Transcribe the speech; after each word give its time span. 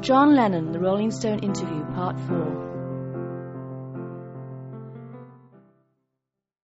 John 0.00 0.34
Lennon, 0.34 0.72
The 0.72 0.80
Rolling 0.80 1.10
Stone 1.10 1.40
Interview, 1.40 1.84
Part 1.94 2.18
4. 2.20 2.68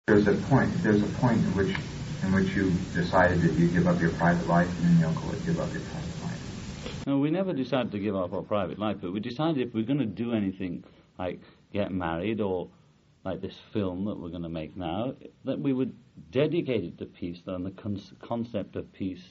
There's 0.06 0.26
a 0.26 0.32
point. 0.48 0.72
There's 0.82 1.02
a 1.02 1.06
point 1.18 1.36
in 1.36 1.54
which, 1.54 1.76
in 2.22 2.32
which 2.32 2.56
you 2.56 2.70
decided 2.94 3.42
that 3.42 3.52
you 3.58 3.68
give 3.68 3.86
up 3.86 4.00
your 4.00 4.12
private 4.12 4.48
life, 4.48 4.68
and 4.78 5.02
then 5.02 5.10
Yoko 5.10 5.30
would 5.30 5.44
give 5.44 5.60
up 5.60 5.70
your 5.70 5.82
private 5.82 6.22
life. 6.24 7.06
No, 7.06 7.18
we 7.18 7.30
never 7.30 7.52
decided 7.52 7.92
to 7.92 7.98
give 7.98 8.16
up 8.16 8.32
our 8.32 8.40
private 8.40 8.78
life, 8.78 8.96
but 9.02 9.12
we 9.12 9.20
decided 9.20 9.68
if 9.68 9.74
we're 9.74 9.84
going 9.84 9.98
to 9.98 10.06
do 10.06 10.32
anything 10.32 10.82
like 11.18 11.40
get 11.74 11.92
married 11.92 12.40
or 12.40 12.70
like 13.22 13.42
this 13.42 13.56
film 13.74 14.06
that 14.06 14.18
we're 14.18 14.30
going 14.30 14.44
to 14.44 14.48
make 14.48 14.78
now, 14.78 15.14
that 15.44 15.60
we 15.60 15.74
would 15.74 15.94
dedicate 16.30 16.84
it 16.84 16.96
to 16.98 17.04
peace 17.04 17.42
and 17.46 17.66
the 17.66 17.70
con- 17.70 18.00
concept 18.22 18.76
of 18.76 18.90
peace. 18.94 19.24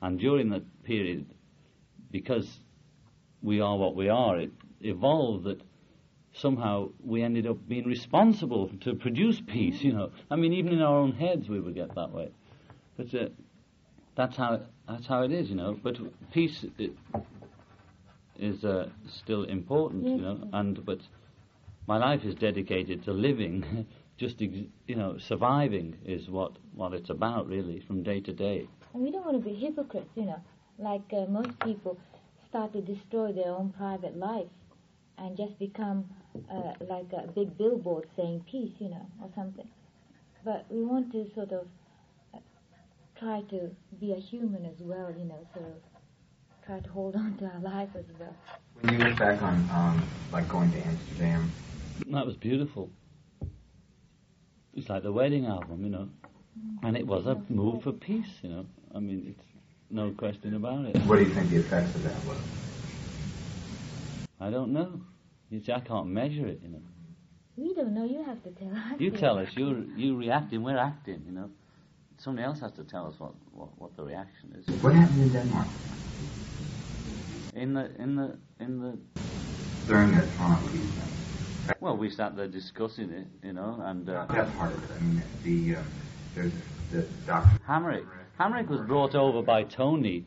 And 0.00 0.20
during 0.20 0.50
that 0.50 0.84
period, 0.84 1.26
because 2.12 2.60
we 3.42 3.60
are 3.60 3.76
what 3.76 3.94
we 3.94 4.08
are, 4.08 4.38
it 4.38 4.52
evolved 4.80 5.44
that 5.44 5.60
somehow 6.32 6.88
we 7.04 7.22
ended 7.22 7.46
up 7.46 7.56
being 7.68 7.84
responsible 7.86 8.70
to 8.80 8.94
produce 8.94 9.40
peace, 9.40 9.82
you 9.82 9.92
know. 9.92 10.10
I 10.30 10.36
mean, 10.36 10.52
even 10.52 10.72
in 10.72 10.82
our 10.82 10.96
own 10.96 11.12
heads 11.12 11.48
we 11.48 11.60
would 11.60 11.74
get 11.74 11.94
that 11.94 12.12
way. 12.12 12.30
But 12.96 13.14
uh, 13.14 13.28
that's 14.14 14.36
how 14.36 14.60
that's 14.88 15.06
how 15.06 15.22
it 15.22 15.32
is, 15.32 15.50
you 15.50 15.56
know. 15.56 15.78
But 15.82 15.98
peace 16.32 16.64
i- 16.80 16.90
is 18.38 18.64
uh, 18.64 18.88
still 19.08 19.44
important, 19.44 20.04
you 20.04 20.18
know. 20.18 20.48
And 20.52 20.84
but 20.84 21.00
my 21.86 21.96
life 21.98 22.24
is 22.24 22.34
dedicated 22.34 23.04
to 23.04 23.12
living, 23.12 23.86
just 24.16 24.40
ex- 24.42 24.68
you 24.86 24.96
know, 24.96 25.18
surviving 25.18 25.96
is 26.04 26.28
what 26.28 26.52
what 26.74 26.92
it's 26.92 27.10
about 27.10 27.48
really, 27.48 27.80
from 27.80 28.02
day 28.02 28.20
to 28.20 28.32
day. 28.32 28.68
And 28.94 29.02
we 29.02 29.10
don't 29.10 29.24
want 29.24 29.42
to 29.42 29.48
be 29.50 29.54
hypocrites, 29.56 30.10
you 30.16 30.24
know. 30.24 30.40
Like 30.78 31.12
uh, 31.12 31.26
most 31.26 31.58
people 31.60 31.98
start 32.48 32.72
to 32.72 32.80
destroy 32.80 33.32
their 33.32 33.50
own 33.50 33.72
private 33.76 34.16
life 34.16 34.46
and 35.18 35.36
just 35.36 35.58
become 35.58 36.04
uh, 36.50 36.72
like 36.88 37.06
a 37.12 37.26
big 37.28 37.56
billboard 37.58 38.06
saying 38.16 38.44
peace, 38.50 38.72
you 38.78 38.88
know, 38.88 39.06
or 39.22 39.28
something. 39.34 39.68
But 40.44 40.66
we 40.70 40.82
want 40.82 41.12
to 41.12 41.26
sort 41.34 41.52
of 41.52 41.66
uh, 42.34 42.38
try 43.18 43.42
to 43.50 43.70
be 44.00 44.12
a 44.12 44.20
human 44.20 44.64
as 44.64 44.80
well, 44.80 45.12
you 45.18 45.24
know, 45.24 45.46
so 45.54 45.60
try 46.66 46.80
to 46.80 46.88
hold 46.90 47.16
on 47.22 47.36
to 47.38 47.44
our 47.46 47.60
life 47.60 47.90
as 47.96 48.04
well. 48.18 48.34
When 48.80 48.94
you 48.94 49.04
look 49.04 49.18
back 49.18 49.42
on, 49.42 49.54
um, 49.72 50.08
like 50.32 50.48
going 50.48 50.70
to 50.72 50.78
Amsterdam, 50.78 51.50
That 52.12 52.24
was 52.26 52.36
beautiful. 52.36 52.90
It's 54.74 54.88
like 54.88 55.02
the 55.02 55.12
wedding 55.12 55.46
album, 55.46 55.82
you 55.84 55.90
know. 55.90 56.08
And 56.82 56.96
it 56.96 57.06
was 57.06 57.26
a 57.26 57.40
move 57.48 57.82
for 57.82 57.92
peace, 57.92 58.38
you 58.42 58.50
know. 58.50 58.66
I 58.94 59.00
mean, 59.00 59.34
it's 59.36 59.47
no 59.90 60.10
question 60.12 60.54
about 60.54 60.84
it. 60.86 60.96
what 61.06 61.18
do 61.18 61.24
you 61.24 61.34
think 61.34 61.50
the 61.50 61.56
effects 61.56 61.94
of 61.94 62.02
that 62.02 62.24
was? 62.24 62.38
I 64.40 64.50
don't 64.50 64.72
know. 64.72 65.00
You 65.50 65.60
see, 65.60 65.72
I 65.72 65.80
can't 65.80 66.08
measure 66.08 66.46
it, 66.46 66.60
you 66.62 66.68
know. 66.68 66.82
We 67.56 67.74
don't 67.74 67.92
know, 67.94 68.04
you 68.04 68.22
have 68.24 68.42
to 68.44 68.50
tell 68.50 68.68
us. 68.72 69.00
You 69.00 69.10
tell 69.10 69.38
us, 69.38 69.48
you're 69.56 69.80
you 69.96 70.16
reacting, 70.16 70.62
we're 70.62 70.78
acting, 70.78 71.22
you 71.26 71.32
know. 71.32 71.50
Somebody 72.18 72.44
else 72.46 72.60
has 72.60 72.72
to 72.72 72.84
tell 72.84 73.06
us 73.06 73.14
what, 73.18 73.32
what, 73.52 73.68
what 73.80 73.96
the 73.96 74.02
reaction 74.04 74.54
is. 74.58 74.82
What 74.82 74.94
happened 74.94 75.22
in 75.22 75.32
Denmark 75.32 75.68
In 77.54 77.74
the 77.74 77.90
in 78.00 78.14
the 78.16 78.36
in 78.60 78.80
the 78.80 78.98
during 79.86 80.14
the 80.14 80.26
Toronto 80.36 80.70
peace? 80.70 80.82
thing? 80.94 81.76
well, 81.80 81.96
we 81.96 82.10
sat 82.10 82.36
there 82.36 82.46
discussing 82.48 83.10
it, 83.10 83.26
you 83.42 83.52
know, 83.52 83.80
and 83.82 84.08
uh, 84.08 84.26
That 84.26 84.56
part 84.56 84.74
of 84.74 84.82
it. 84.84 84.90
I 84.96 85.00
mean, 85.00 85.22
the 85.42 85.76
uh, 85.80 85.82
there's 86.34 86.52
the 86.92 87.02
doctor. 87.26 87.58
Hamrick. 87.68 88.04
Hamrick 88.38 88.68
was 88.68 88.80
brought 88.80 89.14
over 89.14 89.42
by 89.42 89.64
Tony 89.64 90.24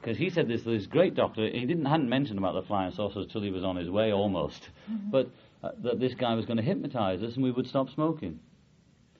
because 0.00 0.16
he 0.16 0.30
said 0.30 0.48
this 0.48 0.62
this 0.62 0.86
great 0.86 1.14
doctor. 1.14 1.48
He 1.48 1.66
didn't 1.66 1.84
hadn't 1.84 2.08
mentioned 2.08 2.38
about 2.38 2.54
the 2.54 2.62
flying 2.62 2.92
saucers 2.92 3.26
till 3.30 3.42
he 3.42 3.50
was 3.50 3.64
on 3.64 3.76
his 3.76 3.90
way 3.90 4.12
almost, 4.12 4.70
but 5.10 5.28
uh, 5.62 5.70
that 5.82 6.00
this 6.00 6.14
guy 6.14 6.34
was 6.34 6.46
going 6.46 6.56
to 6.56 6.62
hypnotize 6.62 7.22
us 7.22 7.34
and 7.34 7.44
we 7.44 7.50
would 7.50 7.66
stop 7.66 7.90
smoking. 7.90 8.38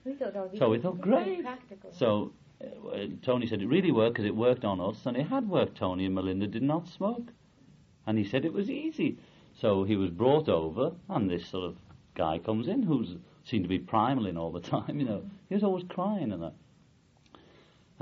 We 0.05 0.13
thought 0.13 0.33
that 0.33 0.41
would 0.41 0.51
be 0.53 0.57
So 0.57 0.69
we 0.69 0.79
thought, 0.79 0.95
very 0.97 1.23
great. 1.35 1.43
practical. 1.43 1.91
So 1.93 2.33
uh, 2.63 2.97
Tony 3.23 3.45
said 3.47 3.61
it 3.61 3.67
really 3.67 3.91
worked 3.91 4.15
because 4.15 4.25
it 4.25 4.35
worked 4.35 4.65
on 4.65 4.79
us, 4.79 4.97
and 5.05 5.15
it 5.17 5.27
had 5.27 5.47
worked. 5.47 5.77
Tony 5.77 6.05
and 6.05 6.15
Melinda 6.15 6.47
did 6.47 6.63
not 6.63 6.87
smoke, 6.87 7.27
and 8.07 8.17
he 8.17 8.23
said 8.23 8.45
it 8.45 8.53
was 8.53 8.69
easy. 8.69 9.17
So 9.59 9.83
he 9.83 9.95
was 9.95 10.09
brought 10.09 10.49
over, 10.49 10.93
and 11.09 11.29
this 11.29 11.45
sort 11.47 11.65
of 11.65 11.75
guy 12.15 12.39
comes 12.39 12.67
in 12.67 12.81
who's 12.83 13.15
seemed 13.43 13.63
to 13.63 13.69
be 13.69 13.79
primaling 13.79 14.37
all 14.37 14.51
the 14.51 14.59
time. 14.75 14.99
You 14.99 15.05
know, 15.05 15.21
he 15.49 15.55
was 15.55 15.63
always 15.63 15.83
crying 15.89 16.31
and 16.31 16.41
that, 16.41 16.53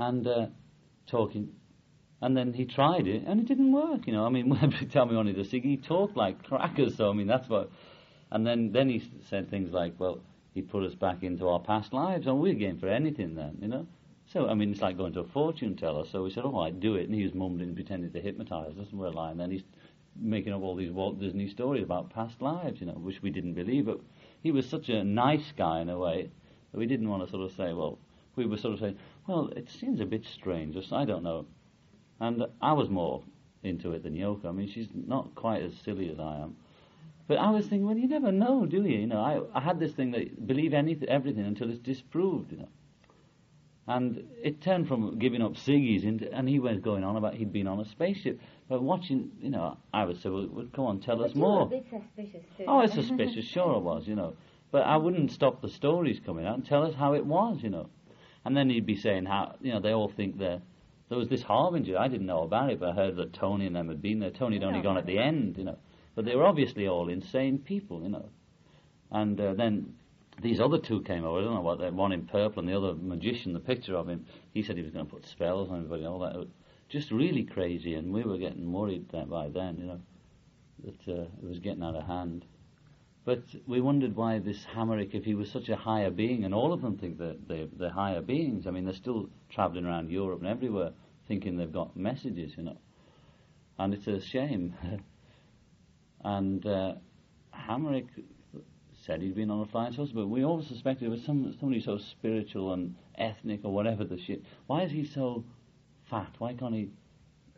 and 0.00 0.26
uh, 0.26 0.46
talking. 1.06 1.50
And 2.22 2.36
then 2.36 2.52
he 2.52 2.64
tried 2.64 3.06
it, 3.06 3.22
and 3.26 3.40
it 3.40 3.46
didn't 3.46 3.72
work. 3.72 4.06
You 4.06 4.12
know, 4.14 4.26
I 4.26 4.30
mean, 4.30 4.52
every 4.62 4.86
time 4.86 5.08
we 5.08 5.16
wanted 5.16 5.36
cig, 5.48 5.62
he 5.62 5.76
talked 5.76 6.16
like 6.16 6.42
crackers. 6.44 6.96
So 6.96 7.10
I 7.10 7.12
mean, 7.12 7.26
that's 7.26 7.48
what. 7.48 7.70
And 8.32 8.46
then 8.46 8.72
then 8.72 8.88
he 8.88 9.02
said 9.28 9.50
things 9.50 9.72
like, 9.72 9.94
"Well, 9.98 10.20
he 10.54 10.62
put 10.62 10.84
us 10.84 10.94
back 10.94 11.22
into 11.22 11.48
our 11.48 11.60
past 11.60 11.92
lives, 11.92 12.26
and 12.26 12.40
we're 12.40 12.54
game 12.54 12.78
for 12.78 12.88
anything 12.88 13.34
then." 13.34 13.58
You 13.60 13.68
know. 13.68 13.86
So 14.32 14.48
I 14.48 14.54
mean, 14.54 14.72
it's 14.72 14.80
like 14.80 14.96
going 14.96 15.12
to 15.14 15.20
a 15.20 15.28
fortune 15.28 15.76
teller. 15.76 16.04
So 16.10 16.22
we 16.24 16.30
said, 16.30 16.44
"Oh, 16.44 16.60
I'd 16.60 16.80
do 16.80 16.94
it," 16.94 17.06
and 17.06 17.14
he 17.14 17.22
was 17.22 17.34
mumbling, 17.34 17.74
pretending 17.74 18.12
to 18.12 18.20
hypnotise 18.20 18.78
us, 18.78 18.88
and 18.90 19.00
we're 19.00 19.10
lying. 19.10 19.38
Then 19.38 19.50
he's 19.50 19.64
making 20.16 20.52
up 20.52 20.62
all 20.62 20.76
these 20.76 20.90
Walt 20.90 21.20
Disney 21.20 21.48
stories 21.48 21.82
about 21.84 22.10
past 22.10 22.40
lives, 22.42 22.80
you 22.80 22.86
know, 22.86 22.94
which 22.94 23.22
we 23.22 23.30
didn't 23.30 23.54
believe. 23.54 23.86
But 23.86 24.00
he 24.42 24.50
was 24.52 24.66
such 24.68 24.88
a 24.88 25.04
nice 25.04 25.52
guy 25.56 25.80
in 25.80 25.88
a 25.88 25.98
way 25.98 26.30
that 26.72 26.78
we 26.78 26.86
didn't 26.86 27.08
want 27.08 27.24
to 27.24 27.30
sort 27.30 27.44
of 27.44 27.56
say, 27.56 27.72
well, 27.72 27.98
we 28.36 28.46
were 28.46 28.56
sort 28.56 28.74
of 28.74 28.80
saying, 28.80 28.98
well, 29.26 29.50
it 29.56 29.68
seems 29.70 30.00
a 30.00 30.06
bit 30.06 30.24
strange. 30.24 30.76
I 30.92 31.04
don't 31.04 31.22
know. 31.22 31.46
And 32.20 32.44
I 32.60 32.72
was 32.72 32.88
more 32.88 33.22
into 33.62 33.92
it 33.92 34.02
than 34.02 34.14
Yoko. 34.14 34.46
I 34.46 34.52
mean, 34.52 34.68
she's 34.68 34.88
not 34.94 35.34
quite 35.34 35.62
as 35.62 35.74
silly 35.84 36.10
as 36.10 36.18
I 36.18 36.38
am. 36.38 36.56
But 37.28 37.38
I 37.38 37.50
was 37.50 37.66
thinking, 37.66 37.86
well, 37.86 37.96
you 37.96 38.08
never 38.08 38.32
know, 38.32 38.66
do 38.66 38.82
you? 38.84 38.98
You 38.98 39.06
know, 39.06 39.20
I, 39.20 39.58
I 39.58 39.62
had 39.62 39.78
this 39.78 39.92
thing 39.92 40.10
that 40.12 40.46
believe 40.46 40.74
anything, 40.74 41.08
everything 41.08 41.44
until 41.44 41.70
it's 41.70 41.78
disproved, 41.78 42.52
you 42.52 42.58
know. 42.58 42.68
And 43.86 44.24
it 44.42 44.60
turned 44.60 44.88
from 44.88 45.18
giving 45.18 45.42
up 45.42 45.54
ciggies 45.54 46.04
into, 46.04 46.32
and 46.32 46.48
he 46.48 46.58
was 46.58 46.78
going 46.80 47.02
on 47.02 47.16
about 47.16 47.34
he'd 47.34 47.52
been 47.52 47.66
on 47.66 47.80
a 47.80 47.84
spaceship. 47.84 48.40
But 48.68 48.82
watching, 48.82 49.30
you 49.40 49.50
know, 49.50 49.78
I 49.92 50.04
would 50.04 50.20
say, 50.20 50.28
well, 50.28 50.48
well 50.50 50.66
come 50.72 50.84
on, 50.86 51.00
tell 51.00 51.22
us 51.24 51.32
But 51.32 51.40
were 51.40 51.48
more. 51.48 51.62
a 51.62 51.66
bit 51.66 51.86
suspicious 51.90 52.46
too. 52.56 52.64
Oh, 52.66 52.80
it's 52.80 52.94
suspicious, 52.94 53.44
sure 53.44 53.74
I 53.74 53.78
was, 53.78 54.06
you 54.06 54.14
know. 54.14 54.36
But 54.70 54.82
I 54.82 54.96
wouldn't 54.96 55.32
stop 55.32 55.60
the 55.62 55.68
stories 55.68 56.20
coming 56.24 56.46
out 56.46 56.56
and 56.56 56.64
tell 56.64 56.84
us 56.84 56.94
how 56.94 57.14
it 57.14 57.26
was, 57.26 57.62
you 57.62 57.70
know. 57.70 57.88
And 58.44 58.56
then 58.56 58.70
he'd 58.70 58.86
be 58.86 58.96
saying 58.96 59.26
how, 59.26 59.56
you 59.60 59.72
know, 59.72 59.80
they 59.80 59.92
all 59.92 60.08
think 60.08 60.38
they're. 60.38 60.60
There 61.08 61.18
was 61.18 61.28
this 61.28 61.42
harbinger, 61.42 61.98
I 61.98 62.06
didn't 62.06 62.26
know 62.26 62.42
about 62.42 62.70
it, 62.70 62.78
but 62.78 62.90
I 62.90 62.92
heard 62.92 63.16
that 63.16 63.32
Tony 63.32 63.66
and 63.66 63.74
them 63.74 63.88
had 63.88 64.00
been 64.00 64.20
there. 64.20 64.30
Tony 64.30 64.58
had 64.58 64.64
only 64.64 64.80
gone 64.80 64.96
at 64.96 65.06
the 65.06 65.18
end, 65.18 65.58
you 65.58 65.64
know. 65.64 65.76
But 66.14 66.24
they 66.24 66.36
were 66.36 66.44
obviously 66.44 66.86
all 66.86 67.08
insane 67.08 67.58
people, 67.58 68.02
you 68.04 68.10
know. 68.10 68.28
And 69.10 69.40
uh, 69.40 69.54
then 69.54 69.94
these 70.40 70.60
other 70.60 70.78
two 70.78 71.02
came 71.02 71.24
over, 71.24 71.40
I 71.40 71.44
don't 71.44 71.54
know 71.54 71.60
what, 71.62 71.80
they 71.80 71.90
one 71.90 72.12
in 72.12 72.26
purple 72.26 72.60
and 72.60 72.68
the 72.68 72.76
other 72.76 72.94
magician, 72.94 73.52
the 73.52 73.60
picture 73.60 73.96
of 73.96 74.08
him, 74.08 74.24
he 74.54 74.62
said 74.62 74.76
he 74.76 74.82
was 74.82 74.92
going 74.92 75.04
to 75.04 75.12
put 75.12 75.26
spells 75.26 75.68
on 75.68 75.78
everybody 75.78 76.04
and 76.04 76.12
all 76.12 76.20
that. 76.20 76.46
Just 76.88 77.10
really 77.10 77.42
crazy, 77.42 77.94
and 77.94 78.12
we 78.12 78.22
were 78.22 78.38
getting 78.38 78.72
worried 78.72 79.10
by 79.10 79.48
then, 79.48 79.78
you 79.78 79.86
know, 79.86 80.00
that 80.84 81.12
uh, 81.12 81.22
it 81.22 81.48
was 81.48 81.58
getting 81.58 81.82
out 81.82 81.96
of 81.96 82.06
hand. 82.06 82.44
But 83.30 83.44
we 83.64 83.80
wondered 83.80 84.16
why 84.16 84.40
this 84.40 84.66
Hammerich, 84.74 85.14
if 85.14 85.24
he 85.24 85.36
was 85.36 85.48
such 85.52 85.68
a 85.68 85.76
higher 85.76 86.10
being, 86.10 86.42
and 86.44 86.52
all 86.52 86.72
of 86.72 86.82
them 86.82 86.98
think 86.98 87.18
that 87.18 87.46
they're, 87.46 87.68
they're 87.78 87.88
higher 87.88 88.20
beings. 88.20 88.66
I 88.66 88.72
mean, 88.72 88.84
they're 88.84 88.92
still 88.92 89.30
travelling 89.48 89.86
around 89.86 90.10
Europe 90.10 90.40
and 90.40 90.48
everywhere 90.48 90.90
thinking 91.28 91.56
they've 91.56 91.72
got 91.72 91.96
messages, 91.96 92.54
you 92.56 92.64
know. 92.64 92.76
And 93.78 93.94
it's 93.94 94.08
a 94.08 94.20
shame. 94.20 94.74
and 96.24 96.66
uh, 96.66 96.94
Hammerich 97.54 98.08
said 99.06 99.22
he'd 99.22 99.36
been 99.36 99.52
on 99.52 99.60
a 99.60 99.66
flying 99.66 99.92
saucer, 99.92 100.12
but 100.12 100.26
we 100.26 100.44
all 100.44 100.60
suspected 100.64 101.06
it 101.06 101.10
was 101.10 101.22
some, 101.22 101.54
somebody 101.60 101.80
so 101.80 101.98
spiritual 101.98 102.72
and 102.72 102.96
ethnic 103.16 103.60
or 103.62 103.72
whatever 103.72 104.02
the 104.02 104.18
shit. 104.18 104.42
Why 104.66 104.82
is 104.82 104.90
he 104.90 105.04
so 105.04 105.44
fat? 106.10 106.34
Why 106.38 106.54
can't 106.54 106.74
he, 106.74 106.90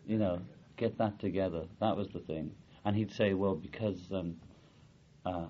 you 0.07 0.19
know, 0.19 0.39
get 0.77 0.99
that 0.99 1.19
together? 1.19 1.65
That 1.81 1.97
was 1.97 2.09
the 2.13 2.21
thing. 2.21 2.51
And 2.85 2.95
he'd 2.95 3.15
say, 3.15 3.33
well, 3.33 3.55
because 3.55 4.13
um, 4.13 4.37
uh, 5.25 5.47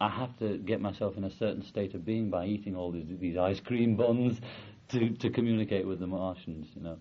I 0.00 0.08
have 0.08 0.36
to 0.38 0.58
get 0.58 0.80
myself 0.80 1.16
in 1.16 1.24
a 1.24 1.30
certain 1.30 1.62
state 1.62 1.94
of 1.94 2.04
being 2.04 2.30
by 2.30 2.46
eating 2.46 2.76
all 2.76 2.92
these, 2.92 3.06
these 3.20 3.36
ice 3.36 3.60
cream 3.60 3.96
buns 3.96 4.40
to, 4.90 5.10
to 5.10 5.30
communicate 5.30 5.86
with 5.86 5.98
the 5.98 6.06
Martians, 6.06 6.68
you 6.74 6.82
know. 6.82 6.98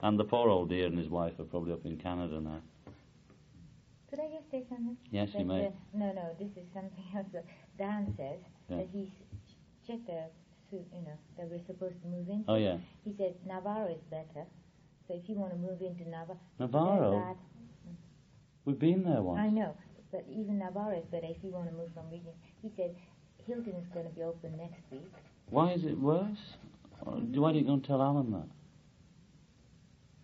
And 0.00 0.18
the 0.18 0.24
poor 0.24 0.48
old 0.48 0.68
dear 0.68 0.86
and 0.86 0.98
his 0.98 1.08
wife 1.08 1.38
are 1.40 1.44
probably 1.44 1.72
up 1.72 1.84
in 1.84 1.96
Canada 1.96 2.40
now. 2.40 2.60
Could 4.10 4.20
I 4.20 4.28
just 4.28 4.50
say 4.50 4.64
something? 4.68 4.96
Yes, 5.10 5.30
you 5.36 5.44
may. 5.44 5.66
uh, 5.66 5.70
no, 5.94 6.12
no, 6.12 6.30
this 6.38 6.50
is 6.56 6.64
something 6.72 7.04
else. 7.16 7.26
that 7.32 7.44
Dan 7.78 8.14
says 8.16 8.38
Yeah. 8.68 8.76
that 8.78 8.88
he's 8.92 9.08
checked 9.86 10.06
the 10.06 10.24
suit, 10.70 10.86
you 10.94 11.00
know, 11.02 11.16
that 11.36 11.50
we're 11.50 11.64
supposed 11.66 12.00
to 12.02 12.08
move 12.08 12.28
into. 12.28 12.44
Oh, 12.50 12.56
yeah. 12.56 12.76
He 13.04 13.14
said 13.16 13.34
Navarro 13.46 13.88
is 13.88 14.02
better. 14.10 14.46
So 15.06 15.14
if 15.14 15.28
you 15.28 15.36
want 15.36 15.52
to 15.52 15.58
move 15.58 15.80
into 15.80 16.04
Navarro, 16.08 16.38
Navarro? 16.58 17.36
We've 18.66 18.78
been 18.78 19.02
there 19.02 19.22
once. 19.22 19.40
I 19.40 19.48
know, 19.48 19.74
but 20.12 20.24
even 20.30 20.58
Navarro 20.58 20.96
is 20.98 21.04
better 21.06 21.26
if 21.28 21.36
you 21.42 21.50
want 21.50 21.68
to 21.68 21.74
move 21.74 21.90
from 21.94 22.08
region. 22.10 22.32
He 22.62 22.70
said 22.76 22.94
Hilton 23.46 23.74
is 23.74 23.86
going 23.92 24.06
to 24.06 24.12
be 24.14 24.22
open 24.22 24.56
next 24.56 24.80
week. 24.90 25.10
Why 25.50 25.72
is 25.72 25.84
it 25.84 25.98
worse? 25.98 26.38
Or 27.02 27.18
do- 27.20 27.40
Why 27.40 27.52
don't 27.52 27.60
you 27.60 27.66
go 27.66 27.74
and 27.74 27.84
tell 27.84 28.02
Alan 28.02 28.30
that? 28.32 28.46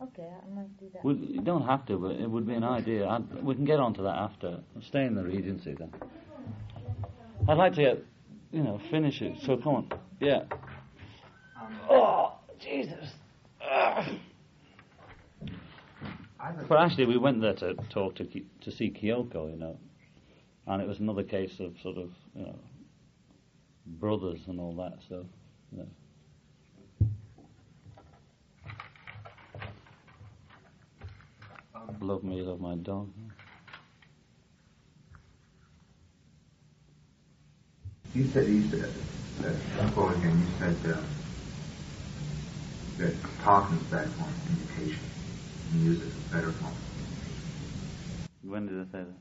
Okay, 0.02 0.28
I 0.28 0.54
might 0.54 0.76
do 0.78 0.86
that. 0.92 1.04
Well, 1.04 1.16
you 1.16 1.40
don't 1.40 1.62
have 1.66 1.86
to, 1.86 1.96
but 1.96 2.12
it 2.12 2.28
would 2.28 2.46
be 2.46 2.54
an 2.54 2.64
idea. 2.64 3.06
I'd, 3.08 3.42
we 3.42 3.54
can 3.54 3.64
get 3.64 3.80
on 3.80 3.94
to 3.94 4.02
that 4.02 4.16
after. 4.16 4.60
Stay 4.88 5.04
in 5.04 5.14
the 5.14 5.22
Regency 5.22 5.74
then. 5.78 5.92
I'd 7.48 7.56
like 7.56 7.74
to 7.74 7.82
get, 7.82 8.04
you 8.52 8.62
know, 8.62 8.80
finish 8.90 9.22
it. 9.22 9.36
So 9.46 9.56
come 9.56 9.74
on. 9.76 9.92
Yeah. 10.20 10.42
Um, 11.60 11.78
oh, 11.88 12.32
Jesus. 12.60 13.08
Ugh. 13.62 14.18
But 16.68 16.78
actually, 16.78 17.06
we 17.06 17.16
went 17.16 17.40
there 17.40 17.54
to 17.54 17.74
talk 17.90 18.16
to 18.16 18.24
to 18.24 18.70
see 18.70 18.90
Kyoko, 18.90 19.50
you 19.50 19.56
know, 19.56 19.78
and 20.66 20.82
it 20.82 20.88
was 20.88 20.98
another 20.98 21.22
case 21.22 21.58
of 21.60 21.74
sort 21.82 21.96
of, 21.96 22.10
you 22.34 22.44
know, 22.44 22.58
brothers 23.86 24.40
and 24.46 24.60
all 24.60 24.74
that. 24.74 24.98
So, 25.08 25.24
you 25.72 25.78
know. 25.78 25.86
Love 32.00 32.24
me, 32.24 32.42
love 32.42 32.60
my 32.60 32.74
dog. 32.76 33.08
You 38.14 38.26
said, 38.26 38.48
you 38.48 38.68
said, 38.68 38.92
uh, 39.44 39.90
quote 39.90 40.16
again, 40.16 40.38
you 40.38 40.46
said 40.58 40.94
um, 40.94 41.04
that 42.98 43.14
talking 43.42 43.76
is 43.78 43.82
bad 43.84 44.08
form 44.10 44.34
communication, 45.70 45.84
music 45.84 46.08
is 46.08 46.24
better 46.30 46.52
form. 46.52 46.74
When 48.42 48.66
did 48.66 48.80
I 48.80 48.84
say 48.84 49.04
that? 49.04 49.14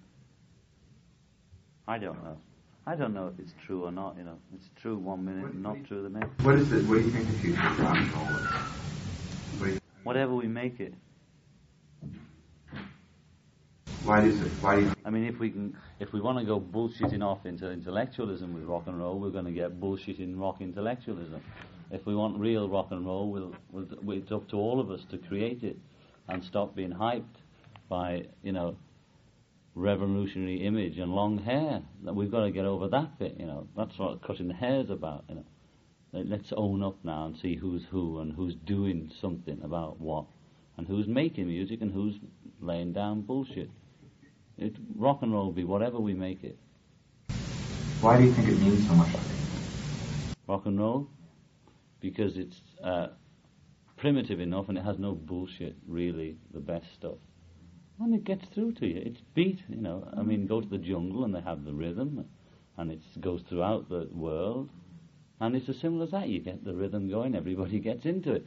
I 1.88 1.98
don't 1.98 2.24
know. 2.24 2.38
I 2.86 2.96
don't 2.96 3.14
know 3.14 3.28
if 3.28 3.40
it's 3.40 3.54
true 3.66 3.86
or 3.86 3.92
not. 3.92 4.16
You 4.18 4.26
know, 4.26 4.38
it's 4.56 4.70
true 4.82 4.98
one 4.98 5.24
minute, 5.24 5.44
What- 5.44 5.54
and 5.54 5.64
not 5.64 5.84
true 5.86 6.04
the 6.04 6.10
next. 6.10 6.44
What 6.44 6.56
is 6.60 6.72
it, 6.72 6.86
what 6.86 6.96
do 6.96 7.02
you 7.02 7.12
think 7.12 7.28
the 7.28 7.34
future 7.40 7.62
of 7.62 7.80
rock 7.80 7.98
is? 7.98 8.14
What 9.60 9.68
do 9.70 9.80
Whatever 10.04 10.36
we 10.36 10.48
make 10.48 10.80
it. 10.82 10.94
why 14.04 14.20
does 14.20 14.42
it, 14.42 14.52
why 14.60 14.76
do 14.76 14.82
you 14.82 14.92
I 15.06 15.10
mean, 15.10 15.24
if 15.26 15.40
we 15.40 15.50
can, 15.50 15.78
if 16.02 16.12
we 16.12 16.20
want 16.20 16.38
to 16.40 16.44
go 16.44 16.60
bullshitting 16.60 17.24
off 17.24 17.46
into 17.46 17.72
intellectualism 17.72 18.54
with 18.54 18.64
rock 18.64 18.84
and 18.88 19.00
roll, 19.00 19.18
we're 19.18 19.30
going 19.30 19.46
to 19.46 19.52
get 19.52 19.80
bullshitting 19.80 20.38
rock 20.38 20.60
intellectualism. 20.60 21.42
If 21.90 22.06
we 22.06 22.14
want 22.14 22.38
real 22.38 22.68
rock 22.68 22.88
and 22.92 23.06
roll, 23.06 23.32
we'll, 23.32 23.56
we'll, 23.72 24.18
it's 24.18 24.32
up 24.32 24.50
to 24.50 24.58
all 24.58 24.82
of 24.82 24.92
us 24.92 25.06
to 25.12 25.18
create 25.18 25.64
it 25.64 25.78
and 26.28 26.44
stop 26.44 26.76
being 26.76 26.92
hyped 26.92 27.36
by, 27.90 28.26
you 28.44 28.52
know, 28.52 28.78
revolutionary 29.76 30.66
image 30.66 30.98
and 30.98 31.14
long 31.14 31.40
hair. 31.40 31.82
We've 32.04 32.32
got 32.32 32.44
to 32.44 32.52
get 32.52 32.66
over 32.66 32.88
that 32.90 33.20
bit, 33.20 33.38
you 33.40 33.46
know. 33.46 33.68
That's 33.76 33.98
what 33.98 34.22
cutting 34.24 34.48
the 34.48 34.54
hair's 34.54 34.90
about, 34.90 35.26
you 35.30 35.36
know. 35.36 35.46
Let- 36.14 36.28
Let's 36.30 36.54
own 36.56 36.84
up 36.84 37.04
now 37.04 37.26
and 37.26 37.38
see 37.38 37.56
who's 37.56 37.84
who 37.92 38.20
and 38.20 38.34
who's 38.34 38.56
doing 38.56 39.12
something 39.22 39.62
about 39.64 40.00
what 40.00 40.26
and 40.78 40.88
who's 40.88 41.08
making 41.08 41.48
music 41.48 41.82
and 41.82 41.92
who's 41.92 42.16
laying 42.62 42.94
down 42.94 43.22
bullshit. 43.22 43.70
It, 44.58 44.76
rock 44.96 45.20
and 45.24 45.34
roll 45.34 45.46
will 45.48 45.54
be 45.54 45.64
whatever 45.64 46.00
we 46.00 46.14
make 46.14 46.44
it. 46.44 46.58
why 48.00 48.18
do 48.18 48.24
you 48.26 48.34
think 48.36 48.48
it 48.50 48.60
means 48.60 48.86
so 48.88 48.96
much 48.96 49.12
to 49.14 49.28
you? 49.30 49.40
Rock 50.48 50.66
and 50.66 50.80
roll, 50.80 51.10
because 52.02 52.38
it's 52.38 52.62
uh, 52.84 53.08
primitive 54.04 54.42
enough 54.42 54.68
and 54.68 54.78
it 54.78 54.84
has 54.84 55.00
no 55.00 55.14
bullshit, 55.14 55.78
really, 55.88 56.36
the 56.54 56.60
best 56.60 56.86
stuff. 56.94 57.16
And 58.02 58.14
it 58.14 58.26
gets 58.26 58.44
through 58.54 58.74
to 58.74 58.86
you. 58.86 59.02
It's 59.06 59.22
beat, 59.34 59.60
you 59.70 59.78
know. 59.78 60.06
I 60.18 60.24
mean, 60.24 60.46
go 60.46 60.60
to 60.60 60.68
the 60.68 60.78
jungle 60.78 61.24
and 61.24 61.34
they 61.34 61.40
have 61.40 61.64
the 61.64 61.72
rhythm, 61.72 62.26
and 62.76 62.92
it 62.92 63.00
goes 63.22 63.44
throughout 63.48 63.88
the 63.88 64.10
world. 64.12 64.70
And 65.40 65.56
it's 65.56 65.70
as 65.70 65.78
simple 65.80 66.04
as 66.04 66.12
that. 66.12 66.28
You 66.28 66.42
get 66.42 66.66
the 66.66 66.74
rhythm 66.74 67.10
going, 67.10 67.34
everybody 67.34 67.80
gets 67.90 68.04
into 68.04 68.34
it. 68.34 68.46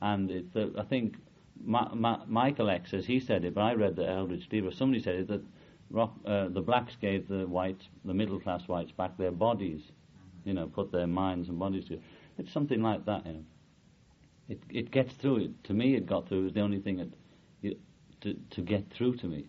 And 0.00 0.30
uh, 0.54 0.80
I 0.80 0.84
think 0.84 1.16
Ma- 1.60 1.92
Ma- 1.92 2.24
Michael 2.28 2.70
X 2.70 2.92
says 2.92 3.04
he 3.04 3.18
said 3.18 3.44
it, 3.44 3.52
but 3.52 3.62
I 3.62 3.74
read 3.74 3.96
that 3.96 4.08
Eldridge 4.08 4.46
or 4.52 4.70
somebody 4.70 5.02
said 5.02 5.16
it 5.16 5.26
that 5.26 5.42
rock, 5.90 6.14
uh, 6.24 6.50
the 6.50 6.60
blacks 6.60 6.94
gave 7.00 7.26
the 7.26 7.48
whites, 7.48 7.88
the 8.04 8.14
middle 8.14 8.38
class 8.38 8.68
whites, 8.68 8.92
back 8.92 9.18
their 9.18 9.32
bodies. 9.32 9.82
You 10.44 10.54
know, 10.54 10.68
put 10.68 10.92
their 10.92 11.08
minds 11.08 11.48
and 11.48 11.58
bodies 11.58 11.86
to. 11.86 11.98
It's 12.38 12.52
something 12.52 12.80
like 12.80 13.04
that. 13.06 13.26
You 13.26 13.32
know, 13.32 13.44
it 14.48 14.62
it 14.68 14.90
gets 14.90 15.14
through. 15.14 15.36
It 15.36 15.64
to 15.64 15.74
me, 15.74 15.94
it 15.94 16.06
got 16.06 16.28
through. 16.28 16.40
It 16.40 16.44
was 16.44 16.52
the 16.52 16.60
only 16.60 16.80
thing 16.80 16.98
that 16.98 17.08
you, 17.62 17.76
to 18.22 18.34
to 18.50 18.62
get 18.62 18.90
through 18.90 19.16
to 19.16 19.26
me. 19.26 19.46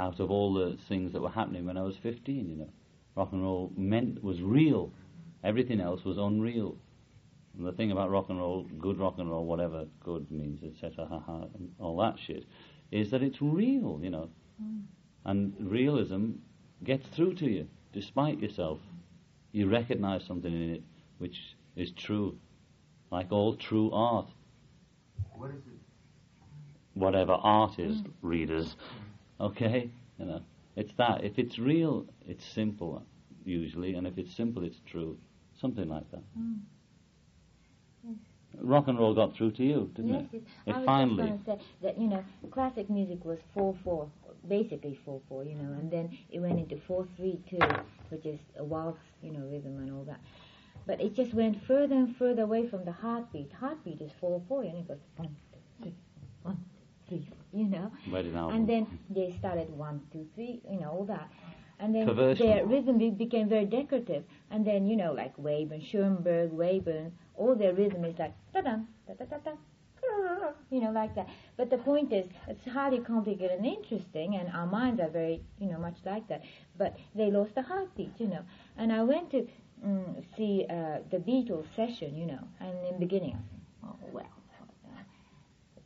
Out 0.00 0.18
of 0.18 0.30
all 0.30 0.54
the 0.54 0.76
things 0.88 1.12
that 1.12 1.22
were 1.22 1.30
happening 1.30 1.66
when 1.66 1.76
I 1.76 1.82
was 1.82 1.96
15, 1.96 2.50
you 2.50 2.56
know, 2.56 2.70
rock 3.14 3.30
and 3.32 3.42
roll 3.42 3.72
meant 3.76 4.22
was 4.24 4.42
real. 4.42 4.92
Everything 5.44 5.80
else 5.80 6.04
was 6.04 6.18
unreal. 6.18 6.76
And 7.56 7.64
the 7.64 7.72
thing 7.72 7.92
about 7.92 8.10
rock 8.10 8.28
and 8.28 8.38
roll, 8.38 8.64
good 8.78 8.98
rock 8.98 9.18
and 9.18 9.30
roll, 9.30 9.44
whatever 9.44 9.86
good 10.00 10.28
means, 10.30 10.64
etc., 10.64 11.06
ha 11.06 11.20
ha, 11.20 11.44
and 11.54 11.72
all 11.78 11.96
that 11.98 12.18
shit, 12.18 12.44
is 12.90 13.10
that 13.12 13.22
it's 13.22 13.40
real, 13.40 14.00
you 14.02 14.10
know. 14.10 14.30
Hmm. 14.60 14.80
And 15.24 15.54
realism 15.60 16.32
gets 16.82 17.06
through 17.08 17.34
to 17.34 17.48
you, 17.48 17.68
despite 17.92 18.40
yourself. 18.40 18.80
You 19.52 19.68
recognize 19.68 20.24
something 20.24 20.52
in 20.52 20.74
it 20.74 20.82
which 21.18 21.56
is 21.76 21.92
true, 21.92 22.38
like 23.14 23.30
all 23.30 23.54
true 23.54 23.90
art. 23.92 24.26
What 25.36 25.50
is 25.50 25.62
it? 25.68 25.80
Whatever 26.94 27.34
art 27.34 27.78
is, 27.78 28.02
readers. 28.22 28.74
Okay? 29.40 29.88
You 30.18 30.24
know, 30.26 30.40
it's 30.74 30.92
that. 30.98 31.22
If 31.22 31.38
it's 31.38 31.56
real, 31.58 32.06
it's 32.26 32.44
simple, 32.44 33.02
usually, 33.44 33.94
and 33.94 34.04
if 34.06 34.18
it's 34.18 34.34
simple, 34.34 34.64
it's 34.64 34.80
true. 34.90 35.16
Something 35.60 35.88
like 35.88 36.10
that. 36.10 36.24
Hmm. 36.36 36.54
Rock 38.60 38.88
and 38.88 38.98
roll 38.98 39.14
got 39.14 39.36
through 39.36 39.52
to 39.52 39.64
you, 39.64 39.90
didn't 39.94 40.14
yes, 40.14 40.22
it? 40.22 40.28
yes. 40.32 40.42
It 40.66 40.74
I 40.74 40.78
was 40.78 40.86
finally. 40.86 41.28
just 41.28 41.44
going 41.46 41.58
to 41.58 41.64
say 41.64 41.70
that 41.82 42.00
you 42.00 42.08
know 42.08 42.24
classic 42.50 42.90
music 42.90 43.24
was 43.24 43.38
four 43.52 43.76
four, 43.84 44.08
basically 44.48 44.98
four 45.04 45.20
four, 45.28 45.44
you 45.44 45.54
know, 45.54 45.72
and 45.78 45.90
then 45.90 46.16
it 46.30 46.40
went 46.40 46.58
into 46.58 46.80
four 46.86 47.06
three 47.16 47.40
two, 47.48 47.58
which 48.10 48.26
is 48.26 48.38
a 48.58 48.64
waltz, 48.64 48.98
you 49.22 49.32
know, 49.32 49.44
rhythm 49.52 49.78
and 49.78 49.92
all 49.92 50.04
that. 50.04 50.20
But 50.86 51.00
it 51.00 51.14
just 51.14 51.32
went 51.34 51.64
further 51.66 51.94
and 51.94 52.14
further 52.16 52.42
away 52.42 52.66
from 52.66 52.84
the 52.84 52.92
heartbeat. 52.92 53.52
Heartbeat 53.52 54.00
is 54.00 54.12
four 54.20 54.42
four, 54.48 54.62
and 54.62 54.76
it 54.78 54.88
goes 54.88 54.98
one 55.16 55.34
two 55.52 55.58
three, 55.82 55.94
one 56.42 56.58
two 57.08 57.16
three, 57.16 57.28
you 57.52 57.66
know. 57.66 57.90
Read 58.10 58.26
an 58.26 58.36
album. 58.36 58.56
And 58.56 58.68
then 58.68 58.98
they 59.08 59.34
started 59.38 59.70
one 59.70 60.02
two 60.12 60.26
three, 60.34 60.60
you 60.70 60.80
know, 60.80 60.90
all 60.90 61.04
that. 61.04 61.28
And 61.80 61.94
then 61.94 62.06
Perversion. 62.06 62.46
their 62.46 62.66
rhythm 62.66 62.98
be- 62.98 63.10
became 63.10 63.48
very 63.48 63.64
decorative. 63.64 64.24
And 64.50 64.64
then, 64.64 64.86
you 64.86 64.96
know, 64.96 65.12
like 65.12 65.36
Webern, 65.36 65.82
Schoenberg, 65.84 66.52
Webern, 66.52 67.10
all 67.36 67.54
their 67.56 67.74
rhythm 67.74 68.04
is 68.04 68.16
like 68.18 68.32
da-dum, 68.52 68.86
da-da-da-da, 69.08 69.52
you 70.70 70.80
know, 70.80 70.92
like 70.92 71.14
that. 71.16 71.28
But 71.56 71.70
the 71.70 71.78
point 71.78 72.12
is, 72.12 72.26
it's 72.46 72.64
highly 72.66 73.00
complicated 73.00 73.58
and 73.58 73.66
interesting, 73.66 74.36
and 74.36 74.48
our 74.54 74.66
minds 74.66 75.00
are 75.00 75.08
very, 75.08 75.42
you 75.58 75.66
know, 75.66 75.78
much 75.78 75.96
like 76.04 76.28
that. 76.28 76.42
But 76.78 76.96
they 77.14 77.30
lost 77.30 77.54
the 77.54 77.62
heartbeat, 77.62 78.12
you 78.18 78.28
know. 78.28 78.44
And 78.76 78.92
I 78.92 79.02
went 79.02 79.30
to 79.32 79.48
mm, 79.84 80.24
see 80.36 80.66
uh, 80.68 80.98
the 81.10 81.18
Beatles 81.18 81.66
session, 81.76 82.16
you 82.16 82.26
know, 82.26 82.42
and 82.60 82.70
in 82.86 82.94
the 82.94 83.00
beginning 83.00 83.34
I 83.34 83.42
said, 83.50 83.60
oh, 83.84 83.96
well, 84.12 84.26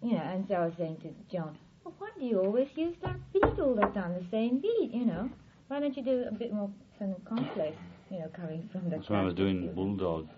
you 0.03 0.13
know, 0.13 0.23
and 0.23 0.47
so 0.49 0.55
I 0.55 0.65
was 0.67 0.75
saying 0.79 0.99
to 1.03 1.09
John, 1.35 1.59
well, 1.85 1.95
why 1.99 2.11
do 2.19 2.25
you 2.25 2.39
always 2.41 2.69
use 2.77 2.95
that 3.03 3.17
beat 3.33 3.59
all 3.59 3.75
the 3.75 3.87
time, 3.87 4.15
the 4.15 4.27
same 4.31 4.61
beat, 4.61 4.91
you 4.93 5.05
know? 5.05 5.29
Why 5.69 5.81
don't 5.81 5.97
you 5.97 6.03
do 6.03 6.25
a 6.29 6.33
bit 6.33 6.53
more 6.53 6.71
something 6.99 7.21
complex, 7.25 7.77
you 8.11 8.19
know, 8.21 8.29
coming 8.29 8.69
from 8.73 8.85
the 8.85 8.97
That's 8.97 9.09
when 9.09 9.21
I 9.21 9.25
was 9.25 9.35
doing? 9.35 9.73
Bulldog. 9.75 10.29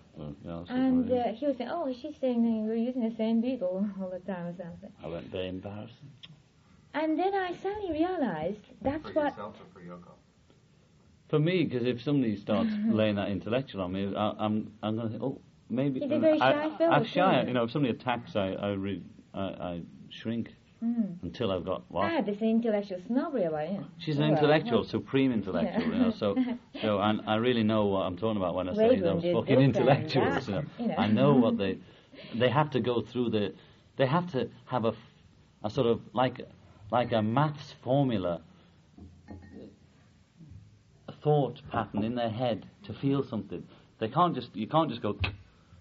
Yeah, 0.45 0.65
And 0.69 1.11
uh, 1.11 1.33
he 1.33 1.47
was 1.47 1.57
saying, 1.57 1.71
oh, 1.73 1.91
she's 1.93 2.17
saying 2.21 2.43
that 2.43 2.69
we're 2.69 2.75
using 2.75 3.09
the 3.09 3.15
same 3.17 3.41
beat 3.41 3.63
all, 3.63 3.87
all 4.01 4.11
the 4.11 4.19
time 4.21 4.49
or 4.49 4.55
something. 4.59 4.93
I 5.03 5.07
went 5.07 5.31
very 5.31 5.49
embarrassing. 5.49 6.11
And 6.93 7.19
then 7.19 7.35
I 7.35 7.55
suddenly 7.63 7.93
realized 7.93 8.61
that's 8.83 9.09
For 9.09 9.13
what. 9.13 9.37
For 11.31 11.39
me, 11.39 11.65
because 11.65 11.87
if 11.87 12.03
somebody 12.03 12.37
starts 12.37 12.71
laying 12.89 13.15
that 13.17 13.29
intellectual 13.29 13.83
on 13.83 13.93
me, 13.93 14.15
I, 14.15 14.35
I'm 14.39 14.73
I'm 14.83 14.97
going 14.97 15.07
to 15.09 15.13
think, 15.13 15.23
oh, 15.23 15.41
maybe. 15.69 16.01
He's 16.01 16.11
a 16.11 16.19
very 16.19 16.41
I, 16.41 16.53
shy 16.53 16.85
I'm 16.87 17.05
shy. 17.05 17.43
too. 17.43 17.49
You 17.49 17.55
know, 17.55 17.65
if 17.65 17.71
somebody 17.71 17.95
attacks, 17.95 18.37
I 18.37 18.49
I, 18.53 18.71
re, 18.73 19.03
I, 19.35 19.41
I 19.41 19.83
shrink 20.11 20.51
Mm. 20.83 21.23
until 21.23 21.53
I've 21.53 21.67
got 21.67 21.83
what. 21.91 22.05
I 22.07 22.09
had 22.09 22.25
this 22.25 22.41
intellectual 22.41 22.99
snobbery 23.07 23.45
about 23.45 23.65
it. 23.65 23.81
She's 23.99 24.17
an 24.17 24.23
Well, 24.23 24.33
intellectual, 24.33 24.83
supreme 24.83 25.31
intellectual, 25.31 25.93
you 25.93 25.99
know. 25.99 26.11
So, 26.11 26.39
so 26.81 26.99
and 27.01 27.21
I 27.27 27.35
really 27.37 27.63
know 27.63 27.85
what 27.85 28.07
I'm 28.07 28.17
talking 28.17 28.39
about 28.39 28.55
when 28.55 28.67
I 28.67 28.75
say 28.75 28.99
those 28.99 29.23
fucking 29.23 29.61
intellectuals. 29.61 30.49
You 30.49 30.55
know, 30.55 30.65
you 30.79 30.87
know. 30.89 30.95
I 30.97 31.07
know 31.07 31.35
what 31.35 31.59
they 31.59 31.77
they 32.35 32.49
have 32.49 32.71
to 32.71 32.81
go 32.81 33.03
through 33.03 33.29
the 33.29 33.53
they 33.97 34.07
have 34.07 34.33
to 34.33 34.49
have 34.65 34.87
a, 34.87 34.95
a 35.63 35.69
sort 35.69 35.87
of 35.87 36.01
like 36.15 36.41
like 36.91 37.13
a 37.13 37.21
maths 37.21 37.75
formula, 37.83 38.41
thought 41.23 41.61
pattern 41.71 42.03
in 42.03 42.15
their 42.15 42.31
head 42.31 42.67
to 42.87 42.93
feel 42.95 43.23
something. 43.23 43.63
They 43.99 44.09
can't 44.09 44.35
just 44.35 44.55
you 44.55 44.67
can't 44.67 44.89
just 44.89 45.03
go. 45.03 45.19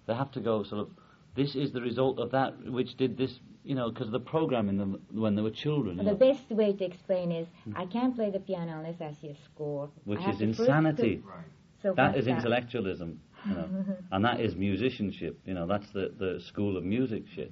They 0.08 0.14
have 0.16 0.32
to 0.32 0.40
go 0.40 0.64
sort 0.64 0.82
of. 0.82 0.90
This 1.36 1.56
is 1.56 1.72
the 1.72 1.82
result 1.82 2.20
of 2.20 2.32
that 2.32 2.60
which 2.72 2.96
did 2.98 3.18
this. 3.18 3.40
You 3.64 3.76
know, 3.76 3.90
because 3.92 4.10
the 4.10 4.20
programming 4.22 4.78
them 4.78 5.02
when 5.12 5.36
they 5.36 5.42
were 5.42 5.52
children. 5.52 5.98
you 5.98 6.04
The 6.04 6.12
know, 6.12 6.16
best 6.18 6.50
way 6.50 6.74
to 6.74 6.84
explain 6.84 7.32
is 7.32 7.48
I 7.76 7.86
can't 7.86 8.16
play 8.16 8.32
the 8.32 8.40
piano 8.40 8.78
unless 8.78 9.00
I 9.02 9.14
see 9.22 9.28
a 9.30 9.36
score. 9.46 9.90
Which 10.06 10.26
is 10.26 10.42
insanity. 10.42 11.16
do- 11.18 11.24
Right. 11.28 11.46
So 11.82 11.94
That 11.94 12.16
intellectualism, 12.16 13.20
you 13.46 13.54
know, 13.54 13.70
and 14.12 14.26
that 14.26 14.40
is 14.42 14.56
musicianship. 14.56 15.40
You 15.46 15.54
know, 15.54 15.68
that's 15.68 15.90
the, 15.92 16.12
the 16.18 16.42
school 16.42 16.78
of 16.78 16.84
music 16.84 17.24
shit. 17.36 17.52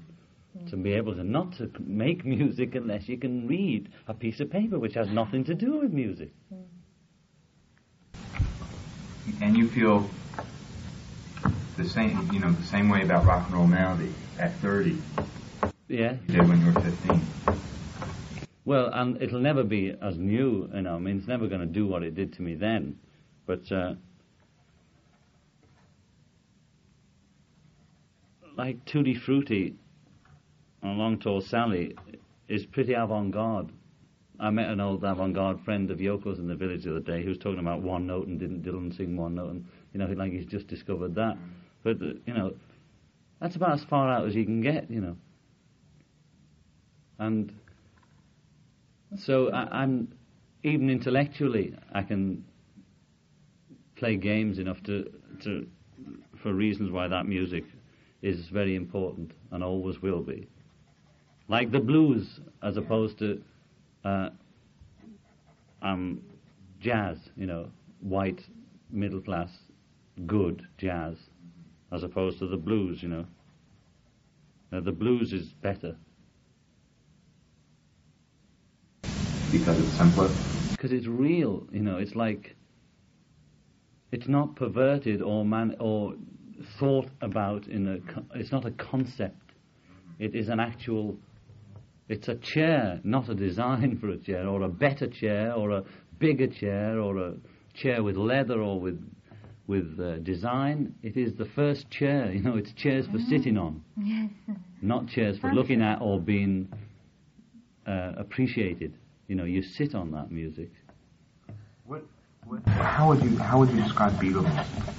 To 0.70 0.76
be 0.76 0.94
able 0.94 1.14
to 1.14 1.24
not 1.24 1.52
to 1.58 1.70
make 1.80 2.26
music 2.38 2.74
unless 2.74 3.08
you 3.08 3.18
can 3.18 3.48
read 3.48 3.90
a 4.08 4.14
piece 4.14 4.40
of 4.40 4.50
paper 4.50 4.80
which 4.80 4.96
has 4.96 5.08
nothing 5.10 5.44
to 5.46 5.54
do 5.54 5.80
with 5.80 5.92
music. 5.94 6.32
Mm. 6.52 6.64
And 9.42 9.58
you 9.58 9.68
feel 9.68 10.10
the 11.78 11.88
same, 11.88 12.30
you 12.34 12.40
know, 12.40 12.52
the 12.52 12.64
same 12.66 12.90
way 12.90 13.04
about 13.04 13.26
rock 13.26 13.46
and 13.48 13.56
roll 13.56 13.68
melody 13.68 14.14
at 14.40 14.54
30 14.56 14.98
Yeah. 15.88 16.16
you 16.28 16.36
did 16.36 16.48
when 16.48 16.60
you 16.60 16.72
were 16.72 16.82
15. 16.82 17.22
Well, 18.66 18.90
and 18.92 19.22
it'll 19.22 19.40
never 19.40 19.64
be 19.64 19.94
as 20.02 20.18
new. 20.18 20.70
You 20.74 20.82
know, 20.82 20.96
I 20.96 21.00
mean, 21.00 21.20
it's 21.20 21.28
never 21.28 21.48
going 21.48 21.62
to 21.62 21.68
do 21.68 21.88
what 21.88 22.04
it 22.04 22.16
did 22.16 22.34
to 22.34 22.42
me 22.42 22.56
then. 22.56 23.00
But 23.46 23.72
uh, 23.72 23.94
like 28.58 28.84
Tutti 28.86 29.14
Frutti 29.16 29.76
and 30.82 30.98
Long 30.98 31.20
Tall 31.20 31.42
Sally 31.42 31.96
is 32.48 32.66
pretty 32.66 32.94
avant-garde. 32.94 33.70
I 34.40 34.50
met 34.52 34.70
an 34.70 34.80
old 34.80 35.04
avant-garde 35.04 35.62
friend 35.62 35.90
of 35.90 36.00
Yoko's 36.00 36.38
in 36.38 36.48
the 36.48 36.56
village 36.56 36.84
the 36.84 36.92
other 36.92 37.00
day 37.00 37.24
who 37.24 37.30
was 37.30 37.38
talking 37.38 37.60
about 37.60 37.82
one 37.82 38.06
note 38.06 38.28
and 38.28 38.40
didn't 38.40 38.64
Dylan 38.64 38.96
sing 38.96 39.18
one 39.18 39.36
note 39.36 39.50
and 39.50 39.66
you 39.94 40.00
know 40.00 40.06
like 40.08 40.32
he's 40.32 40.46
just 40.46 40.68
discovered 40.68 41.16
that. 41.16 41.38
But 41.84 42.02
uh, 42.02 42.14
you 42.26 42.34
know, 42.34 42.54
that's 43.42 43.56
about 43.56 43.72
as 43.72 43.84
far 43.86 44.10
out 44.10 44.28
as 44.28 44.36
you 44.36 44.46
can 44.46 44.62
get. 44.62 44.92
You 44.92 45.02
know, 45.02 45.18
and 47.20 47.52
so 49.18 49.50
I, 49.50 49.82
I'm 49.82 50.14
even 50.64 50.90
intellectually 50.90 51.74
I 51.94 52.04
can 52.04 52.46
play 53.96 54.18
games 54.18 54.60
enough 54.60 54.82
to 54.84 55.12
to 55.44 55.68
for 56.44 56.54
reasons 56.54 56.92
why 56.92 57.08
that 57.08 57.26
music 57.26 57.64
is 58.22 58.50
very 58.50 58.76
important 58.76 59.32
and 59.52 59.64
always 59.64 60.02
will 60.02 60.22
be. 60.22 60.48
Like 61.48 61.72
the 61.72 61.80
blues, 61.80 62.40
as 62.62 62.78
opposed 62.78 63.18
to 63.20 63.42
uh, 64.08 64.30
um, 65.82 66.22
jazz, 66.80 67.30
you 67.36 67.46
know, 67.48 67.70
white, 68.02 68.50
middle 68.92 69.22
class, 69.22 69.50
good 70.26 70.68
jazz, 70.78 71.18
as 71.92 72.04
opposed 72.04 72.40
to 72.40 72.48
the 72.48 72.58
blues, 72.58 73.04
you 73.04 73.10
know. 73.10 73.26
Uh, 74.72 74.82
the 74.82 74.92
blues 74.92 75.34
is 75.34 75.54
better 75.54 75.98
Because 79.50 79.80
it's 79.80 79.96
simpler. 79.98 80.38
because 80.70 80.92
it's 80.92 81.08
real, 81.08 81.68
you 81.72 81.82
know. 81.82 81.98
It's 81.98 82.16
like 82.16 82.56
it's 84.12 84.28
not 84.28 84.56
perverted 84.56 85.22
or 85.22 85.46
man 85.46 85.76
or 85.80 86.16
thought 86.80 87.10
about 87.22 87.68
in 87.68 87.88
a. 87.88 88.38
It's 88.40 88.52
not 88.52 88.66
a 88.66 88.72
concept. 88.72 89.54
It 90.20 90.36
is 90.36 90.50
an 90.50 90.60
actual. 90.60 91.18
It's 92.10 92.28
a 92.28 92.36
chair, 92.36 93.02
not 93.04 93.30
a 93.30 93.36
design 93.36 93.98
for 94.00 94.10
a 94.10 94.18
chair, 94.18 94.48
or 94.48 94.62
a 94.62 94.70
better 94.70 95.08
chair, 95.08 95.54
or 95.54 95.72
a 95.72 95.84
bigger 96.20 96.48
chair, 96.48 97.00
or 97.00 97.18
a 97.18 97.34
chair 97.74 98.02
with 98.04 98.16
leather 98.16 98.62
or 98.62 98.80
with 98.80 99.00
with 99.68 100.00
uh, 100.00 100.18
design. 100.20 100.96
It 101.04 101.18
is 101.18 101.34
the 101.36 101.46
first 101.46 101.90
chair. 101.90 102.32
You 102.38 102.42
know, 102.42 102.56
it's 102.56 102.72
chairs 102.74 103.06
for 103.08 103.20
sitting 103.20 103.58
on, 103.58 103.84
not 104.82 105.08
chairs 105.08 105.38
for 105.40 105.52
looking 105.52 105.82
at 105.82 106.02
or 106.02 106.20
being 106.20 106.70
uh, 107.86 108.14
appreciated. 108.18 108.94
You 109.28 109.36
know, 109.36 109.44
you 109.44 109.62
sit 109.62 109.94
on 109.94 110.12
that 110.12 110.32
music. 110.32 110.72
What, 111.86 112.04
what, 112.46 112.66
how 112.68 113.10
would 113.10 113.22
you 113.24 113.38
how 113.38 113.60
would 113.60 113.70
you 113.70 113.82
describe 113.84 114.14
Beatles 114.14 114.48
music? 114.54 114.98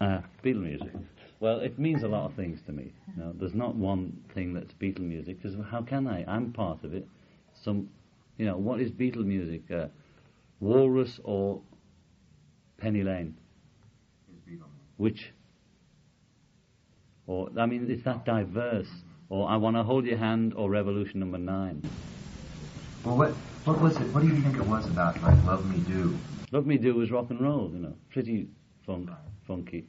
Uh, 0.00 0.20
Beatle 0.44 0.62
music. 0.62 0.92
Well, 1.40 1.60
it 1.60 1.78
means 1.78 2.02
a 2.02 2.08
lot 2.08 2.26
of 2.26 2.34
things 2.34 2.60
to 2.66 2.72
me. 2.72 2.92
You 3.16 3.22
know, 3.22 3.32
there's 3.38 3.54
not 3.54 3.76
one 3.76 4.24
thing 4.34 4.54
that's 4.54 4.72
Beatle 4.72 5.00
music 5.00 5.40
because 5.40 5.56
how 5.70 5.82
can 5.82 6.06
I? 6.06 6.24
I'm 6.26 6.52
part 6.52 6.82
of 6.82 6.94
it. 6.94 7.06
Some, 7.62 7.88
you 8.38 8.46
know, 8.46 8.56
what 8.56 8.80
is 8.80 8.90
Beatle 8.90 9.24
music? 9.24 9.62
Uh, 9.70 9.86
Walrus 10.60 11.20
or 11.22 11.60
Penny 12.78 13.04
Lane? 13.04 13.36
Which? 14.96 15.32
Or 17.28 17.48
I 17.56 17.66
mean, 17.66 17.88
it's 17.88 18.02
that 18.04 18.24
diverse. 18.24 18.88
Or 19.28 19.48
I 19.48 19.56
want 19.56 19.76
to 19.76 19.84
hold 19.84 20.06
your 20.06 20.18
hand 20.18 20.54
or 20.56 20.70
Revolution 20.70 21.20
Number 21.20 21.38
Nine. 21.38 21.88
Well, 23.04 23.16
what 23.16 23.30
what 23.64 23.80
was 23.80 23.96
it? 23.96 24.12
What 24.12 24.22
do 24.22 24.28
you 24.28 24.40
think 24.40 24.56
it 24.56 24.66
was 24.66 24.86
about 24.86 25.22
like 25.22 25.44
Love 25.44 25.64
Me 25.66 25.78
Do? 25.86 26.18
Love 26.50 26.66
Me 26.66 26.78
Do 26.78 26.94
was 26.94 27.10
rock 27.10 27.30
and 27.30 27.40
roll. 27.40 27.70
You 27.72 27.78
know, 27.78 27.94
pretty 28.10 28.48
funk, 28.86 29.10
funky. 29.46 29.86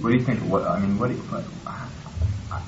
What 0.00 0.10
do 0.10 0.16
you 0.16 0.24
think? 0.24 0.40
What 0.50 0.62
I 0.66 0.78
mean, 0.78 0.98
what 0.98 1.08
do 1.08 1.14
you, 1.14 1.20
what, 1.22 1.44
I- 1.66 1.88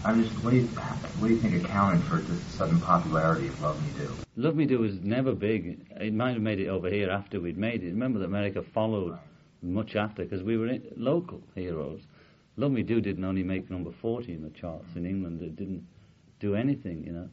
I'm 0.05 0.23
just 0.23 0.35
what 0.45 0.51
do 0.51 0.57
you 0.59 0.67
what 0.67 1.29
do 1.29 1.35
you 1.35 1.41
think 1.41 1.65
accounted 1.65 2.05
for 2.05 2.17
the 2.17 2.39
sudden 2.51 2.81
popularity 2.81 3.49
of 3.49 3.61
Love 3.61 3.81
Me 3.83 3.89
Do? 3.99 4.11
Love 4.37 4.55
Me 4.57 4.67
Do 4.67 4.79
was 4.79 5.01
never 5.03 5.33
big. 5.33 5.81
It 6.01 6.13
might 6.13 6.33
have 6.35 6.43
made 6.43 6.61
it 6.61 6.69
over 6.69 6.91
here 6.91 7.11
after 7.11 7.41
we'd 7.41 7.57
made 7.57 7.83
it. 7.83 7.87
Remember 7.87 8.19
that 8.19 8.27
America 8.27 8.63
followed 8.75 9.17
much 9.63 9.97
after 9.97 10.25
because 10.25 10.43
we 10.43 10.57
were 10.59 10.77
local 10.97 11.41
heroes. 11.55 12.01
Love 12.57 12.73
Me 12.73 12.83
Do 12.83 13.01
didn't 13.01 13.25
only 13.25 13.43
make 13.43 13.71
number 13.71 13.93
40 14.03 14.35
in 14.35 14.43
the 14.43 14.51
charts 14.51 14.89
in 14.95 15.07
England. 15.07 15.41
It 15.41 15.57
didn't 15.57 15.87
do 16.39 16.55
anything, 16.55 17.03
you 17.05 17.13
know. 17.13 17.29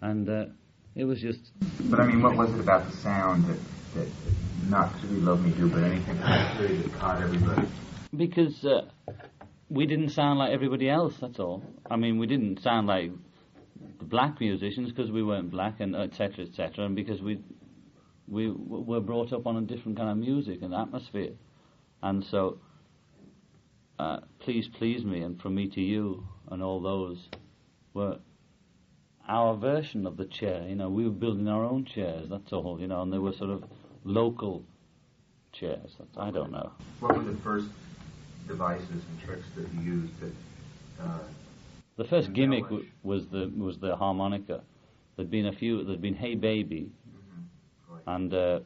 And 0.00 0.28
uh, 0.28 0.46
it 0.96 1.04
was 1.04 1.20
just, 1.20 1.38
But 1.88 2.00
I 2.00 2.06
mean, 2.06 2.20
what 2.20 2.36
was 2.36 2.52
it 2.52 2.60
about 2.60 2.90
the 2.90 2.96
sound 2.96 3.44
that 3.48 3.58
that 3.94 4.08
not 4.68 4.92
particularly 4.92 5.24
Love 5.24 5.44
Me 5.44 5.52
Do, 5.52 5.68
but 5.68 5.84
anything 5.84 6.18
that 6.18 6.92
caught 6.98 7.22
everybody? 7.22 7.68
Because 8.16 8.64
uh, 8.64 8.82
we 9.68 9.86
didn't 9.86 10.10
sound 10.10 10.38
like 10.38 10.52
everybody 10.52 10.88
else, 10.88 11.16
that's 11.20 11.38
all. 11.38 11.62
I 11.90 11.96
mean, 11.96 12.18
we 12.18 12.26
didn't 12.26 12.60
sound 12.60 12.86
like 12.86 13.10
the 13.98 14.04
black 14.04 14.40
musicians 14.40 14.90
because 14.90 15.10
we 15.10 15.22
weren't 15.22 15.50
black, 15.50 15.80
and 15.80 15.94
et 15.96 16.14
cetera, 16.14 16.44
et 16.44 16.54
cetera, 16.54 16.84
and 16.84 16.96
because 16.96 17.20
we, 17.20 17.40
we 18.28 18.50
were 18.50 19.00
brought 19.00 19.32
up 19.32 19.46
on 19.46 19.56
a 19.56 19.62
different 19.62 19.98
kind 19.98 20.10
of 20.10 20.16
music 20.16 20.62
and 20.62 20.74
atmosphere. 20.74 21.32
And 22.02 22.24
so, 22.24 22.58
uh, 23.98 24.18
Please 24.40 24.68
Please 24.68 25.04
Me 25.04 25.20
and 25.20 25.40
From 25.40 25.54
Me 25.54 25.68
to 25.68 25.80
You 25.80 26.26
and 26.50 26.62
all 26.62 26.80
those 26.80 27.28
were 27.94 28.18
our 29.26 29.56
version 29.56 30.06
of 30.06 30.16
the 30.16 30.26
chair. 30.26 30.66
You 30.68 30.74
know, 30.74 30.90
we 30.90 31.04
were 31.04 31.10
building 31.10 31.48
our 31.48 31.64
own 31.64 31.84
chairs, 31.86 32.28
that's 32.28 32.52
all, 32.52 32.78
you 32.78 32.86
know, 32.86 33.02
and 33.02 33.12
they 33.12 33.18
were 33.18 33.32
sort 33.32 33.50
of 33.50 33.64
local 34.04 34.64
chairs. 35.52 35.96
I 36.16 36.30
don't 36.30 36.52
know. 36.52 36.72
What 37.00 37.16
were 37.16 37.22
the 37.22 37.38
first 37.38 37.68
devices 38.46 39.02
and 39.08 39.20
tricks 39.24 39.46
that 39.56 39.66
you 39.74 39.80
used 39.80 40.20
that? 40.20 40.32
Uh, 41.02 41.18
The 41.96 42.04
first 42.04 42.32
gimmick 42.32 42.64
w- 42.64 42.86
was 43.02 43.28
the 43.28 43.50
was 43.56 43.78
the 43.78 43.96
harmonica. 43.96 44.62
There'd 45.16 45.30
been 45.30 45.46
a 45.46 45.52
few. 45.52 45.82
There'd 45.84 46.00
been 46.02 46.14
Hey 46.14 46.34
Baby, 46.34 46.90
Right. 47.90 48.02
and 48.06 48.32
uh, 48.34 48.60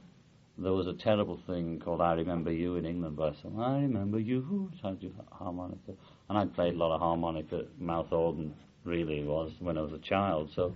there 0.59 0.73
was 0.73 0.87
a 0.87 0.93
terrible 0.95 1.39
thing 1.47 1.79
called 1.79 2.01
I 2.01 2.13
Remember 2.15 2.53
You 2.53 2.77
in 2.77 2.85
England 2.87 3.17
by 3.17 3.33
some. 3.43 3.59
I 3.61 3.81
remember 3.83 4.19
you. 4.19 4.71
So 4.81 4.89
I 4.89 4.93
do 4.93 5.13
harmonica, 5.33 5.93
and 6.29 6.39
I 6.39 6.45
played 6.47 6.75
a 6.75 6.79
lot 6.79 6.95
of 6.95 7.01
harmonica, 7.01 7.65
mouth 7.79 8.13
organ. 8.13 8.55
Really 8.85 9.23
was 9.25 9.53
when 9.61 9.77
I 9.79 9.83
was 9.83 9.93
a 9.93 9.99
child. 9.99 10.51
So 10.55 10.75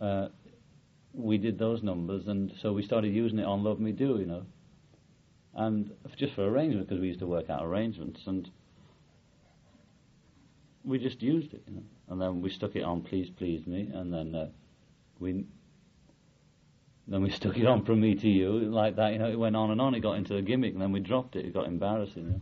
uh, 0.00 0.28
we 1.14 1.38
did 1.38 1.58
those 1.58 1.82
numbers, 1.82 2.26
and 2.28 2.52
so 2.60 2.72
we 2.72 2.82
started 2.82 3.12
using 3.14 3.38
it 3.38 3.44
on 3.44 3.62
Love 3.64 3.80
Me 3.80 3.92
Do, 3.92 4.16
you 4.18 4.26
know, 4.26 4.42
and 5.56 5.90
just 6.16 6.34
for 6.34 6.46
arrangement 6.46 6.88
because 6.88 7.00
we 7.00 7.08
used 7.08 7.20
to 7.20 7.26
work 7.26 7.50
out 7.50 7.64
arrangements 7.64 8.20
and 8.26 8.50
we 10.84 10.98
just 10.98 11.22
used 11.22 11.54
it, 11.54 11.62
you 11.66 11.76
know. 11.76 11.82
And 12.08 12.20
then 12.20 12.42
we 12.42 12.50
stuck 12.50 12.76
it 12.76 12.82
on 12.82 13.00
Please 13.00 13.30
Please 13.30 13.66
Me, 13.66 13.88
and 13.92 14.12
then 14.12 14.34
uh, 14.34 14.48
we 15.18 15.44
then 17.08 17.22
we 17.22 17.30
stuck 17.38 17.56
it 17.56 17.66
on 17.66 17.84
From 17.84 18.00
Me 18.00 18.14
to 18.14 18.28
You, 18.28 18.52
like 18.52 18.96
that, 18.96 19.12
you 19.12 19.18
know. 19.18 19.28
It 19.28 19.38
went 19.38 19.56
on 19.56 19.70
and 19.70 19.80
on. 19.80 19.94
It 19.94 20.00
got 20.00 20.16
into 20.16 20.36
a 20.36 20.42
gimmick, 20.42 20.74
and 20.74 20.82
then 20.82 20.92
we 20.92 21.00
dropped 21.00 21.36
it. 21.36 21.46
It 21.46 21.54
got 21.54 21.66
embarrassing. 21.66 22.24
You 22.24 22.30
know? 22.30 22.40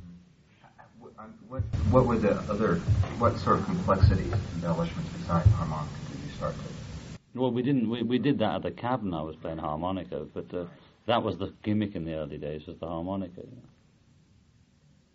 What, 0.98 1.12
what, 1.48 1.62
what 1.90 2.06
were 2.06 2.18
the 2.18 2.32
other, 2.50 2.76
what 3.18 3.38
sort 3.38 3.60
of 3.60 3.66
complexities, 3.66 4.32
embellishments 4.54 5.10
besides 5.18 5.48
harmonica 5.52 5.94
did 6.10 6.28
you 6.28 6.34
start 6.34 6.54
to? 6.54 7.38
Well, 7.38 7.52
we 7.52 7.62
didn't. 7.62 7.88
We, 7.88 8.02
we 8.02 8.18
did 8.18 8.38
that 8.40 8.56
at 8.56 8.62
the 8.62 8.72
cabin. 8.72 9.14
I 9.14 9.22
was 9.22 9.36
playing 9.36 9.58
harmonica, 9.58 10.26
but 10.34 10.52
uh, 10.52 10.64
that 11.06 11.22
was 11.22 11.38
the 11.38 11.52
gimmick 11.62 11.94
in 11.94 12.04
the 12.04 12.14
early 12.14 12.38
days. 12.38 12.66
Was 12.66 12.78
the 12.78 12.86
harmonica? 12.86 13.40
You 13.40 13.56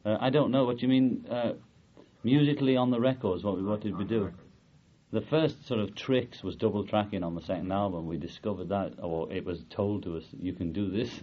know? 0.05 0.13
uh, 0.13 0.17
I 0.19 0.29
don't 0.29 0.51
know 0.51 0.65
what 0.65 0.81
you 0.81 0.87
mean. 0.87 1.25
Uh, 1.29 1.53
musically 2.23 2.75
on 2.75 2.91
the 2.91 2.99
records, 2.99 3.43
what, 3.43 3.57
we, 3.57 3.63
what 3.63 3.81
did 3.81 3.97
we 3.97 4.05
do? 4.05 4.31
The 5.11 5.21
first 5.21 5.65
sort 5.65 5.79
of 5.79 5.95
tricks 5.95 6.43
was 6.43 6.55
double 6.55 6.85
tracking 6.85 7.23
on 7.23 7.35
the 7.35 7.41
second 7.41 7.71
album. 7.71 8.07
We 8.07 8.17
discovered 8.17 8.69
that, 8.69 8.93
or 9.01 9.31
it 9.31 9.45
was 9.45 9.63
told 9.69 10.03
to 10.03 10.17
us, 10.17 10.25
you 10.39 10.53
can 10.53 10.71
do 10.71 10.89
this. 10.89 11.09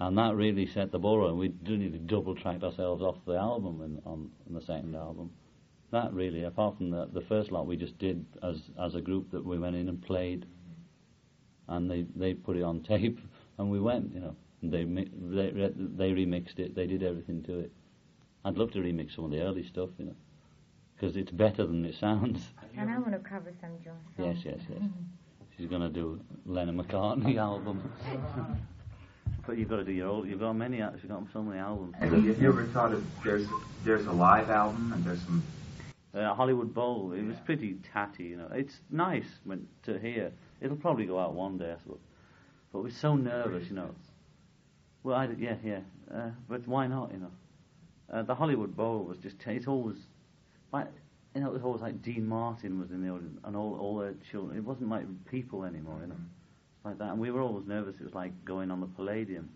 And 0.00 0.16
that 0.16 0.36
really 0.36 0.66
set 0.66 0.92
the 0.92 0.98
ball 1.00 1.18
rolling. 1.18 1.38
We 1.38 1.52
really 1.66 1.88
double 1.98 2.36
tracked 2.36 2.62
ourselves 2.62 3.02
off 3.02 3.16
the 3.26 3.34
album 3.34 3.80
and, 3.80 4.00
on, 4.06 4.30
on 4.46 4.54
the 4.54 4.60
second 4.60 4.94
album. 4.94 5.32
That 5.90 6.12
really, 6.12 6.44
apart 6.44 6.76
from 6.76 6.90
the, 6.90 7.08
the 7.12 7.22
first 7.22 7.50
lot, 7.50 7.66
we 7.66 7.76
just 7.76 7.98
did 7.98 8.24
as 8.42 8.62
as 8.80 8.94
a 8.94 9.00
group 9.00 9.32
that 9.32 9.44
we 9.44 9.58
went 9.58 9.74
in 9.74 9.88
and 9.88 10.00
played, 10.00 10.46
and 11.66 11.90
they 11.90 12.06
they 12.14 12.34
put 12.34 12.56
it 12.56 12.62
on 12.62 12.82
tape, 12.82 13.18
and 13.58 13.70
we 13.70 13.80
went, 13.80 14.14
you 14.14 14.20
know. 14.20 14.36
And 14.62 14.72
they 14.72 14.84
mi- 14.84 15.10
they 15.14 15.50
they 15.76 16.10
remixed 16.12 16.58
it. 16.58 16.74
They 16.74 16.86
did 16.86 17.02
everything 17.02 17.42
to 17.44 17.60
it. 17.60 17.72
I'd 18.44 18.56
love 18.56 18.72
to 18.72 18.78
remix 18.80 19.14
some 19.14 19.24
of 19.26 19.30
the 19.30 19.40
early 19.42 19.62
stuff, 19.64 19.90
you 19.98 20.06
know, 20.06 20.16
because 20.96 21.16
it's 21.16 21.30
better 21.30 21.66
than 21.66 21.84
it 21.84 21.94
sounds. 21.96 22.40
And 22.76 22.88
I 22.90 22.98
want 22.98 23.10
to 23.12 23.18
cover 23.18 23.52
some 23.60 23.70
John 23.84 23.96
songs. 24.16 24.38
Yes, 24.44 24.54
yes, 24.56 24.64
yes. 24.70 24.88
She's 25.56 25.66
going 25.68 25.82
to 25.82 25.88
do 25.88 26.20
Lennon 26.46 26.80
McCartney 26.80 27.36
album. 27.48 27.82
but 29.46 29.58
you've 29.58 29.68
got 29.68 29.76
to 29.78 29.84
do 29.84 29.90
your 29.90 30.06
old. 30.08 30.28
You've 30.28 30.38
got 30.38 30.52
many. 30.52 30.80
al- 30.80 30.92
You've 30.92 31.08
got 31.08 31.24
so 31.32 31.42
many 31.42 31.58
albums. 31.58 31.94
And 32.00 32.12
have 32.28 32.40
you 32.40 32.48
ever 32.48 32.64
thought 32.66 32.92
of 32.92 33.04
there's 33.24 33.46
there's 33.84 34.06
a 34.06 34.12
live 34.12 34.48
album 34.50 34.92
and 34.92 35.04
there's 35.04 35.22
some 35.22 35.42
Uh, 36.14 36.32
Hollywood 36.34 36.72
Bowl. 36.72 37.12
It 37.12 37.24
was 37.24 37.36
pretty 37.44 37.78
tatty, 37.92 38.24
you 38.24 38.36
know. 38.36 38.48
It's 38.52 38.80
nice 38.90 39.28
when, 39.44 39.66
to 39.84 39.98
hear. 39.98 40.30
It'll 40.60 40.76
probably 40.76 41.06
go 41.06 41.18
out 41.18 41.34
one 41.34 41.58
day, 41.58 41.72
I 41.76 41.78
suppose. 41.82 41.98
But 42.72 42.82
we're 42.82 42.90
so 42.90 43.16
nervous, 43.16 43.68
you 43.68 43.76
know. 43.76 43.94
Well, 45.02 45.16
I, 45.16 45.28
yeah, 45.38 45.56
yeah. 45.64 45.80
Uh, 46.12 46.30
but 46.48 46.66
why 46.66 46.86
not, 46.86 47.12
you 47.12 47.18
know? 47.18 47.30
Uh, 48.12 48.22
the 48.22 48.34
Hollywood 48.34 48.76
Bowl 48.76 49.04
was 49.04 49.18
just. 49.18 49.36
It's 49.46 49.66
always, 49.66 49.96
like, 50.72 50.86
you 51.34 51.40
know, 51.40 51.48
it 51.48 51.52
was 51.52 51.62
always 51.62 51.82
like 51.82 52.02
Dean 52.02 52.26
Martin 52.26 52.80
was 52.80 52.90
in 52.90 53.02
the 53.02 53.10
audience 53.10 53.38
and 53.44 53.56
all 53.56 53.78
all 53.78 53.98
their 53.98 54.14
children. 54.30 54.56
It 54.56 54.64
wasn't 54.64 54.90
like 54.90 55.04
people 55.30 55.64
anymore, 55.64 55.98
you 56.00 56.08
know. 56.08 56.16
Like 56.84 56.98
that, 56.98 57.10
and 57.10 57.18
we 57.18 57.30
were 57.30 57.42
always 57.42 57.66
nervous. 57.66 57.96
It 58.00 58.04
was 58.04 58.14
like 58.14 58.32
going 58.44 58.70
on 58.70 58.80
the 58.80 58.86
Palladium. 58.86 59.50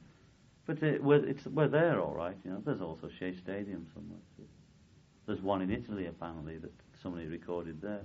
But 0.67 0.83
it, 0.83 1.03
we're, 1.03 1.25
it's, 1.25 1.47
we're 1.47 1.69
there, 1.69 2.01
all 2.01 2.15
right. 2.15 2.37
You 2.45 2.53
know, 2.53 2.63
there's 2.65 2.81
also 2.81 3.09
Shea 3.19 3.35
Stadium 3.35 3.87
somewhere. 3.95 4.21
There's 5.27 5.41
one 5.41 5.63
in 5.63 5.71
Italy 5.71 6.07
apparently 6.07 6.59
that 6.59 6.73
somebody 7.03 7.27
recorded 7.27 7.81
there. 7.81 8.03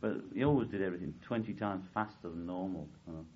But 0.00 0.16
he 0.34 0.44
always 0.44 0.68
did 0.68 0.82
everything 0.82 1.14
20 1.22 1.52
times 1.54 1.84
faster 1.92 2.28
than 2.28 2.46
normal. 2.46 2.88
You 3.06 3.12
know. 3.14 3.26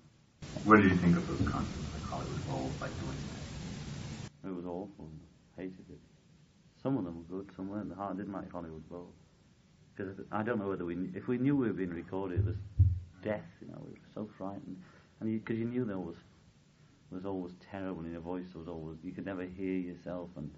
What 0.63 0.81
did 0.81 0.91
you 0.91 0.97
think 0.99 1.17
of 1.17 1.27
those 1.27 1.47
concerts 1.47 1.85
like 1.93 2.03
Hollywood 2.03 2.45
Bowl, 2.45 2.75
like 2.81 2.97
doing 2.99 3.19
that? 3.29 4.47
It 4.47 4.55
was 4.55 4.65
awful. 4.65 5.09
Hated 5.57 5.85
it. 5.89 5.99
Some 6.81 6.97
of 6.97 7.05
them 7.05 7.17
were 7.17 7.37
good, 7.37 7.51
some 7.55 7.69
weren't. 7.69 7.91
I 7.97 8.13
didn't 8.13 8.33
like 8.33 8.51
Hollywood 8.51 8.87
Bowl. 8.89 9.09
Because 9.95 10.13
I 10.31 10.43
don't 10.43 10.59
know 10.59 10.67
whether 10.69 10.85
we, 10.85 11.09
if 11.15 11.27
we 11.27 11.37
knew 11.37 11.55
we 11.55 11.67
were 11.67 11.73
being 11.73 11.89
recorded, 11.89 12.39
it 12.39 12.45
was 12.45 12.55
death, 13.23 13.45
you 13.61 13.67
know, 13.67 13.81
we 13.85 13.91
were 13.93 14.13
so 14.13 14.29
frightened. 14.37 14.77
And 15.19 15.43
because 15.43 15.57
you, 15.57 15.65
knew 15.65 15.85
there 15.85 15.97
was, 15.97 16.15
was 17.11 17.25
always 17.25 17.53
terrible 17.71 18.03
in 18.03 18.11
your 18.11 18.21
voice, 18.21 18.45
there 18.53 18.59
was 18.59 18.67
always, 18.67 18.97
you 19.03 19.11
could 19.11 19.25
never 19.25 19.43
hear 19.43 19.73
yourself 19.73 20.29
and, 20.35 20.51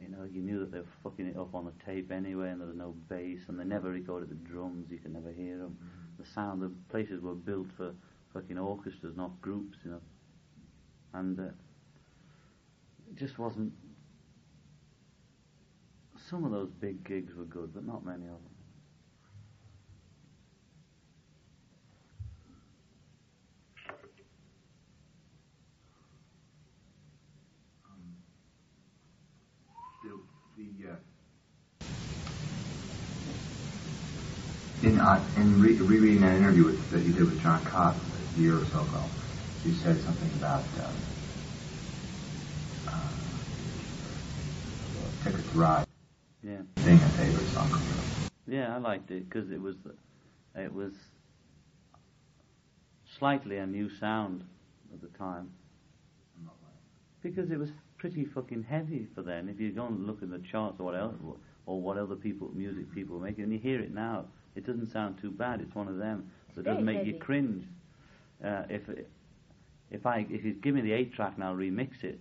you 0.00 0.08
know, 0.08 0.24
you 0.30 0.42
knew 0.42 0.60
that 0.60 0.72
they 0.72 0.78
were 0.78 0.86
fucking 1.02 1.26
it 1.26 1.36
up 1.36 1.54
on 1.54 1.64
the 1.64 1.84
tape 1.84 2.10
anyway 2.10 2.50
and 2.50 2.60
there 2.60 2.68
was 2.68 2.76
no 2.76 2.94
bass 3.08 3.40
and 3.48 3.58
they 3.58 3.64
never 3.64 3.90
recorded 3.90 4.30
the 4.30 4.34
drums, 4.34 4.90
you 4.90 4.98
could 4.98 5.12
never 5.12 5.32
hear 5.32 5.58
them. 5.58 5.76
The 6.18 6.26
sound, 6.26 6.62
the 6.62 6.70
places 6.90 7.20
were 7.20 7.34
built 7.34 7.68
for 7.76 7.94
fucking 8.32 8.58
orchestras, 8.58 9.16
not 9.16 9.40
groups, 9.40 9.78
you 9.84 9.92
know. 9.92 10.00
And, 11.12 11.38
uh, 11.38 11.42
it 13.10 13.16
just 13.16 13.38
wasn't. 13.38 13.72
Some 16.28 16.44
of 16.44 16.50
those 16.50 16.70
big 16.80 17.04
gigs 17.04 17.34
were 17.34 17.44
good, 17.44 17.74
but 17.74 17.86
not 17.86 18.04
many 18.04 18.24
of 18.24 18.32
them. 18.42 18.53
The, 30.64 30.90
uh, 30.90 30.96
in 34.82 34.98
uh, 35.00 35.30
in 35.36 35.60
re- 35.60 35.78
rereading 35.78 36.20
that 36.22 36.34
interview 36.36 36.64
with, 36.64 36.90
that 36.90 37.04
you 37.04 37.12
did 37.12 37.24
with 37.24 37.40
John 37.40 37.64
Cott 37.64 37.96
a 38.18 38.38
year 38.38 38.58
or 38.60 38.66
so 38.66 38.80
ago, 38.82 39.10
you 39.62 39.72
said 39.72 40.00
something 40.04 40.32
about 40.34 40.64
um, 40.84 41.06
uh, 42.88 43.40
Ticket 45.22 45.46
to 45.50 45.58
Ride. 45.58 45.84
Yeah, 46.42 46.58
being 46.84 47.02
a 47.02 47.10
favorite 47.16 47.48
song 47.52 47.72
of 47.74 47.86
yours. 47.86 48.10
yeah, 48.46 48.74
I 48.74 48.78
liked 48.78 49.10
it 49.10 49.28
because 49.28 49.50
it 49.50 49.60
was, 49.60 49.76
it 50.54 50.72
was 50.72 50.92
slightly 53.18 53.56
a 53.58 53.66
new 53.66 53.88
sound 53.98 54.44
at 54.92 55.00
the 55.00 55.08
time. 55.18 55.50
Because 57.22 57.50
it 57.50 57.58
was 57.58 57.70
pretty 58.04 58.26
fucking 58.26 58.62
heavy 58.68 59.06
for 59.14 59.22
them. 59.22 59.48
If 59.48 59.58
you 59.58 59.72
go 59.72 59.86
and 59.86 60.06
look 60.06 60.22
at 60.22 60.30
the 60.30 60.38
charts 60.52 60.78
or 60.78 60.84
what 60.84 60.94
else, 60.94 61.14
or 61.64 61.80
what 61.80 61.96
other 61.96 62.14
people, 62.14 62.50
music 62.52 62.94
people 62.94 63.18
make, 63.18 63.38
and 63.38 63.50
you 63.50 63.58
hear 63.58 63.80
it 63.80 63.94
now, 63.94 64.26
it 64.56 64.66
doesn't 64.66 64.92
sound 64.92 65.18
too 65.22 65.30
bad. 65.30 65.62
It's 65.62 65.74
one 65.74 65.88
of 65.88 65.96
them 65.96 66.30
that 66.54 66.66
doesn't 66.66 66.84
make 66.84 67.06
you 67.06 67.14
cringe. 67.14 67.64
Uh, 68.44 68.64
if 68.68 68.82
if 69.90 70.04
I 70.04 70.26
if 70.28 70.44
you 70.44 70.52
give 70.52 70.74
me 70.74 70.82
the 70.82 70.92
eight 70.92 71.14
track 71.14 71.32
and 71.36 71.44
I'll 71.44 71.54
remix 71.54 72.04
it, 72.04 72.20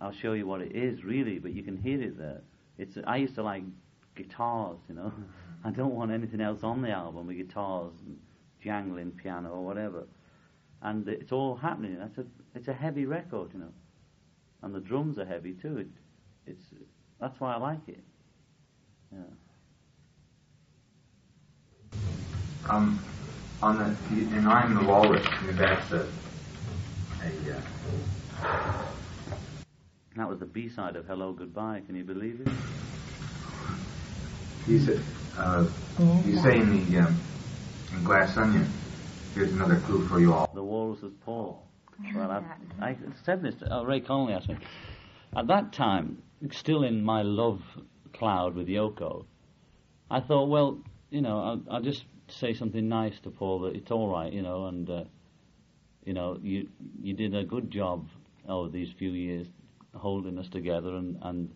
I'll 0.00 0.14
show 0.14 0.32
you 0.32 0.46
what 0.46 0.62
it 0.62 0.74
is 0.74 1.04
really. 1.04 1.38
But 1.38 1.52
you 1.52 1.62
can 1.62 1.76
hear 1.76 2.00
it 2.00 2.16
there. 2.16 2.40
It's 2.78 2.96
I 3.06 3.18
used 3.18 3.34
to 3.34 3.42
like 3.42 3.64
guitars, 4.16 4.78
you 4.88 4.94
know. 4.94 5.12
I 5.64 5.72
don't 5.72 5.94
want 5.94 6.10
anything 6.10 6.40
else 6.40 6.60
on 6.62 6.80
the 6.80 6.88
album 6.88 7.26
with 7.26 7.36
guitars 7.36 7.92
and 8.06 8.16
jangling 8.64 9.10
piano 9.10 9.50
or 9.50 9.62
whatever. 9.62 10.04
And 10.80 11.06
it's 11.06 11.32
all 11.32 11.54
happening. 11.54 11.98
That's 11.98 12.16
a 12.16 12.24
it's 12.54 12.68
a 12.68 12.72
heavy 12.72 13.04
record, 13.04 13.50
you 13.52 13.60
know. 13.60 13.72
And 14.62 14.74
the 14.74 14.80
drums 14.80 15.18
are 15.18 15.24
heavy 15.24 15.54
too. 15.54 15.78
It, 15.78 15.86
it's 16.46 16.62
that's 17.20 17.38
why 17.40 17.54
I 17.54 17.58
like 17.58 17.88
it. 17.88 18.02
Yeah. 19.12 19.18
Um, 22.68 23.04
on 23.62 23.78
the 23.78 23.86
in 24.36 24.46
I'm 24.46 24.74
the 24.74 24.84
Walrus, 24.84 25.26
I 25.26 25.46
mean, 25.46 25.56
that's 25.56 25.92
a 25.92 26.06
a 27.22 27.56
uh, 27.56 28.86
That 30.16 30.28
was 30.28 30.38
the 30.38 30.46
B 30.46 30.68
side 30.68 30.96
of 30.96 31.06
Hello 31.06 31.32
Goodbye. 31.32 31.82
Can 31.86 31.96
you 31.96 32.04
believe 32.04 32.40
it? 32.40 32.48
You 34.66 34.78
say, 34.78 34.98
uh, 35.36 35.66
you 36.24 36.36
say 36.36 36.58
in 36.58 36.90
the 36.90 36.98
um, 37.00 37.20
in 37.92 38.04
Glass 38.04 38.36
Onion. 38.36 38.70
Here's 39.34 39.52
another 39.52 39.80
clue 39.80 40.06
for 40.08 40.20
you 40.20 40.32
all. 40.32 40.50
The 40.54 40.62
Walrus 40.62 41.02
is 41.02 41.12
Paul. 41.24 41.69
Well, 42.14 42.44
I, 42.80 42.88
I 42.88 42.96
said 43.24 43.42
this. 43.42 43.54
To, 43.56 43.68
oh, 43.70 43.84
Ray 43.84 44.00
Connolly 44.00 44.34
asked 44.34 44.48
me. 44.48 44.56
At 45.36 45.46
that 45.46 45.72
time, 45.72 46.22
still 46.50 46.82
in 46.82 47.02
my 47.02 47.22
love 47.22 47.62
cloud 48.12 48.54
with 48.54 48.68
Yoko, 48.68 49.24
I 50.10 50.20
thought, 50.20 50.48
well, 50.48 50.78
you 51.10 51.20
know, 51.20 51.38
I'll, 51.40 51.62
I'll 51.70 51.82
just 51.82 52.04
say 52.28 52.54
something 52.54 52.88
nice 52.88 53.18
to 53.20 53.30
Paul 53.30 53.60
that 53.60 53.76
it's 53.76 53.90
all 53.90 54.10
right, 54.10 54.32
you 54.32 54.42
know, 54.42 54.66
and 54.66 54.88
uh, 54.88 55.04
you 56.04 56.12
know, 56.12 56.38
you 56.42 56.68
you 57.02 57.14
did 57.14 57.34
a 57.34 57.44
good 57.44 57.70
job 57.70 58.08
over 58.48 58.68
these 58.68 58.90
few 58.98 59.10
years 59.10 59.46
holding 59.94 60.38
us 60.38 60.48
together, 60.48 60.96
and 60.96 61.18
and 61.22 61.50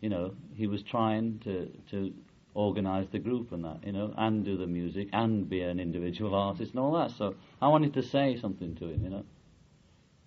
you 0.00 0.08
know, 0.08 0.34
he 0.54 0.66
was 0.66 0.82
trying 0.82 1.38
to 1.40 1.70
to 1.90 2.12
organise 2.54 3.06
the 3.12 3.18
group 3.18 3.52
and 3.52 3.64
that, 3.64 3.84
you 3.84 3.92
know, 3.92 4.14
and 4.16 4.42
do 4.42 4.56
the 4.56 4.66
music 4.66 5.08
and 5.12 5.48
be 5.48 5.60
an 5.60 5.78
individual 5.78 6.34
artist 6.34 6.70
and 6.70 6.80
all 6.80 6.92
that. 6.92 7.10
So 7.10 7.34
I 7.60 7.68
wanted 7.68 7.92
to 7.94 8.02
say 8.02 8.38
something 8.40 8.74
to 8.76 8.88
him, 8.88 9.04
you 9.04 9.10
know. 9.10 9.24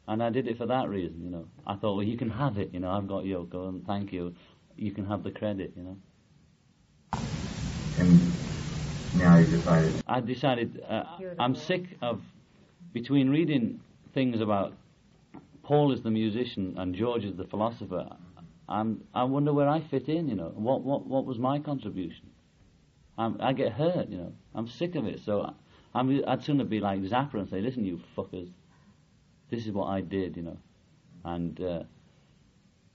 And 0.09 0.23
I 0.23 0.31
did 0.31 0.47
it 0.47 0.57
for 0.57 0.65
that 0.65 0.89
reason, 0.89 1.23
you 1.23 1.29
know. 1.29 1.45
I 1.67 1.75
thought, 1.75 1.93
well, 1.95 2.03
you 2.03 2.17
can 2.17 2.31
have 2.31 2.57
it, 2.57 2.73
you 2.73 2.79
know. 2.79 2.89
I've 2.89 3.07
got 3.07 3.25
Yoko, 3.25 3.69
and 3.69 3.85
thank 3.85 4.11
you. 4.11 4.33
You 4.75 4.91
can 4.91 5.05
have 5.05 5.21
the 5.21 5.29
credit, 5.29 5.73
you 5.77 5.83
know. 5.83 5.97
And 7.95 8.39
now 9.13 9.37
you 9.37 9.45
decided. 9.45 10.03
I 10.07 10.19
decided 10.21 10.81
uh, 10.89 11.03
I'm 11.37 11.53
sick 11.53 11.83
of 12.01 12.23
between 12.91 13.29
reading 13.29 13.81
things 14.15 14.41
about 14.41 14.73
Paul 15.61 15.91
is 15.91 16.01
the 16.01 16.09
musician 16.09 16.73
and 16.79 16.95
George 16.95 17.23
is 17.23 17.35
the 17.35 17.45
philosopher. 17.45 18.09
I'm, 18.67 19.03
I 19.13 19.25
wonder 19.25 19.53
where 19.53 19.69
I 19.69 19.79
fit 19.91 20.09
in. 20.09 20.27
You 20.27 20.35
know, 20.35 20.51
what 20.55 20.81
what 20.81 21.05
what 21.05 21.25
was 21.25 21.37
my 21.37 21.59
contribution? 21.59 22.31
I'm, 23.15 23.37
I 23.39 23.53
get 23.53 23.73
hurt. 23.73 24.09
You 24.09 24.17
know, 24.17 24.33
I'm 24.55 24.67
sick 24.67 24.95
of 24.95 25.05
it. 25.05 25.19
So 25.23 25.53
I'm, 25.93 26.23
I'd 26.27 26.43
sooner 26.43 26.63
be 26.63 26.79
like 26.79 26.99
Zappa 27.01 27.35
and 27.35 27.47
say, 27.47 27.61
"Listen, 27.61 27.85
you 27.85 27.99
fuckers, 28.17 28.49
this 29.49 29.65
is 29.65 29.71
what 29.71 29.87
I 29.87 30.01
did." 30.01 30.37
You 30.37 30.43
know, 30.43 30.57
and 31.23 31.59
uh, 31.61 31.83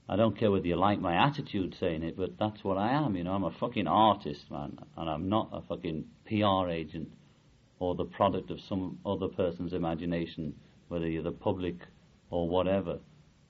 I 0.07 0.15
don't 0.15 0.37
care 0.37 0.51
whether 0.51 0.67
you 0.67 0.75
like 0.75 0.99
my 0.99 1.15
attitude 1.15 1.75
saying 1.79 2.03
it, 2.03 2.15
but 2.15 2.37
that's 2.37 2.63
what 2.63 2.77
I 2.77 2.91
am. 2.91 3.15
You 3.15 3.23
know, 3.23 3.33
I'm 3.33 3.43
a 3.43 3.51
fucking 3.51 3.87
artist, 3.87 4.51
man, 4.51 4.77
and 4.97 5.09
I'm 5.09 5.29
not 5.29 5.49
a 5.51 5.61
fucking 5.61 6.05
PR 6.27 6.69
agent 6.69 7.11
or 7.79 7.95
the 7.95 8.05
product 8.05 8.51
of 8.51 8.61
some 8.61 8.99
other 9.05 9.27
person's 9.27 9.73
imagination, 9.73 10.53
whether 10.87 11.07
you're 11.07 11.23
the 11.23 11.31
public 11.31 11.75
or 12.29 12.47
whatever. 12.47 12.99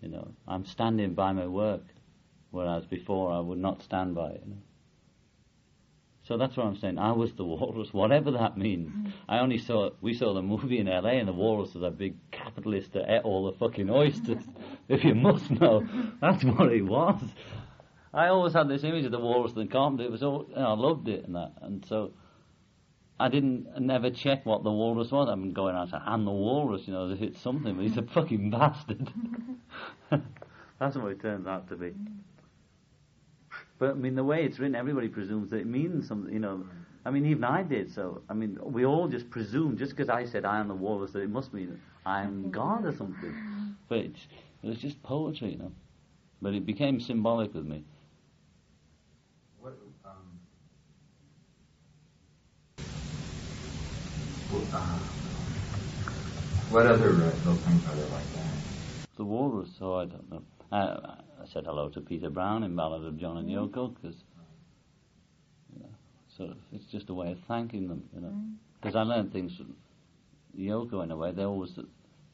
You 0.01 0.09
know, 0.09 0.31
I'm 0.47 0.65
standing 0.65 1.13
by 1.13 1.33
my 1.33 1.47
work, 1.47 1.83
whereas 2.51 2.85
before 2.85 3.31
I 3.31 3.39
would 3.39 3.57
not 3.57 3.83
stand 3.83 4.15
by 4.15 4.31
it. 4.31 4.43
You 4.45 4.51
know? 4.51 4.61
So 6.27 6.37
that's 6.37 6.57
what 6.57 6.65
I'm 6.65 6.77
saying. 6.77 6.97
I 6.97 7.11
was 7.11 7.33
the 7.33 7.45
walrus, 7.45 7.93
whatever 7.93 8.31
that 8.31 8.57
means. 8.57 8.89
Mm-hmm. 8.89 9.09
I 9.29 9.39
only 9.39 9.59
saw 9.59 9.91
we 10.01 10.13
saw 10.13 10.33
the 10.33 10.41
movie 10.41 10.79
in 10.79 10.87
L.A. 10.87 11.13
and 11.13 11.27
the 11.27 11.33
walrus 11.33 11.73
was 11.73 11.83
a 11.83 11.91
big 11.91 12.15
capitalist 12.31 12.93
that 12.93 13.11
ate 13.11 13.23
all 13.23 13.45
the 13.45 13.57
fucking 13.57 13.89
oysters. 13.89 14.43
if 14.89 15.03
you 15.03 15.15
must 15.15 15.51
know, 15.51 15.87
that's 16.21 16.43
what 16.43 16.71
it 16.71 16.83
was. 16.83 17.21
I 18.13 18.27
always 18.27 18.53
had 18.53 18.69
this 18.69 18.83
image 18.83 19.05
of 19.05 19.11
the 19.11 19.19
walrus 19.19 19.53
and 19.55 19.67
the 19.67 19.71
carpenter. 19.71 20.05
It 20.05 20.11
was 20.11 20.23
all 20.23 20.45
you 20.49 20.55
know, 20.55 20.67
I 20.67 20.73
loved 20.73 21.07
it 21.07 21.25
and 21.25 21.35
that, 21.35 21.53
and 21.61 21.85
so 21.85 22.11
I 23.19 23.29
didn't 23.29 23.67
I 23.75 23.79
never 23.79 24.09
check 24.09 24.45
what 24.45 24.63
the 24.63 24.71
walrus 24.71 25.11
was. 25.11 25.29
I'm 25.29 25.53
going 25.53 25.75
out 25.75 25.89
I'm 25.93 26.25
the 26.25 26.31
walrus, 26.31 26.83
you 26.87 26.93
know, 26.93 27.11
as 27.11 27.19
if 27.19 27.21
it's 27.21 27.41
something, 27.41 27.75
but 27.75 27.83
he's 27.83 27.97
a 27.97 28.03
fucking 28.03 28.49
bastard. 28.49 29.11
that's 30.79 30.95
what 30.95 31.11
it 31.11 31.21
turns 31.21 31.45
out 31.45 31.69
to 31.69 31.75
be. 31.75 31.93
But 33.77 33.91
I 33.91 33.93
mean, 33.93 34.15
the 34.15 34.23
way 34.23 34.45
it's 34.45 34.59
written, 34.59 34.75
everybody 34.75 35.07
presumes 35.09 35.49
that 35.49 35.57
it 35.57 35.67
means 35.67 36.07
something. 36.07 36.33
You 36.33 36.39
know, 36.39 36.65
I 37.05 37.11
mean, 37.11 37.25
even 37.25 37.43
I 37.43 37.63
did. 37.63 37.93
So 37.93 38.21
I 38.29 38.33
mean, 38.33 38.57
we 38.63 38.85
all 38.85 39.07
just 39.07 39.29
presume 39.29 39.77
just 39.77 39.91
because 39.91 40.09
I 40.09 40.25
said 40.25 40.45
I 40.45 40.59
am 40.59 40.67
the 40.67 40.75
walrus 40.75 41.11
that 41.11 41.21
it 41.21 41.29
must 41.29 41.53
mean 41.53 41.79
I'm 42.05 42.51
God 42.51 42.85
or 42.85 42.95
something. 42.95 43.35
But 43.89 43.99
it's, 43.99 44.19
it 44.63 44.67
was 44.67 44.77
just 44.77 45.01
poetry, 45.03 45.51
you 45.51 45.57
know. 45.57 45.71
But 46.41 46.53
it 46.53 46.65
became 46.65 46.99
symbolic 46.99 47.53
with 47.53 47.65
me. 47.65 47.83
What, 49.59 49.73
um, 50.05 50.11
what, 54.49 54.73
uh, 54.73 54.99
what 56.69 56.85
other 56.87 57.09
uh, 57.09 57.37
little 57.37 57.61
things 57.65 57.83
are 57.85 57.95
there 57.95 58.07
like 58.07 58.31
that? 58.33 58.57
The 59.17 59.23
walrus. 59.23 59.69
So 59.77 59.95
I 59.95 60.05
don't 60.05 60.31
know. 60.31 60.41
I, 60.71 60.77
I 60.77 61.17
said 61.51 61.65
hello 61.65 61.89
to 61.89 62.01
Peter 62.01 62.29
Brown 62.29 62.63
in 62.63 62.75
Ballad 62.75 63.03
of 63.05 63.17
John 63.17 63.37
and 63.37 63.49
Yoko 63.49 63.93
because. 63.93 64.15
You 65.73 65.83
know, 65.83 65.89
sort 66.37 66.51
of, 66.51 66.57
it's 66.71 66.85
just 66.91 67.09
a 67.09 67.13
way 67.13 67.31
of 67.31 67.37
thanking 67.47 67.87
them, 67.87 68.03
you 68.13 68.21
know. 68.21 68.27
Mm. 68.27 68.53
Because 68.81 68.95
I 68.95 69.01
learned 69.01 69.33
things 69.33 69.55
from 69.57 69.75
Yoko 70.57 71.03
in 71.03 71.11
a 71.11 71.17
way. 71.17 71.31
They 71.31 71.43
always 71.43 71.71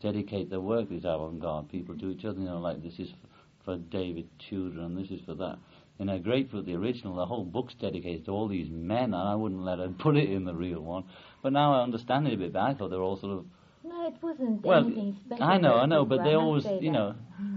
dedicate 0.02 0.50
their 0.50 0.60
work, 0.60 0.90
these 0.90 1.06
avant-garde 1.06 1.70
people, 1.70 1.98
to 1.98 2.10
each 2.10 2.26
other. 2.26 2.40
You 2.40 2.46
know, 2.46 2.60
like 2.60 2.84
this 2.84 3.00
is 3.00 3.10
f- 3.10 3.30
for 3.64 3.78
David 3.78 4.28
Tudor 4.50 4.82
and 4.82 4.98
this 4.98 5.12
is 5.12 5.22
for 5.26 5.36
that. 5.36 5.58
In 6.00 6.08
her 6.08 6.20
Grapefruit, 6.20 6.66
the 6.66 6.76
original, 6.76 7.16
the 7.16 7.26
whole 7.26 7.46
book's 7.46 7.76
dedicated 7.76 8.26
to 8.26 8.32
all 8.32 8.48
these 8.48 8.70
men, 8.70 9.14
and 9.14 9.16
I 9.16 9.36
wouldn't 9.36 9.62
let 9.62 9.80
her 9.80 9.90
put 10.00 10.18
it 10.18 10.30
in 10.30 10.46
the 10.46 10.56
real 10.56 10.82
one. 10.82 11.04
But 11.44 11.54
now 11.54 11.80
I 11.80 11.84
understand 11.84 12.28
it 12.28 12.34
a 12.34 12.38
bit 12.38 12.54
better. 12.54 12.66
I 12.66 12.74
thought 12.74 12.90
they 12.90 12.98
were 12.98 13.04
all 13.04 13.20
sort 13.20 13.38
of 13.38 13.46
No, 13.84 14.08
it 14.08 14.16
wasn't 14.22 14.64
well, 14.64 14.86
anything 14.86 15.18
special. 15.26 15.44
I 15.44 15.58
know, 15.58 15.76
I 15.76 15.86
know, 15.86 16.06
but 16.06 16.24
they 16.24 16.34
always, 16.34 16.66
you 16.82 16.92
know, 16.92 17.16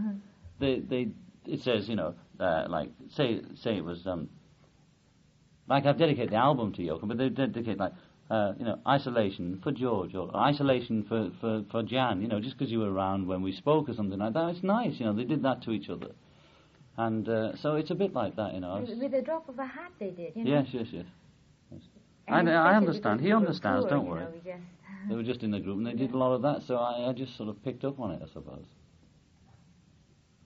they 0.60 0.80
they 0.80 1.08
it 1.46 1.60
says, 1.60 1.88
you 1.88 1.96
know, 1.96 2.14
uh, 2.40 2.66
like 2.68 2.90
say 3.16 3.40
say 3.62 3.76
it 3.76 3.84
was 3.84 4.06
um, 4.06 4.28
like 5.68 5.86
I've 5.86 5.98
dedicated 5.98 6.30
the 6.30 6.36
album 6.36 6.72
to 6.74 6.82
Yoko, 6.82 7.06
but 7.08 7.18
they 7.18 7.28
dedicate 7.28 7.78
like 7.78 7.92
uh, 8.30 8.52
you 8.58 8.64
know 8.64 8.78
isolation 8.86 9.60
for 9.62 9.72
George 9.72 10.14
or 10.14 10.34
isolation 10.36 11.04
for 11.04 11.30
for 11.40 11.62
for 11.70 11.82
Jan, 11.82 12.20
you 12.22 12.28
know, 12.28 12.40
just 12.40 12.58
because 12.58 12.70
you 12.72 12.80
were 12.80 12.92
around 12.92 13.26
when 13.26 13.42
we 13.42 13.52
spoke 13.52 13.88
or 13.88 13.94
something 13.94 14.18
like 14.18 14.32
that. 14.34 14.48
It's 14.50 14.62
nice, 14.62 14.98
you 14.98 15.06
know. 15.06 15.12
They 15.12 15.24
did 15.24 15.42
that 15.42 15.62
to 15.62 15.70
each 15.70 15.88
other, 15.88 16.08
and 16.96 17.28
uh, 17.28 17.56
so 17.56 17.76
it's 17.76 17.90
a 17.90 17.94
bit 17.94 18.12
like 18.14 18.36
that, 18.36 18.54
you 18.54 18.60
know. 18.60 18.78
With 18.86 18.98
with 18.98 19.14
a 19.14 19.22
drop 19.22 19.48
of 19.48 19.58
a 19.58 19.66
hat, 19.66 19.92
they 19.98 20.10
did. 20.10 20.36
You 20.36 20.44
know? 20.44 20.50
Yes, 20.50 20.66
yes, 20.72 20.86
yes. 20.92 21.04
And 22.26 22.48
I- 22.48 22.72
I 22.72 22.76
understand. 22.76 23.20
He 23.20 23.32
understands, 23.32 23.84
poor, 23.84 23.90
don't 23.90 24.06
you 24.06 24.10
worry. 24.12 24.20
know, 24.24 24.30
just- 24.42 25.08
They 25.10 25.14
were 25.14 25.22
just 25.22 25.42
in 25.42 25.50
the 25.50 25.60
group 25.60 25.76
and 25.76 25.86
they 25.86 25.92
did 25.92 26.12
a 26.14 26.16
lot 26.16 26.32
of 26.34 26.40
that, 26.42 26.62
so 26.66 26.76
I, 26.76 27.10
I 27.10 27.12
just 27.12 27.36
sort 27.36 27.50
of 27.50 27.62
picked 27.62 27.84
up 27.84 28.00
on 28.00 28.12
it, 28.12 28.22
I 28.24 28.28
suppose. 28.32 28.64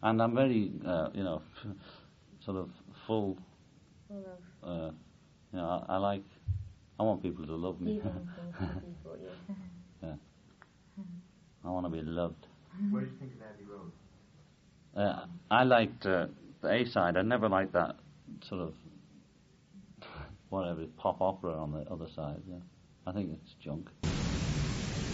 And 0.02 0.22
I'm 0.22 0.34
very, 0.34 0.72
uh, 0.86 1.08
you 1.14 1.24
know, 1.24 1.42
sort 2.44 2.56
of 2.58 2.70
full. 3.06 3.36
full 4.08 4.24
Uh, 4.62 4.90
you 5.52 5.58
know, 5.58 5.84
I, 5.88 5.94
I 5.94 5.96
like. 5.96 6.24
I 7.00 7.02
want 7.04 7.22
people 7.22 7.46
to 7.46 7.54
love 7.54 7.80
me. 7.80 7.94
giving 7.94 8.28
things 8.82 8.96
to 10.02 10.08
I 11.64 11.70
want 11.70 11.86
to 11.86 11.90
be 11.90 12.00
loved. 12.02 12.46
What 12.90 13.00
did 13.00 13.10
you 13.10 13.18
think 13.18 13.32
of 13.34 13.40
Abbey 13.42 13.64
Road? 13.64 13.92
Uh, 14.96 15.26
I 15.50 15.64
liked 15.64 16.06
uh, 16.06 16.26
the 16.62 16.72
A 16.72 16.86
side. 16.86 17.16
I 17.16 17.22
never 17.22 17.48
liked 17.48 17.72
that 17.72 17.96
sort 18.48 18.62
of 18.62 18.74
whatever 20.50 20.86
pop 20.96 21.20
opera 21.20 21.52
on 21.52 21.72
the 21.72 21.80
other 21.90 22.06
side. 22.14 22.40
Yeah, 22.48 22.56
I 23.06 23.12
think 23.12 23.30
it's 23.32 23.54
junk. 23.62 23.88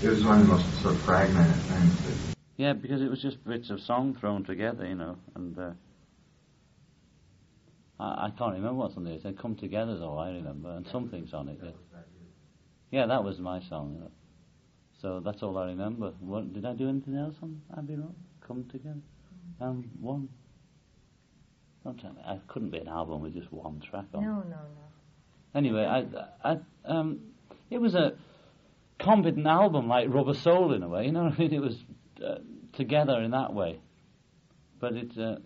It 0.02 0.08
was 0.08 0.24
one 0.24 0.40
of 0.40 0.46
the 0.46 0.52
most 0.52 0.82
sort 0.82 0.96
of 0.96 1.02
fragmented 1.04 1.66
things. 1.68 1.98
That, 2.04 2.33
Yeah, 2.56 2.72
because 2.72 3.02
it 3.02 3.10
was 3.10 3.20
just 3.20 3.44
bits 3.44 3.70
of 3.70 3.80
song 3.80 4.16
thrown 4.18 4.44
together, 4.44 4.86
you 4.86 4.94
know, 4.94 5.16
and 5.34 5.58
uh, 5.58 5.70
I, 7.98 8.26
I 8.26 8.30
can't 8.36 8.54
remember 8.54 8.74
what's 8.74 8.96
on 8.96 9.04
there. 9.04 9.14
It 9.14 9.22
said 9.22 9.38
"Come 9.38 9.56
Together's 9.56 10.00
all 10.00 10.18
I 10.18 10.30
remember, 10.30 10.70
and 10.70 10.86
something's 10.86 11.34
on 11.34 11.48
it. 11.48 11.58
Yeah, 11.62 11.70
yeah 12.90 13.06
that 13.06 13.24
was 13.24 13.38
my 13.40 13.60
song. 13.60 13.94
You 13.94 14.00
know. 14.02 14.10
So 15.02 15.20
that's 15.20 15.42
all 15.42 15.58
I 15.58 15.66
remember. 15.66 16.12
What, 16.20 16.52
did 16.52 16.64
I 16.64 16.74
do 16.74 16.88
anything 16.88 17.16
else 17.16 17.34
on 17.42 17.60
Abbey 17.76 17.96
Road? 17.96 18.14
Come 18.46 18.64
Together, 18.70 19.00
um, 19.60 19.90
one. 20.00 20.28
Don't 21.82 22.00
tell 22.00 22.12
me. 22.12 22.22
I 22.24 22.38
couldn't 22.48 22.70
be 22.70 22.78
an 22.78 22.88
album 22.88 23.20
with 23.20 23.34
just 23.34 23.52
one 23.52 23.80
track 23.80 24.06
on. 24.14 24.22
No, 24.22 24.36
no, 24.36 24.42
no. 24.44 24.64
Anyway, 25.54 25.84
I, 25.84 26.06
I, 26.52 26.58
um, 26.84 27.20
it 27.70 27.80
was 27.80 27.94
a 27.94 28.14
competent 28.98 29.46
album 29.46 29.88
like 29.88 30.08
Rubber 30.08 30.34
Soul 30.34 30.72
in 30.72 30.82
a 30.82 30.88
way. 30.88 31.06
You 31.06 31.12
know, 31.12 31.24
what 31.24 31.34
I 31.34 31.38
mean? 31.38 31.52
it 31.52 31.60
was 31.60 31.76
uh, 32.24 32.36
together 32.76 33.20
in 33.22 33.30
that 33.32 33.52
way, 33.54 33.80
but 34.80 34.92
it 34.94 35.16
uh, 35.18 35.36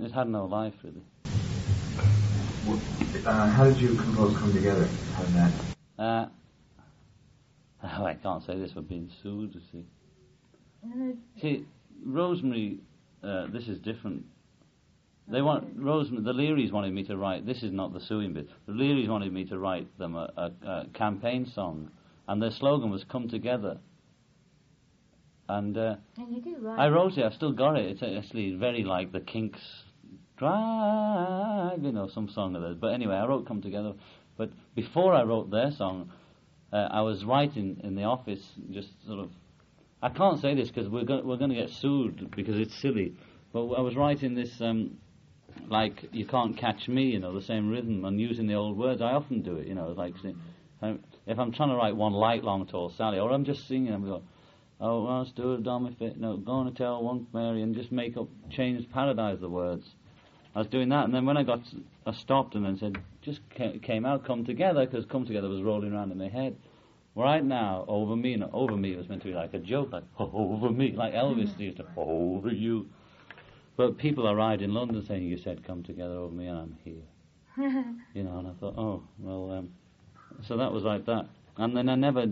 it 0.00 0.12
had 0.12 0.28
no 0.28 0.46
life 0.46 0.74
really. 0.82 1.02
uh, 3.26 3.50
how 3.50 3.64
did 3.64 3.78
you 3.78 3.96
compose 3.96 4.36
Come 4.38 4.52
Together? 4.52 4.90
How 5.14 5.24
did 5.24 5.34
that? 5.34 6.02
Uh, 6.02 6.26
oh, 7.84 8.04
I 8.04 8.14
can't 8.14 8.44
say 8.44 8.58
this. 8.58 8.72
We're 8.74 8.82
being 8.82 9.10
sued. 9.22 9.54
You 9.54 9.60
see, 9.72 9.84
No, 10.82 10.96
no, 10.96 11.16
see, 11.40 11.66
Rosemary. 12.04 12.80
Uh, 13.22 13.46
this 13.52 13.66
is 13.68 13.78
different. 13.80 14.24
They 15.28 15.42
want 15.42 15.68
Rosemary. 15.76 16.22
The 16.24 16.32
Learys 16.32 16.72
wanted 16.72 16.92
me 16.92 17.04
to 17.04 17.16
write. 17.16 17.46
This 17.46 17.62
is 17.62 17.72
not 17.72 17.92
the 17.92 18.00
suing 18.00 18.32
bit. 18.32 18.48
The 18.66 18.72
Learys 18.72 19.08
wanted 19.08 19.32
me 19.32 19.44
to 19.46 19.58
write 19.58 19.96
them 19.98 20.14
a, 20.14 20.30
a, 20.36 20.68
a 20.68 20.86
campaign 20.94 21.50
song, 21.54 21.90
and 22.28 22.40
their 22.40 22.50
slogan 22.52 22.90
was 22.90 23.04
"Come 23.04 23.28
Together." 23.28 23.78
And 25.48 25.76
uh, 25.78 25.96
and 26.16 26.34
you 26.34 26.40
do 26.42 26.56
right. 26.60 26.78
I 26.78 26.88
wrote 26.88 27.16
it. 27.18 27.24
I've 27.24 27.34
still 27.34 27.52
got 27.52 27.78
it. 27.78 27.86
It's 27.86 28.02
actually 28.02 28.54
very 28.54 28.82
like 28.82 29.12
the 29.12 29.20
Kinks 29.20 29.60
drive, 30.36 31.82
you 31.82 31.92
know, 31.92 32.08
some 32.08 32.28
song 32.28 32.56
of 32.56 32.62
theirs. 32.62 32.76
But 32.80 32.88
anyway, 32.88 33.14
I 33.14 33.26
wrote 33.26 33.46
"Come 33.46 33.62
Together." 33.62 33.92
But 34.36 34.50
before 34.74 35.14
I 35.14 35.22
wrote 35.22 35.50
their 35.50 35.70
song, 35.70 36.10
uh, 36.72 36.88
I 36.90 37.02
was 37.02 37.24
writing 37.24 37.80
in 37.84 37.94
the 37.94 38.04
office, 38.04 38.44
just 38.70 38.88
sort 39.06 39.20
of. 39.20 39.30
I 40.02 40.10
can't 40.10 40.40
say 40.40 40.54
this 40.54 40.68
because 40.68 40.88
we're 40.88 41.04
going 41.04 41.26
we're 41.26 41.38
going 41.38 41.50
to 41.50 41.56
get 41.56 41.70
sued 41.70 42.30
because 42.34 42.58
it's 42.58 42.74
silly. 42.80 43.14
But 43.52 43.66
I 43.68 43.80
was 43.80 43.96
writing 43.96 44.34
this. 44.34 44.60
Um, 44.60 44.98
like 45.68 46.08
you 46.12 46.26
can't 46.26 46.56
catch 46.56 46.88
me, 46.88 47.04
you 47.04 47.18
know, 47.18 47.32
the 47.32 47.42
same 47.42 47.70
rhythm 47.70 48.04
and 48.04 48.20
using 48.20 48.46
the 48.46 48.54
old 48.54 48.76
words. 48.76 49.00
I 49.00 49.12
often 49.12 49.42
do 49.42 49.56
it, 49.56 49.66
you 49.66 49.74
know, 49.74 49.88
like 49.88 50.14
um, 50.82 51.00
if 51.26 51.38
I'm 51.38 51.52
trying 51.52 51.70
to 51.70 51.76
write 51.76 51.96
one 51.96 52.12
light, 52.12 52.44
long, 52.44 52.66
tall 52.66 52.90
Sally, 52.90 53.18
or 53.18 53.32
I'm 53.32 53.44
just 53.44 53.66
singing, 53.66 53.92
I'm 53.92 54.04
going, 54.04 54.22
oh, 54.80 55.04
well, 55.04 55.24
do 55.36 55.54
it, 55.54 55.66
on 55.66 55.84
my 55.84 55.94
fit, 55.94 56.18
no, 56.18 56.36
going 56.36 56.70
to 56.70 56.76
tell 56.76 57.02
one 57.02 57.26
Mary, 57.32 57.62
and 57.62 57.74
just 57.74 57.92
make 57.92 58.16
up, 58.16 58.28
change 58.50 58.90
paradise 58.92 59.38
the 59.40 59.48
words. 59.48 59.84
I 60.54 60.60
was 60.60 60.68
doing 60.68 60.88
that, 60.88 61.04
and 61.04 61.14
then 61.14 61.26
when 61.26 61.36
I 61.36 61.42
got, 61.42 61.60
I 62.06 62.12
stopped 62.12 62.54
and 62.54 62.64
then 62.64 62.78
said, 62.78 62.96
just 63.22 63.40
came 63.82 64.06
out, 64.06 64.26
come 64.26 64.44
together, 64.44 64.86
because 64.86 65.04
come 65.10 65.26
together 65.26 65.48
was 65.48 65.62
rolling 65.62 65.92
around 65.92 66.12
in 66.12 66.18
my 66.18 66.28
head. 66.28 66.56
Right 67.14 67.44
now, 67.44 67.84
over 67.88 68.14
me, 68.14 68.34
and 68.34 68.44
over 68.52 68.76
me 68.76 68.94
was 68.94 69.08
meant 69.08 69.22
to 69.22 69.28
be 69.28 69.34
like 69.34 69.54
a 69.54 69.58
joke, 69.58 69.92
like 69.92 70.04
over 70.18 70.70
me, 70.70 70.92
like 70.92 71.14
Elvis 71.14 71.58
used 71.58 71.78
to, 71.78 71.84
over 71.96 72.50
you. 72.50 72.86
But 73.76 73.98
people 73.98 74.28
arrived 74.28 74.62
in 74.62 74.72
London 74.72 75.04
saying, 75.06 75.22
you 75.22 75.38
said 75.42 75.66
come 75.66 75.82
together 75.82 76.14
over 76.14 76.34
me, 76.34 76.46
and 76.46 76.58
I'm 76.58 76.78
here. 76.84 77.02
you 78.14 78.22
know, 78.22 78.38
and 78.38 78.48
I 78.48 78.52
thought, 78.60 78.74
oh, 78.76 79.02
well, 79.18 79.58
um, 79.58 79.70
so 80.46 80.56
that 80.58 80.72
was 80.72 80.82
like 80.82 81.06
that. 81.06 81.26
And 81.56 81.76
then 81.76 81.88
I 81.88 81.94
never 81.94 82.26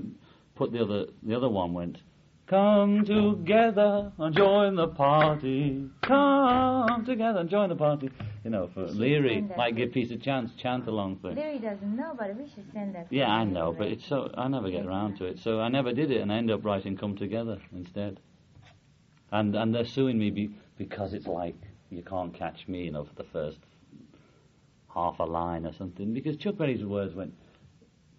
put 0.54 0.72
the 0.72 0.82
other, 0.82 1.06
the 1.22 1.34
other 1.34 1.48
one 1.48 1.72
went, 1.72 1.98
come 2.46 3.04
together 3.04 4.12
and 4.18 4.36
join 4.36 4.76
the 4.76 4.88
party, 4.88 5.88
come 6.02 7.04
together 7.04 7.40
and 7.40 7.50
join 7.50 7.68
the 7.68 7.76
party. 7.76 8.10
You 8.44 8.50
know, 8.50 8.68
for 8.74 8.82
Leary, 8.86 9.36
send 9.36 9.50
that 9.50 9.58
like 9.58 9.74
to- 9.74 9.80
give 9.80 9.92
peace 9.92 10.10
a 10.10 10.16
chance, 10.16 10.50
chant 10.56 10.86
along 10.86 11.16
thing. 11.16 11.36
Larry 11.36 11.58
doesn't 11.58 11.96
know, 11.96 12.14
but 12.18 12.36
we 12.36 12.48
should 12.48 12.70
send 12.72 12.94
that. 12.94 13.06
Yeah, 13.10 13.28
I 13.30 13.44
know, 13.44 13.72
but 13.72 13.88
it's 13.88 14.04
so 14.06 14.30
I 14.36 14.48
never 14.48 14.70
get 14.70 14.84
around 14.84 15.16
to 15.18 15.24
it. 15.24 15.38
So 15.38 15.60
I 15.60 15.68
never 15.68 15.92
did 15.92 16.10
it, 16.10 16.20
and 16.20 16.30
I 16.32 16.36
end 16.36 16.50
up 16.50 16.64
writing 16.64 16.96
"Come 16.96 17.16
Together" 17.16 17.58
instead. 17.74 18.20
And 19.32 19.54
and 19.56 19.74
they're 19.74 19.86
suing 19.86 20.18
me 20.18 20.30
be, 20.30 20.50
because 20.76 21.14
it's 21.14 21.26
like 21.26 21.56
you 21.90 22.02
can't 22.02 22.34
catch 22.34 22.68
me, 22.68 22.84
you 22.84 22.90
know, 22.90 23.04
for 23.04 23.14
the 23.14 23.24
first 23.24 23.58
half 24.94 25.18
a 25.18 25.24
line 25.24 25.66
or 25.66 25.72
something. 25.72 26.12
Because 26.12 26.36
Chuck 26.36 26.56
Berry's 26.58 26.84
words 26.84 27.14
went 27.14 27.34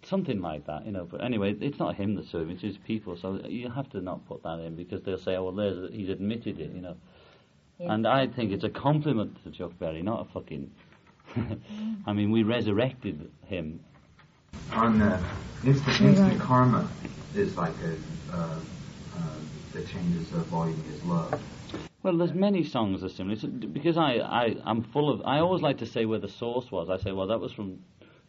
something 0.08 0.40
like 0.40 0.66
that, 0.66 0.86
you 0.86 0.92
know. 0.92 1.04
But 1.04 1.22
anyway, 1.22 1.54
it's 1.60 1.78
not 1.78 1.94
him 1.96 2.14
that's 2.14 2.30
suing; 2.30 2.50
it's 2.50 2.62
his 2.62 2.78
people. 2.78 3.16
So 3.16 3.40
you 3.46 3.70
have 3.70 3.90
to 3.90 4.00
not 4.00 4.26
put 4.26 4.42
that 4.42 4.60
in 4.60 4.76
because 4.76 5.02
they'll 5.02 5.18
say, 5.18 5.36
"Oh, 5.36 5.44
well, 5.44 5.52
there's 5.52 5.92
he's 5.92 6.08
admitted 6.08 6.60
it," 6.60 6.70
you 6.72 6.80
know. 6.80 6.96
Yeah. 7.78 7.92
And 7.92 8.06
I 8.06 8.26
think 8.26 8.52
it's 8.52 8.64
a 8.64 8.70
compliment 8.70 9.36
to 9.44 9.50
Chuck 9.50 9.78
Berry, 9.78 10.02
not 10.02 10.26
a 10.26 10.32
fucking. 10.32 10.70
I 12.06 12.12
mean, 12.12 12.30
we 12.30 12.42
resurrected 12.42 13.30
him. 13.46 13.80
On 14.72 15.02
uh, 15.02 15.22
instant, 15.64 16.00
instant 16.00 16.40
karma 16.40 16.88
is 17.34 17.56
like 17.56 17.74
a 17.84 18.34
uh, 18.34 18.58
uh, 19.16 19.20
that 19.72 19.86
changes 19.88 20.30
the 20.30 20.38
volume 20.38 20.82
is 20.92 21.02
love. 21.04 21.40
Well, 22.02 22.16
there's 22.16 22.32
many 22.32 22.62
songs 22.62 23.00
that 23.00 23.10
are 23.10 23.14
similar. 23.14 23.34
It's, 23.34 23.44
because 23.44 23.96
I, 23.96 24.18
I, 24.18 24.56
I'm 24.64 24.84
full 24.84 25.10
of. 25.10 25.22
I 25.24 25.40
always 25.40 25.60
like 25.60 25.78
to 25.78 25.86
say 25.86 26.06
where 26.06 26.20
the 26.20 26.28
source 26.28 26.70
was. 26.70 26.88
I 26.88 26.98
say, 26.98 27.12
well, 27.12 27.26
that 27.26 27.40
was 27.40 27.52
from, 27.52 27.80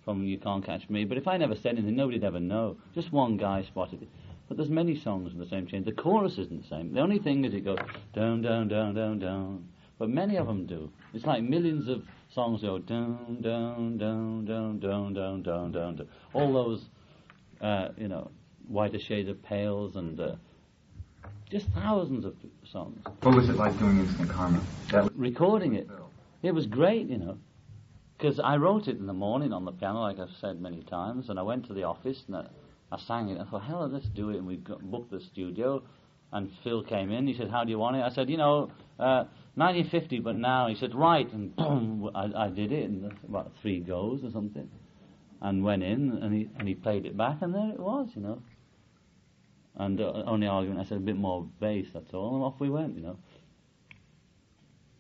from 0.07 0.23
You 0.23 0.37
Can't 0.37 0.65
Catch 0.65 0.89
Me. 0.89 1.03
But 1.03 1.17
if 1.17 1.27
I 1.27 1.35
never 1.35 1.53
said 1.53 1.73
anything, 1.73 1.97
nobody'd 1.97 2.23
ever 2.23 2.39
know. 2.39 2.77
Just 2.95 3.11
one 3.11 3.35
guy 3.35 3.61
spotted 3.63 4.03
it. 4.03 4.07
But 4.47 4.55
there's 4.55 4.69
many 4.69 4.97
songs 4.97 5.33
in 5.33 5.37
the 5.37 5.49
same 5.49 5.67
chain. 5.67 5.83
The 5.83 5.91
chorus 5.91 6.37
isn't 6.37 6.61
the 6.61 6.67
same. 6.69 6.93
The 6.93 7.01
only 7.01 7.19
thing 7.19 7.43
is 7.43 7.53
it 7.53 7.65
goes 7.65 7.79
down, 8.15 8.41
down, 8.41 8.69
down, 8.69 8.95
down, 8.95 9.19
down. 9.19 9.67
But 9.99 10.07
many 10.09 10.37
of 10.37 10.47
them 10.47 10.65
do. 10.65 10.89
It's 11.13 11.25
like 11.25 11.43
millions 11.43 11.89
of 11.89 12.03
songs 12.33 12.61
go 12.61 12.79
down, 12.79 13.41
down, 13.41 13.97
down, 13.97 14.45
down, 14.45 14.79
down, 14.79 15.13
down, 15.13 15.43
down, 15.43 15.71
down, 15.73 15.95
down. 15.97 16.07
All 16.31 16.53
those, 16.53 16.85
uh, 17.59 17.89
you 17.97 18.07
know, 18.07 18.31
whiter 18.69 18.99
shades 18.99 19.27
of 19.27 19.43
pales 19.43 19.97
and 19.97 20.17
uh, 20.21 20.35
just 21.51 21.67
thousands 21.75 22.23
of 22.23 22.33
songs. 22.71 22.97
What 23.23 23.35
was 23.35 23.49
it 23.49 23.57
like 23.57 23.77
doing 23.77 23.99
instant 23.99 24.29
karma? 24.29 24.61
That 24.93 25.03
was 25.03 25.11
Recording 25.17 25.73
it. 25.75 25.89
It 26.43 26.53
was 26.53 26.65
great, 26.65 27.09
you 27.09 27.17
know, 27.17 27.37
because 28.17 28.39
I 28.39 28.57
wrote 28.57 28.87
it 28.87 28.97
in 28.97 29.05
the 29.05 29.13
morning 29.13 29.53
on 29.53 29.65
the 29.65 29.71
piano, 29.71 30.01
like 30.01 30.19
I've 30.19 30.35
said 30.41 30.59
many 30.59 30.81
times, 30.83 31.29
and 31.29 31.37
I 31.37 31.43
went 31.43 31.67
to 31.67 31.73
the 31.73 31.83
office 31.83 32.23
and 32.27 32.37
I, 32.37 32.47
I 32.91 32.97
sang 32.99 33.29
it. 33.29 33.39
I 33.39 33.45
thought, 33.49 33.63
hell, 33.63 33.87
let's 33.91 34.07
do 34.07 34.29
it, 34.29 34.37
and 34.37 34.47
we 34.47 34.57
got, 34.57 34.81
booked 34.81 35.11
the 35.11 35.19
studio. 35.19 35.83
And 36.31 36.51
Phil 36.63 36.83
came 36.83 37.11
in. 37.11 37.25
He 37.25 37.33
said, 37.33 37.49
"How 37.49 37.63
do 37.63 37.69
you 37.69 37.79
want 37.79 37.95
it?" 37.95 38.01
I 38.01 38.09
said, 38.09 38.29
"You 38.29 38.35
know, 38.35 38.71
uh, 38.99 39.23
1950, 39.55 40.19
but 40.19 40.35
now." 40.35 40.67
He 40.67 40.75
said, 40.75 40.93
"Right," 40.93 41.31
and 41.31 41.55
boom, 41.55 42.11
I, 42.15 42.29
I 42.35 42.49
did 42.49 42.73
it 42.73 42.83
in 42.83 43.09
about 43.29 43.53
three 43.61 43.79
goes 43.79 44.25
or 44.25 44.31
something, 44.31 44.69
and 45.41 45.63
went 45.63 45.83
in 45.83 46.11
and 46.21 46.33
he 46.33 46.49
and 46.59 46.67
he 46.67 46.75
played 46.75 47.05
it 47.05 47.15
back, 47.15 47.37
and 47.41 47.55
there 47.55 47.69
it 47.69 47.79
was, 47.79 48.09
you 48.13 48.21
know. 48.21 48.41
And 49.75 50.01
uh, 50.01 50.23
only 50.25 50.47
argument, 50.47 50.81
I 50.81 50.89
said 50.89 50.97
a 50.97 51.01
bit 51.01 51.15
more 51.15 51.47
bass, 51.61 51.85
that's 51.93 52.13
all, 52.13 52.35
and 52.35 52.43
off 52.43 52.59
we 52.59 52.69
went, 52.69 52.95
you 52.95 53.03
know. 53.03 53.17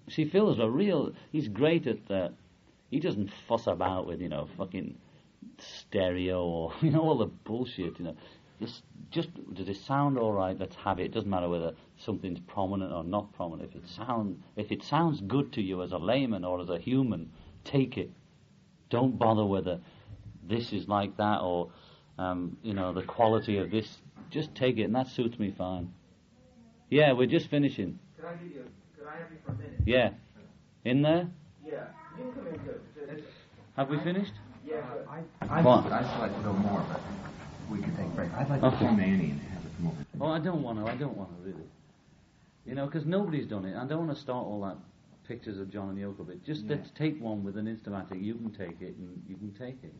See, 0.07 0.29
Phil's 0.29 0.59
a 0.59 0.69
real. 0.69 1.11
He's 1.31 1.49
great 1.49 1.87
at 1.87 2.07
that. 2.07 2.33
He 2.89 2.99
doesn't 2.99 3.31
fuss 3.47 3.67
about 3.67 4.07
with 4.07 4.21
you 4.21 4.29
know 4.29 4.47
fucking 4.57 4.97
stereo 5.57 6.43
or 6.43 6.73
you 6.81 6.91
know 6.91 7.01
all 7.01 7.17
the 7.17 7.25
bullshit. 7.25 7.99
You 7.99 8.05
know, 8.05 8.15
just 8.59 8.83
just 9.11 9.29
does 9.53 9.69
it 9.69 9.77
sound 9.77 10.17
all 10.17 10.33
right? 10.33 10.57
Let's 10.57 10.75
have 10.77 10.99
it. 10.99 11.05
It 11.05 11.13
doesn't 11.13 11.29
matter 11.29 11.49
whether 11.49 11.73
something's 11.97 12.39
prominent 12.39 12.91
or 12.91 13.03
not 13.03 13.33
prominent. 13.33 13.71
If 13.73 13.83
it 13.83 13.89
sound 13.89 14.41
if 14.55 14.71
it 14.71 14.83
sounds 14.83 15.21
good 15.21 15.53
to 15.53 15.61
you 15.61 15.83
as 15.83 15.91
a 15.91 15.97
layman 15.97 16.43
or 16.43 16.61
as 16.61 16.69
a 16.69 16.79
human, 16.79 17.31
take 17.63 17.97
it. 17.97 18.11
Don't 18.89 19.19
bother 19.19 19.45
whether 19.45 19.81
this 20.47 20.71
is 20.71 20.87
like 20.87 21.17
that 21.17 21.41
or 21.41 21.71
um, 22.17 22.57
you 22.63 22.73
know 22.73 22.93
the 22.93 23.03
quality 23.03 23.57
of 23.57 23.69
this. 23.71 23.97
Just 24.29 24.53
take 24.55 24.77
it, 24.77 24.83
and 24.83 24.95
that 24.95 25.07
suits 25.07 25.39
me 25.39 25.53
fine. 25.57 25.93
Yeah, 26.89 27.13
we're 27.13 27.27
just 27.27 27.49
finishing. 27.49 27.99
Could 28.15 28.25
I 28.25 28.35
give 28.35 28.51
you? 28.51 28.63
Could 28.97 29.07
I 29.07 29.17
have 29.17 29.31
you 29.31 29.37
for 29.45 29.51
a 29.51 29.55
minute? 29.55 29.81
Yeah, 29.85 30.11
in 30.83 31.01
there. 31.01 31.27
Yeah. 31.65 31.85
You 32.17 32.23
can 32.23 32.33
come 32.33 32.47
in 32.47 32.59
too. 32.65 32.79
Just- 33.15 33.27
Have 33.75 33.89
we 33.89 33.97
finished? 33.99 34.33
Yeah. 34.65 34.81
I? 35.09 35.21
I'd 35.59 35.63
like 35.65 36.35
to 36.35 36.41
go 36.43 36.53
more, 36.53 36.83
but 36.89 36.99
we 37.71 37.79
could 37.81 37.95
take 37.95 38.05
a 38.07 38.09
break. 38.09 38.33
I'd 38.33 38.49
like 38.49 38.63
Okay. 38.63 38.77
to 38.79 38.85
phone 38.85 38.99
Annie 38.99 39.31
and 39.31 39.41
have 39.41 39.61
come 39.77 39.87
over. 39.87 40.05
Oh, 40.21 40.27
I 40.27 40.39
don't 40.39 40.61
want 40.63 40.79
to. 40.83 40.91
I 40.91 40.95
don't 40.95 41.15
want 41.15 41.29
to 41.37 41.41
really. 41.49 41.63
You 42.65 42.75
know, 42.75 42.85
because 42.85 43.05
nobody's 43.05 43.47
done 43.47 43.65
it. 43.65 43.77
I 43.77 43.85
don't 43.85 44.05
want 44.07 44.17
to 44.17 44.21
start 44.21 44.45
all 44.45 44.61
that 44.61 44.77
pictures 45.27 45.57
of 45.59 45.69
John 45.69 45.89
and 45.89 45.97
Yoko 45.97 46.25
bit. 46.27 46.43
Just 46.43 46.63
Yeah. 46.65 46.75
let's 46.75 46.89
take 46.91 47.21
one 47.21 47.43
with 47.43 47.57
an 47.57 47.65
Instamatic. 47.65 48.21
You 48.23 48.33
can 48.35 48.51
take 48.51 48.81
it, 48.81 48.95
and 48.97 49.23
you 49.27 49.35
can 49.37 49.51
take 49.53 49.81
it. 49.83 49.93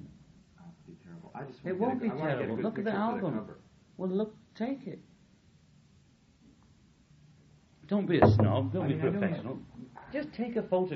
Be 0.86 0.95
terrible. 1.03 1.32
I 1.36 1.43
just 1.43 1.60
It 1.65 1.77
won't 1.77 2.01
get 2.01 2.13
be 2.15 2.19
a- 2.19 2.23
I 2.23 2.30
a 2.32 2.36
terrible. 2.38 2.63
Look 2.63 2.80
at 2.80 2.86
the 2.86 2.91
album. 2.93 3.47
Well, 3.97 4.10
look, 4.10 4.36
take 4.56 4.88
it. 4.88 4.99
Don't 7.88 8.06
be 8.06 8.19
a 8.19 8.27
snob. 8.32 8.71
Don't 8.73 8.84
I 8.86 8.88
be 8.88 8.93
mean, 8.95 9.03
don't 9.03 9.19
professional. 9.19 9.60
Just 10.13 10.32
take 10.34 10.56
a 10.56 10.63
photo. 10.63 10.95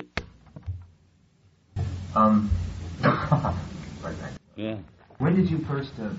Um, 2.14 2.50
right 3.02 4.20
back. 4.20 4.32
Yeah. 4.56 4.76
When 5.18 5.36
did 5.36 5.50
you 5.50 5.58
first 5.68 5.92
uh, 6.00 6.10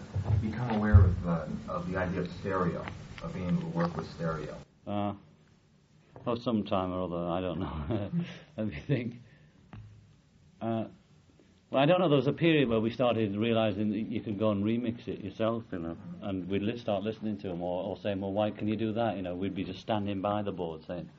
become 0.41 0.71
aware 0.71 0.99
of, 0.99 1.27
uh, 1.27 1.45
of 1.67 1.91
the 1.91 1.97
idea 1.97 2.21
of 2.21 2.29
stereo, 2.39 2.83
of 3.21 3.33
being 3.33 3.49
able 3.49 3.61
to 3.61 3.67
work 3.67 3.95
with 3.95 4.09
stereo? 4.15 4.55
Uh, 4.87 5.13
oh, 6.25 6.35
sometime 6.35 6.91
or 6.91 7.03
other, 7.03 7.29
I 7.29 7.41
don't 7.41 7.59
know. 7.59 8.09
Let 8.57 8.67
me 8.67 8.77
think. 8.87 9.13
Uh, 10.61 10.85
well, 11.69 11.81
I 11.81 11.85
don't 11.85 11.99
know. 11.99 12.07
There 12.07 12.17
was 12.17 12.27
a 12.27 12.33
period 12.33 12.69
where 12.69 12.79
we 12.79 12.91
started 12.91 13.35
realizing 13.35 13.89
that 13.91 13.97
you 13.97 14.21
could 14.21 14.39
go 14.39 14.51
and 14.51 14.63
remix 14.63 15.07
it 15.07 15.21
yourself, 15.21 15.63
you 15.71 15.79
know, 15.79 15.97
and 16.21 16.47
we'd 16.47 16.61
li- 16.61 16.77
start 16.77 17.03
listening 17.03 17.37
to 17.39 17.47
them 17.49 17.61
or, 17.61 17.83
or 17.83 17.97
saying, 18.01 18.21
"Well, 18.21 18.31
why 18.31 18.51
can 18.51 18.67
you 18.67 18.75
do 18.75 18.93
that?" 18.93 19.15
You 19.15 19.23
know, 19.23 19.35
we'd 19.35 19.55
be 19.55 19.63
just 19.63 19.79
standing 19.79 20.21
by 20.21 20.43
the 20.43 20.51
board 20.51 20.81
saying, 20.87 21.09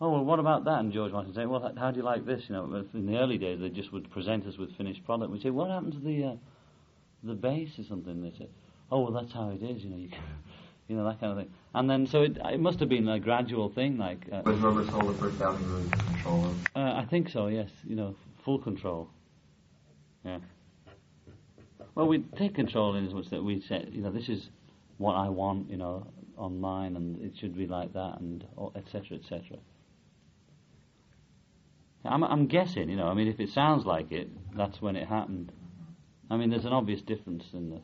"Oh, 0.00 0.10
well, 0.10 0.24
what 0.24 0.38
about 0.38 0.64
that?" 0.64 0.80
And 0.80 0.92
George 0.92 1.12
Martin 1.12 1.32
saying, 1.34 1.48
"Well, 1.48 1.72
how 1.76 1.90
do 1.90 1.98
you 1.98 2.02
like 2.04 2.24
this?" 2.26 2.48
You 2.48 2.54
know, 2.54 2.84
in 2.94 3.06
the 3.06 3.18
early 3.18 3.38
days, 3.38 3.60
they 3.60 3.68
just 3.68 3.92
would 3.92 4.10
present 4.10 4.46
us 4.46 4.56
with 4.58 4.74
finished 4.76 5.04
product. 5.04 5.30
We'd 5.30 5.42
say, 5.42 5.50
"What 5.50 5.70
happened 5.70 5.94
to 5.94 6.00
the 6.00 6.24
uh, 6.24 6.34
the 7.22 7.34
bass 7.34 7.78
or 7.78 7.84
something?" 7.84 8.22
They 8.22 8.32
said, 8.36 8.48
"Oh, 8.90 9.00
well, 9.02 9.12
that's 9.12 9.32
how 9.32 9.50
it 9.50 9.62
is." 9.62 9.82
You 9.82 9.90
know, 9.90 9.96
you 9.96 10.10
you 10.88 10.96
know 10.96 11.04
that 11.04 11.20
kind 11.20 11.32
of 11.32 11.38
thing. 11.38 11.52
And 11.74 11.90
then 11.90 12.06
so 12.06 12.22
it, 12.22 12.38
it 12.44 12.60
must 12.60 12.80
have 12.80 12.88
been 12.88 13.08
a 13.08 13.18
gradual 13.18 13.68
thing, 13.70 13.98
like. 13.98 14.26
Uh, 14.32 14.42
Was 14.44 14.58
Rubber 14.58 14.86
Soul 14.86 15.12
the 15.12 15.18
first 15.18 15.40
album 15.40 15.68
you 15.68 15.88
were 15.90 16.06
control 16.12 16.44
of? 16.46 16.56
uh, 16.74 16.94
I 16.94 17.06
think 17.08 17.28
so. 17.28 17.48
Yes, 17.48 17.70
you 17.84 17.96
know, 17.96 18.14
full 18.44 18.58
control. 18.58 19.08
Yeah. 20.24 20.38
Well, 21.94 22.08
we 22.08 22.18
take 22.36 22.54
control 22.54 22.94
in 22.96 23.06
as 23.06 23.14
much 23.14 23.30
that 23.30 23.42
we 23.42 23.60
say, 23.62 23.86
you 23.90 24.02
know, 24.02 24.10
this 24.10 24.28
is 24.28 24.50
what 24.98 25.14
I 25.14 25.30
want, 25.30 25.70
you 25.70 25.78
know, 25.78 26.06
on 26.36 26.60
mine, 26.60 26.96
and 26.96 27.22
it 27.22 27.32
should 27.38 27.56
be 27.56 27.66
like 27.66 27.92
that, 27.94 28.20
and 28.20 28.44
etc. 28.74 29.16
etc. 29.16 29.56
I'm, 32.08 32.24
I'm 32.24 32.46
guessing, 32.46 32.88
you 32.88 32.96
know. 32.96 33.06
I 33.06 33.14
mean, 33.14 33.28
if 33.28 33.40
it 33.40 33.50
sounds 33.50 33.84
like 33.84 34.12
it, 34.12 34.28
that's 34.56 34.80
when 34.80 34.96
it 34.96 35.08
happened. 35.08 35.52
I 36.30 36.36
mean, 36.36 36.50
there's 36.50 36.64
an 36.64 36.72
obvious 36.72 37.00
difference 37.02 37.44
in 37.52 37.70
the. 37.70 37.80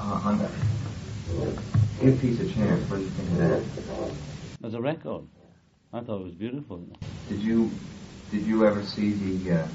Uh, 0.00 0.20
on 0.24 0.38
that, 0.38 0.50
give 2.00 2.20
Peace 2.20 2.38
a 2.40 2.46
Chance, 2.54 2.88
what 2.88 2.98
do 2.98 3.02
you 3.02 3.10
think 3.10 3.30
of 3.30 3.38
that? 3.38 3.87
As 4.64 4.74
a 4.74 4.80
record, 4.80 5.24
I 5.92 6.00
thought 6.00 6.20
it 6.20 6.24
was 6.24 6.34
beautiful. 6.34 6.84
Did 7.28 7.40
you 7.40 7.78
did 8.30 8.44
you 8.46 8.66
ever 8.66 8.82
see 8.82 9.14
the 9.14 9.52
uh, 9.52 9.68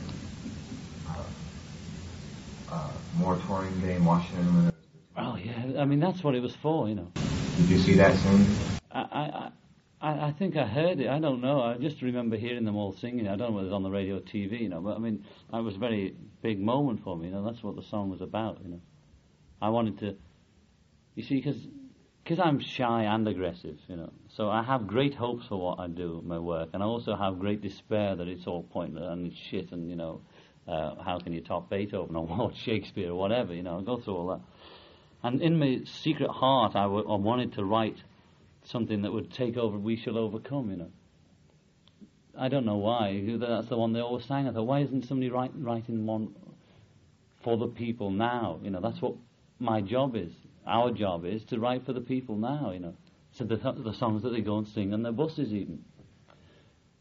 uh, 1.10 1.24
uh, 2.72 2.91
moratorium 3.13 3.82
day 3.82 3.96
in 3.96 4.06
Washington? 4.06 4.56
when 4.56 4.65
it 4.65 4.67
was- 4.67 4.74
Oh 5.15 5.36
yeah, 5.38 5.82
I 5.82 5.86
mean 5.86 6.00
that's 6.00 6.24
what 6.24 6.36
it 6.36 6.41
was 6.41 6.56
for, 6.62 6.89
you 6.89 6.96
know. 6.96 7.12
Did 7.56 7.69
you 7.69 7.78
see 7.78 7.96
that 7.98 8.17
scene? 8.17 8.60
I, 8.91 9.00
I, 9.00 9.52
I, 10.02 10.28
I 10.28 10.32
think 10.38 10.58
I 10.58 10.65
heard 10.65 11.00
it. 11.00 11.08
I 11.08 11.19
don't 11.19 11.39
know. 11.41 11.62
I 11.62 11.78
just 11.78 12.02
remember 12.02 12.36
hearing 12.36 12.65
them 12.65 12.76
all 12.76 12.93
singing. 12.93 13.28
I 13.28 13.36
don't 13.36 13.52
know 13.52 13.56
whether 13.56 13.67
it 13.67 13.72
was 13.72 13.76
on 13.76 13.84
the 13.84 13.91
radio 13.91 14.17
or 14.17 14.22
TV, 14.22 14.62
you 14.62 14.69
know. 14.69 14.82
But 14.82 14.96
I 14.96 15.00
mean, 15.00 15.24
that 15.52 15.63
was 15.63 15.76
a 15.76 15.80
very 15.80 16.15
big 16.41 16.60
moment 16.60 17.04
for 17.04 17.15
me. 17.15 17.28
You 17.28 17.34
know, 17.34 17.43
that's 17.46 17.63
what 17.63 17.76
the 17.76 17.84
song 17.84 18.10
was 18.10 18.22
about. 18.22 18.60
You 18.63 18.72
know, 18.72 18.82
I 19.62 19.69
wanted 19.69 20.00
to. 20.00 20.15
You 21.15 21.24
see, 21.24 21.36
because 21.36 21.58
I'm 22.43 22.59
shy 22.59 23.03
and 23.03 23.27
aggressive, 23.27 23.77
you 23.88 23.97
know. 23.97 24.12
So 24.29 24.49
I 24.49 24.63
have 24.63 24.88
great 24.88 25.13
hopes 25.13 25.47
for 25.47 25.57
what 25.57 25.79
I 25.79 25.88
do, 25.88 26.21
my 26.25 26.39
work, 26.39 26.69
and 26.73 26.81
I 26.81 26.86
also 26.86 27.15
have 27.15 27.39
great 27.39 27.62
despair 27.62 28.15
that 28.15 28.27
it's 28.27 28.47
all 28.47 28.63
pointless 28.63 29.03
and 29.09 29.27
it's 29.27 29.38
shit. 29.38 29.71
And 29.71 29.89
you 29.89 29.95
know, 29.95 30.21
uh, 30.67 30.95
how 31.03 31.19
can 31.19 31.33
you 31.33 31.41
top 31.41 31.69
Beethoven 31.69 32.15
or 32.15 32.51
Shakespeare 32.55 33.12
or 33.12 33.15
whatever? 33.15 33.53
You 33.53 33.63
know, 33.63 33.79
I 33.79 33.83
go 33.83 33.99
through 33.99 34.15
all 34.15 34.27
that. 34.27 34.41
And 35.23 35.41
in 35.41 35.57
my 35.57 35.81
secret 35.86 36.29
heart, 36.29 36.75
I, 36.75 36.83
w- 36.83 37.09
I 37.09 37.15
wanted 37.15 37.53
to 37.53 37.63
write 37.63 37.97
something 38.65 39.01
that 39.01 39.12
would 39.12 39.31
take 39.33 39.57
over 39.57 39.77
We 39.77 39.97
Shall 39.97 40.17
Overcome, 40.17 40.71
you 40.71 40.77
know. 40.77 40.91
I 42.38 42.47
don't 42.47 42.65
know 42.65 42.77
why. 42.77 43.23
That's 43.38 43.67
the 43.67 43.77
one 43.77 43.93
they 43.93 43.99
always 43.99 44.25
sang. 44.25 44.47
I 44.47 44.53
thought, 44.53 44.63
why 44.63 44.79
isn't 44.79 45.05
somebody 45.05 45.29
write, 45.29 45.51
writing 45.55 46.05
one 46.05 46.36
for 47.43 47.57
the 47.57 47.67
people 47.67 48.09
now? 48.12 48.59
You 48.63 48.71
know, 48.71 48.81
that's 48.81 49.01
what 49.01 49.15
my 49.59 49.81
job 49.81 50.15
is. 50.15 50.31
Our 50.65 50.91
job 50.91 51.26
is 51.26 51.43
to 51.45 51.60
write 51.60 51.86
for 51.86 51.93
the 51.93 52.02
people 52.02 52.36
now, 52.36 52.71
you 52.71 52.80
know. 52.80 52.93
So 53.34 53.43
the, 53.43 53.56
the 53.56 53.93
songs 53.93 54.23
that 54.23 54.30
they 54.30 54.41
go 54.41 54.58
and 54.58 54.67
sing 54.67 54.93
on 54.93 55.04
their 55.04 55.12
buses 55.12 55.52
even. 55.52 55.84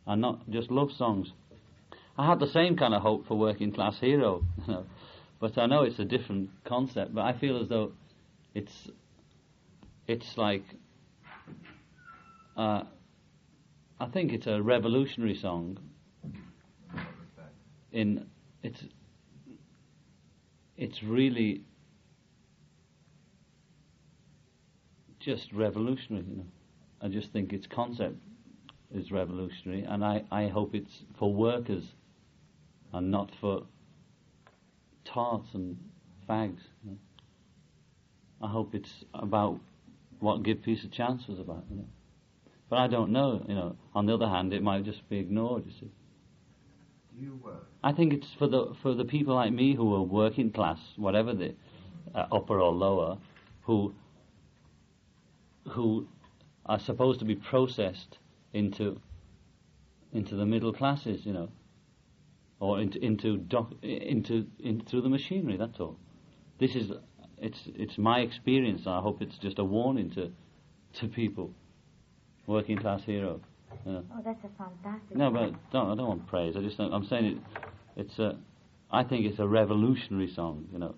And 0.07 0.21
not 0.21 0.49
just 0.51 0.71
love 0.71 0.91
songs. 0.93 1.33
I 2.17 2.29
had 2.29 2.41
the 2.41 2.47
same 2.47 2.77
kind 2.77 2.95
of 2.95 3.03
hope 3.03 3.27
for 3.27 3.39
Working 3.39 3.73
Class 3.73 3.99
Hero, 4.01 4.45
you 4.67 4.73
know. 4.73 4.87
But 5.41 5.59
I 5.59 5.67
know 5.67 5.83
it's 5.83 5.99
a 5.99 6.05
different 6.05 6.51
concept, 6.65 7.15
but 7.15 7.23
I 7.23 7.39
feel 7.39 7.61
as 7.61 7.69
though 7.69 7.93
it's 8.55 8.91
it's 10.07 10.37
like 10.37 10.65
uh, 12.57 12.83
I 14.01 14.07
think 14.13 14.33
it's 14.33 14.47
a 14.47 14.63
revolutionary 14.63 15.35
song. 15.35 15.79
In 17.93 18.27
it's 18.63 18.85
it's 20.77 21.03
really 21.03 21.63
just 25.25 25.53
revolutionary. 25.53 26.25
You 26.29 26.37
know, 26.37 26.47
I 27.01 27.09
just 27.09 27.33
think 27.33 27.53
its 27.53 27.67
concept 27.67 28.17
is 28.95 29.11
revolutionary, 29.11 29.85
and 29.85 30.05
I, 30.05 30.25
I 30.31 30.49
hope 30.49 30.75
it's 30.75 31.03
for 31.19 31.33
workers 31.33 31.85
and 32.93 33.11
not 33.11 33.31
for 33.41 33.63
tarts 35.05 35.49
and 35.55 35.79
fags. 36.29 36.61
You 36.85 36.93
know. 36.93 36.97
I 38.43 38.49
hope 38.49 38.75
it's 38.75 39.05
about 39.15 39.61
what 40.21 40.43
Give 40.43 40.63
Peace 40.63 40.85
a 40.85 40.89
Chance 40.89 41.27
was 41.29 41.39
about. 41.39 41.65
You 41.71 41.77
know. 41.79 41.87
But 42.69 42.79
I 42.79 42.89
don't 42.89 43.11
know. 43.11 43.45
You 43.49 43.55
know. 43.55 43.77
On 43.95 44.07
the 44.07 44.15
other 44.15 44.29
hand, 44.29 44.53
it 44.53 44.63
might 44.63 44.85
just 44.85 45.09
be 45.09 45.19
ignored. 45.19 45.65
You 45.67 45.73
see. 45.81 45.91
You, 47.19 47.39
uh, 47.47 47.51
I 47.85 47.93
think 47.93 48.13
it's 48.13 48.29
for 48.39 48.49
the 48.49 48.75
for 48.83 48.95
the 48.95 49.05
people 49.05 49.35
like 49.35 49.53
me 49.53 49.75
who 49.75 49.95
are 49.95 50.03
working 50.03 50.51
class, 50.51 50.79
whatever 50.97 51.35
the 51.35 51.55
uh, 52.15 52.27
upper 52.33 52.61
or 52.61 52.73
lower, 52.73 53.19
who 53.63 53.95
who 55.71 56.09
are 56.67 56.79
supposed 56.79 57.19
to 57.21 57.25
be 57.25 57.35
processed 57.35 58.19
into 58.53 59.01
into 60.13 60.37
the 60.37 60.45
middle 60.45 60.73
classes, 60.73 61.25
you 61.25 61.33
know, 61.33 61.49
or 62.61 62.81
into 62.81 63.03
into 63.05 63.39
doc, 63.39 63.73
into, 63.83 64.47
into 64.61 64.85
through 64.85 65.01
the 65.03 65.09
machinery. 65.09 65.57
That's 65.57 65.81
all. 65.81 65.99
This 66.59 66.75
is 66.77 66.93
it's 67.39 67.61
it's 67.75 67.99
my 67.99 68.21
experience. 68.21 68.87
I 68.87 69.01
hope 69.01 69.23
it's 69.23 69.39
just 69.39 69.59
a 69.59 69.65
warning 69.65 70.11
to 70.11 70.33
to 70.95 71.09
people, 71.09 71.55
working 72.47 72.79
class 72.79 73.03
hero. 73.05 73.41
You 73.87 73.93
know. 73.93 74.05
Oh, 74.15 74.21
that's 74.25 74.45
a 74.45 74.49
fantastic. 74.63 75.17
No, 75.17 75.31
but 75.31 75.55
don't, 75.73 75.91
I 75.91 75.95
don't 75.95 76.09
want 76.09 76.27
praise. 76.27 76.57
I 76.57 76.61
just 76.61 76.79
I'm 76.79 77.05
saying 77.07 77.25
it. 77.25 77.39
It's 77.97 78.19
a. 78.19 78.39
I 78.91 79.03
think 79.03 79.25
it's 79.25 79.39
a 79.39 79.49
revolutionary 79.49 80.29
song. 80.29 80.69
You 80.73 80.79
know, 80.79 80.95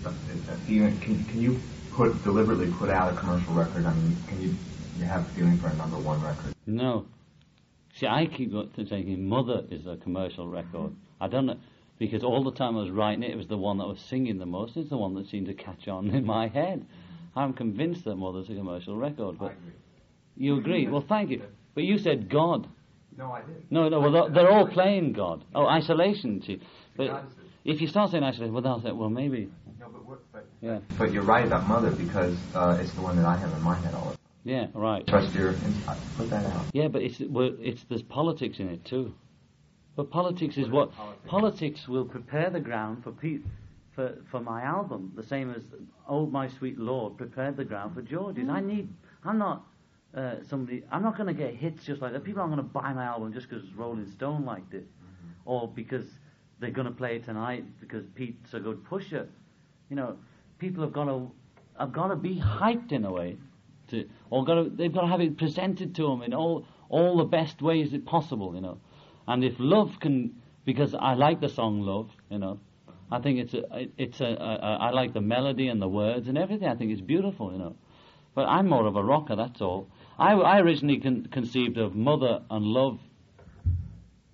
a, 0.05 0.09
a 0.09 0.57
feeling? 0.67 0.99
Can, 1.01 1.25
can 1.25 1.41
you 1.41 1.59
put 1.93 2.23
deliberately 2.23 2.71
put 2.73 2.91
out 2.91 3.13
a 3.13 3.17
commercial 3.17 3.55
record? 3.55 3.87
I 3.87 3.95
mean, 3.95 4.17
can 4.29 4.43
you 4.43 4.55
you 4.99 5.05
have 5.05 5.23
a 5.23 5.35
feeling 5.35 5.59
for 5.59 5.69
a 5.69 5.75
number 5.77 5.97
one 5.99 6.23
record? 6.23 6.55
No. 6.67 7.07
See, 7.95 8.07
I 8.07 8.27
keep 8.27 8.53
thinking 8.77 9.29
Mother 9.29 9.65
is 9.71 9.87
a 9.87 9.97
commercial 9.97 10.49
record. 10.49 10.93
I 11.21 11.29
don't 11.29 11.47
know 11.47 11.57
because 11.99 12.23
all 12.23 12.45
the 12.45 12.53
time 12.53 12.77
I 12.77 12.81
was 12.83 12.91
writing 12.91 13.23
it, 13.25 13.31
it 13.31 13.37
was 13.37 13.49
the 13.49 13.57
one 13.57 13.79
that 13.79 13.87
was 13.87 13.99
singing 14.01 14.39
the 14.39 14.47
most. 14.47 14.77
It's 14.77 14.91
the 14.91 14.97
one 14.97 15.15
that 15.15 15.29
seemed 15.29 15.47
to 15.47 15.55
catch 15.55 15.89
on 15.89 16.11
in 16.11 16.25
my 16.25 16.49
head. 16.49 16.87
I'm 17.35 17.53
convinced 17.53 18.05
that 18.05 18.17
Mother's 18.17 18.49
a 18.51 18.55
commercial 18.55 18.97
record. 18.97 19.39
But 19.39 19.55
you 20.37 20.59
agree? 20.59 20.87
Well, 20.87 21.05
thank 21.09 21.31
you. 21.31 21.43
But 21.75 21.85
you 21.85 21.99
said 21.99 22.29
God. 22.29 22.69
No, 23.17 23.33
I 23.33 23.41
didn't. 23.41 23.71
No, 23.71 23.89
no. 23.89 24.01
Well, 24.01 24.13
they're, 24.13 24.31
they're 24.31 24.51
all 24.51 24.69
playing 24.69 25.13
God. 25.13 25.45
Oh, 25.55 25.67
isolation. 25.67 26.43
See, 26.43 26.61
but 26.97 27.25
if 27.69 27.81
you 27.83 27.87
start 27.87 28.11
saying 28.11 28.25
isolation, 28.25 28.55
well, 28.55 28.63
they'll 28.63 28.97
well, 28.97 29.11
maybe. 29.11 29.51
No, 29.79 29.89
but 29.91 30.19
but 30.33 30.47
Yeah. 30.61 30.79
but 30.99 31.13
you're 31.13 31.23
right 31.23 31.47
about 31.47 31.69
Mother 31.69 31.91
because 31.91 32.37
uh, 32.55 32.79
it's 32.81 32.93
the 32.95 33.03
one 33.03 33.17
that 33.17 33.27
I 33.27 33.37
have 33.37 33.53
in 33.53 33.61
my 33.61 33.79
head 33.79 33.95
all 33.95 34.05
the 34.07 34.11
time. 34.11 34.19
Yeah. 34.45 34.67
Right. 34.73 35.07
Trust 35.07 35.35
your. 35.35 35.53
Put 36.17 36.31
that 36.31 36.47
out. 36.47 36.67
Yeah, 36.73 36.89
but 36.89 37.03
it's 37.03 37.21
well, 37.21 37.51
it's 37.61 37.85
there's 37.89 38.03
politics 38.03 38.59
in 38.59 38.69
it 38.71 38.85
too. 38.85 39.15
But 39.97 40.11
politics 40.11 40.57
is 40.57 40.69
what 40.69 40.91
politics 41.27 41.87
will 41.89 42.05
prepare 42.05 42.51
the 42.51 42.61
ground 42.61 43.03
for 43.05 43.13
pe- 43.13 43.41
for 43.95 44.15
for 44.31 44.41
my 44.41 44.63
album, 44.63 45.13
the 45.17 45.25
same 45.25 45.51
as 45.53 45.63
"Oh 46.09 46.25
My 46.27 46.49
Sweet 46.59 46.79
Lord" 46.79 47.19
prepared 47.19 47.57
the 47.57 47.65
ground 47.65 47.95
for 47.95 48.03
George's. 48.03 48.49
I 48.49 48.61
need. 48.61 48.89
I'm 49.25 49.39
not 49.39 49.67
uh, 50.17 50.37
somebody. 50.49 50.85
I'm 50.91 51.03
not 51.03 51.17
going 51.19 51.27
to 51.27 51.35
get 51.35 51.55
hits 51.55 51.85
just 51.85 52.01
like 52.01 52.13
that. 52.13 52.25
People 52.25 52.41
aren't 52.41 52.55
going 52.55 52.67
to 52.67 52.73
buy 52.73 52.93
my 52.93 53.05
album 53.05 53.33
just 53.33 53.49
because 53.51 53.65
Rolling 53.75 54.11
Stone 54.13 54.45
liked 54.47 54.73
it, 54.73 54.87
or 55.45 55.69
because 55.69 56.07
they're 56.61 56.71
going 56.71 56.87
to 56.87 56.93
play 56.93 57.17
it 57.17 57.25
tonight 57.25 57.65
because 57.81 58.05
Pete's 58.15 58.55
a 58.55 58.61
good 58.61 58.85
pusher. 58.85 59.29
You 59.91 59.97
know, 59.97 60.17
people 60.59 60.83
have 60.83 60.93
got 60.93 61.05
to 61.05 61.31
have 61.79 61.93
got 61.93 62.09
to 62.09 62.17
be 62.17 62.37
hyped 62.37 62.93
in 62.93 63.05
a 63.05 63.13
way 63.13 63.37
to, 63.89 64.09
or 64.31 64.45
got 64.45 64.55
to, 64.55 64.71
they've 64.71 64.93
got 64.93 65.03
to 65.03 65.07
have 65.07 65.21
it 65.21 65.39
presented 65.39 65.95
to 65.97 66.03
them 66.03 66.23
in 66.23 66.35
all 66.35 66.67
all 66.89 67.19
the 67.19 67.25
best 67.25 67.63
ways 67.63 67.93
it 67.93 68.07
possible, 68.07 68.55
you 68.55 68.61
know. 68.61 68.79
And 69.27 69.45
if 69.45 69.55
love 69.59 70.01
can, 70.01 70.35
because 70.65 70.95
I 70.95 71.15
like 71.15 71.41
the 71.41 71.49
song 71.49 71.83
Love, 71.83 72.11
you 72.31 72.39
know, 72.39 72.61
I 73.11 73.21
think 73.21 73.39
it's 73.39 73.55
a, 73.55 73.89
it's 73.97 74.21
a, 74.21 74.25
a, 74.25 74.59
a 74.63 74.79
I 74.81 74.91
like 74.91 75.13
the 75.13 75.21
melody 75.21 75.69
and 75.69 75.81
the 75.81 75.89
words 75.89 76.29
and 76.29 76.39
everything. 76.39 76.69
I 76.69 76.75
think 76.75 76.93
it's 76.93 77.01
beautiful, 77.01 77.53
you 77.53 77.59
know. 77.59 77.77
But 78.35 78.47
I'm 78.47 78.69
more 78.69 78.87
of 78.87 78.97
a 78.97 79.03
rocker, 79.03 79.37
that's 79.37 79.61
all. 79.61 79.89
I, 80.19 80.33
I 80.33 80.61
originally 80.61 81.01
con- 81.01 81.29
conceived 81.31 81.77
of 81.79 81.95
Mother 81.95 82.43
and 82.51 82.65
Love 82.65 83.01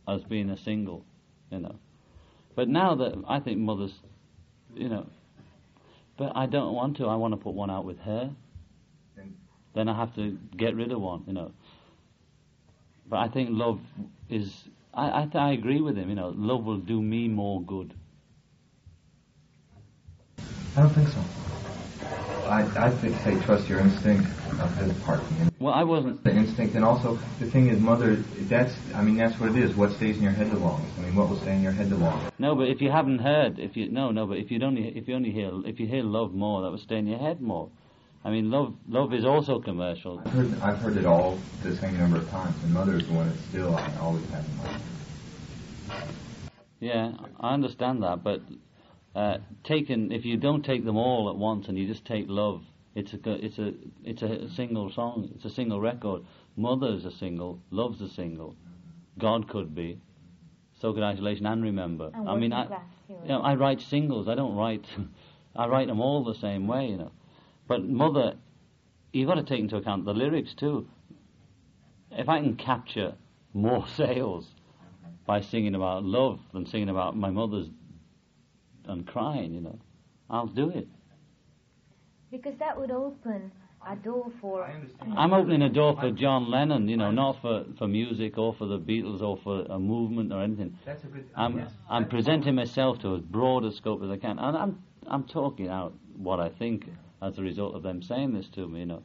as 0.07 0.23
being 0.25 0.51
a 0.51 0.57
single, 0.57 1.05
you 1.51 1.61
know. 1.61 1.77
But 2.55 2.69
now 2.69 2.95
that 2.97 3.15
I 3.29 3.41
think 3.41 3.59
Mother's, 3.59 3.95
you 4.75 4.89
know, 4.89 5.07
but 6.17 6.33
I 6.37 6.47
don't 6.47 6.75
want 6.75 6.97
to. 6.99 7.07
I 7.07 7.17
want 7.17 7.33
to 7.33 7.37
put 7.37 7.55
one 7.55 7.71
out 7.71 7.85
with 7.85 7.99
her 8.01 8.31
then 9.75 9.89
I 9.89 9.97
have 9.97 10.15
to 10.15 10.39
get 10.57 10.75
rid 10.77 10.93
of 10.93 11.01
one, 11.01 11.25
you 11.27 11.33
know. 11.33 11.53
But 13.09 13.19
I 13.19 13.29
think 13.29 13.51
love 13.53 13.81
is. 14.31 14.65
I 14.95 15.23
I, 15.23 15.25
th- 15.25 15.35
I 15.35 15.53
agree 15.53 15.81
with 15.81 15.97
him. 15.97 16.09
You 16.09 16.15
know, 16.15 16.33
love 16.37 16.65
will 16.65 16.79
do 16.79 17.03
me 17.03 17.29
more 17.29 17.61
good. 17.61 17.93
I 20.77 20.81
don't 20.81 20.95
think 20.95 21.09
so. 21.09 21.23
I 22.47 22.89
I 22.89 23.01
think 23.01 23.17
say 23.25 23.45
trust 23.45 23.69
your 23.69 23.81
instinct 23.81 24.29
of 24.61 24.71
his 24.77 24.93
part. 25.05 25.21
You? 25.33 25.51
Well, 25.61 25.75
I 25.75 25.83
wasn't. 25.85 26.23
The 26.25 26.31
instinct, 26.31 26.75
and 26.75 26.85
also 26.85 27.19
the 27.41 27.51
thing 27.51 27.69
is, 27.69 27.81
Mother. 27.81 28.25
That's 28.49 28.73
I 28.95 29.03
mean 29.03 29.17
that's 29.17 29.39
what 29.41 29.57
it 29.57 29.63
is. 29.63 29.77
What 29.77 29.93
stays 29.93 30.17
in 30.17 30.23
your 30.23 30.33
head 30.33 30.51
the 30.51 30.59
longest? 30.59 30.95
I 30.99 31.03
mean, 31.03 31.17
what 31.17 31.29
will 31.29 31.41
stay 31.41 31.53
in 31.53 31.63
your 31.63 31.73
head 31.73 31.91
the 31.91 31.97
longest? 31.97 32.39
No, 32.39 32.55
but 32.55 32.69
if 32.69 32.81
you 32.81 32.91
haven't 32.91 33.19
heard, 33.21 33.59
if 33.59 33.77
you 33.77 33.91
no, 33.91 34.11
no, 34.11 34.27
but 34.27 34.39
if 34.39 34.51
you 34.51 34.63
only 34.63 34.89
if 34.97 35.09
you 35.09 35.15
only 35.15 35.31
hear 35.31 35.51
if 35.65 35.81
you 35.81 35.87
hear 35.87 36.03
love 36.03 36.33
more, 36.33 36.63
that 36.63 36.71
will 36.71 36.79
stay 36.79 36.99
in 36.99 37.07
your 37.07 37.19
head 37.19 37.41
more. 37.41 37.71
I 38.25 38.31
mean, 38.31 38.51
love 38.51 38.75
love 38.89 39.13
is 39.13 39.25
also 39.25 39.61
commercial. 39.61 40.19
I've 40.19 40.33
heard 40.33 40.55
I've 40.63 40.79
heard 40.79 40.97
it 40.97 41.07
all 41.07 41.43
the 41.63 41.75
same 41.77 41.99
number 41.99 42.19
of 42.19 42.29
times, 42.31 42.57
and 42.63 42.73
Mother 42.73 42.97
is 42.97 43.07
the 43.07 43.13
one 43.13 43.31
that 43.31 43.39
still 43.49 43.77
I 43.77 43.97
always 44.01 44.25
have 44.31 44.45
in 44.45 44.57
mind. 44.57 44.83
Yeah, 46.81 47.13
I 47.41 47.55
understand 47.55 48.03
that, 48.03 48.23
but 48.23 48.41
uh, 49.15 49.39
taken 49.63 50.11
if 50.13 50.25
you 50.25 50.37
don't 50.37 50.65
take 50.65 50.85
them 50.85 50.97
all 50.97 51.29
at 51.29 51.37
once 51.37 51.69
and 51.69 51.79
you 51.79 51.87
just 51.87 52.05
take 52.05 52.27
love, 52.29 52.63
it's 52.95 53.13
a 53.13 53.19
it's 53.25 53.59
a 53.59 53.75
it's 54.05 54.23
a 54.23 54.49
single 54.51 54.91
song, 54.91 55.31
it's 55.35 55.45
a 55.45 55.51
single 55.51 55.81
record. 55.81 56.23
Mother's 56.57 57.05
a 57.05 57.11
single, 57.11 57.61
love's 57.71 58.01
a 58.01 58.09
single, 58.09 58.57
God 59.19 59.49
could 59.49 59.75
be, 59.75 59.99
so 60.81 60.93
could 60.93 61.03
isolation 61.03 61.47
and 61.47 61.63
remember. 61.63 62.11
And 62.15 62.29
I 62.29 62.37
mean, 62.37 62.53
I 62.53 62.63
working 62.63 62.77
class 62.77 62.83
heroes. 63.09 63.23
you 63.25 63.29
know, 63.29 63.41
I 63.41 63.55
write 63.55 63.81
singles. 63.81 64.29
I 64.29 64.35
don't 64.35 64.55
write 64.55 64.85
I 65.57 65.67
write 65.67 65.89
them 65.89 66.01
all 66.01 66.25
the 66.25 66.35
same 66.35 66.67
way, 66.67 66.89
you 66.89 66.97
know. 66.97 67.13
But 67.67 67.85
mother, 67.85 68.35
you've 69.13 69.29
got 69.29 69.37
to 69.37 69.45
take 69.45 69.61
into 69.61 69.77
account 69.77 70.05
the 70.05 70.13
lyrics 70.13 70.55
too. 70.55 70.89
If 72.11 72.29
I 72.29 72.41
can 72.41 72.57
capture 72.57 73.15
more 73.53 73.87
sales 73.97 74.47
by 75.27 75.41
singing 75.41 75.75
about 75.75 76.05
love 76.05 76.41
than 76.53 76.67
singing 76.67 76.89
about 76.89 77.17
my 77.17 77.31
mother's 77.31 77.69
and 78.87 79.07
crying, 79.07 79.55
you 79.55 79.61
know, 79.61 79.79
I'll 80.31 80.47
do 80.47 80.71
it. 80.71 80.89
Because 82.31 82.55
that 82.59 82.79
would 82.79 82.91
open 82.91 83.51
a 83.87 83.97
door 83.97 84.31
for. 84.41 84.69
I'm 85.17 85.33
opening 85.33 85.63
a 85.63 85.69
door 85.69 85.97
for 85.99 86.11
John 86.11 86.51
Lennon, 86.51 86.89
you 86.89 86.97
know, 86.97 87.11
not 87.11 87.41
for, 87.41 87.65
for 87.79 87.87
music 87.87 88.39
or 88.39 88.55
for 88.55 88.67
the 88.67 88.79
Beatles 88.79 89.21
or 89.21 89.37
for 89.37 89.63
a 89.69 89.79
movement 89.79 90.33
or 90.33 90.43
anything. 90.43 90.77
That's 90.85 91.05
a 91.05 91.07
good. 91.09 91.29
I'm 91.37 91.67
I'm 91.89 92.09
presenting 92.09 92.55
myself 92.55 93.01
to 93.01 93.17
as 93.17 93.21
broad 93.21 93.65
a 93.65 93.73
scope 93.73 94.03
as 94.03 94.11
I 94.11 94.17
can, 94.17 94.39
and 94.39 94.57
I'm 94.57 94.83
I'm 95.07 95.25
talking 95.25 95.69
out 95.69 95.95
what 96.17 96.41
I 96.41 96.49
think 96.49 96.89
as 97.23 97.39
a 97.39 97.43
result 97.43 97.75
of 97.75 97.83
them 97.83 98.03
saying 98.03 98.35
this 98.35 98.49
to 98.51 98.67
me. 98.67 98.81
You 98.81 98.87
know, 98.87 99.03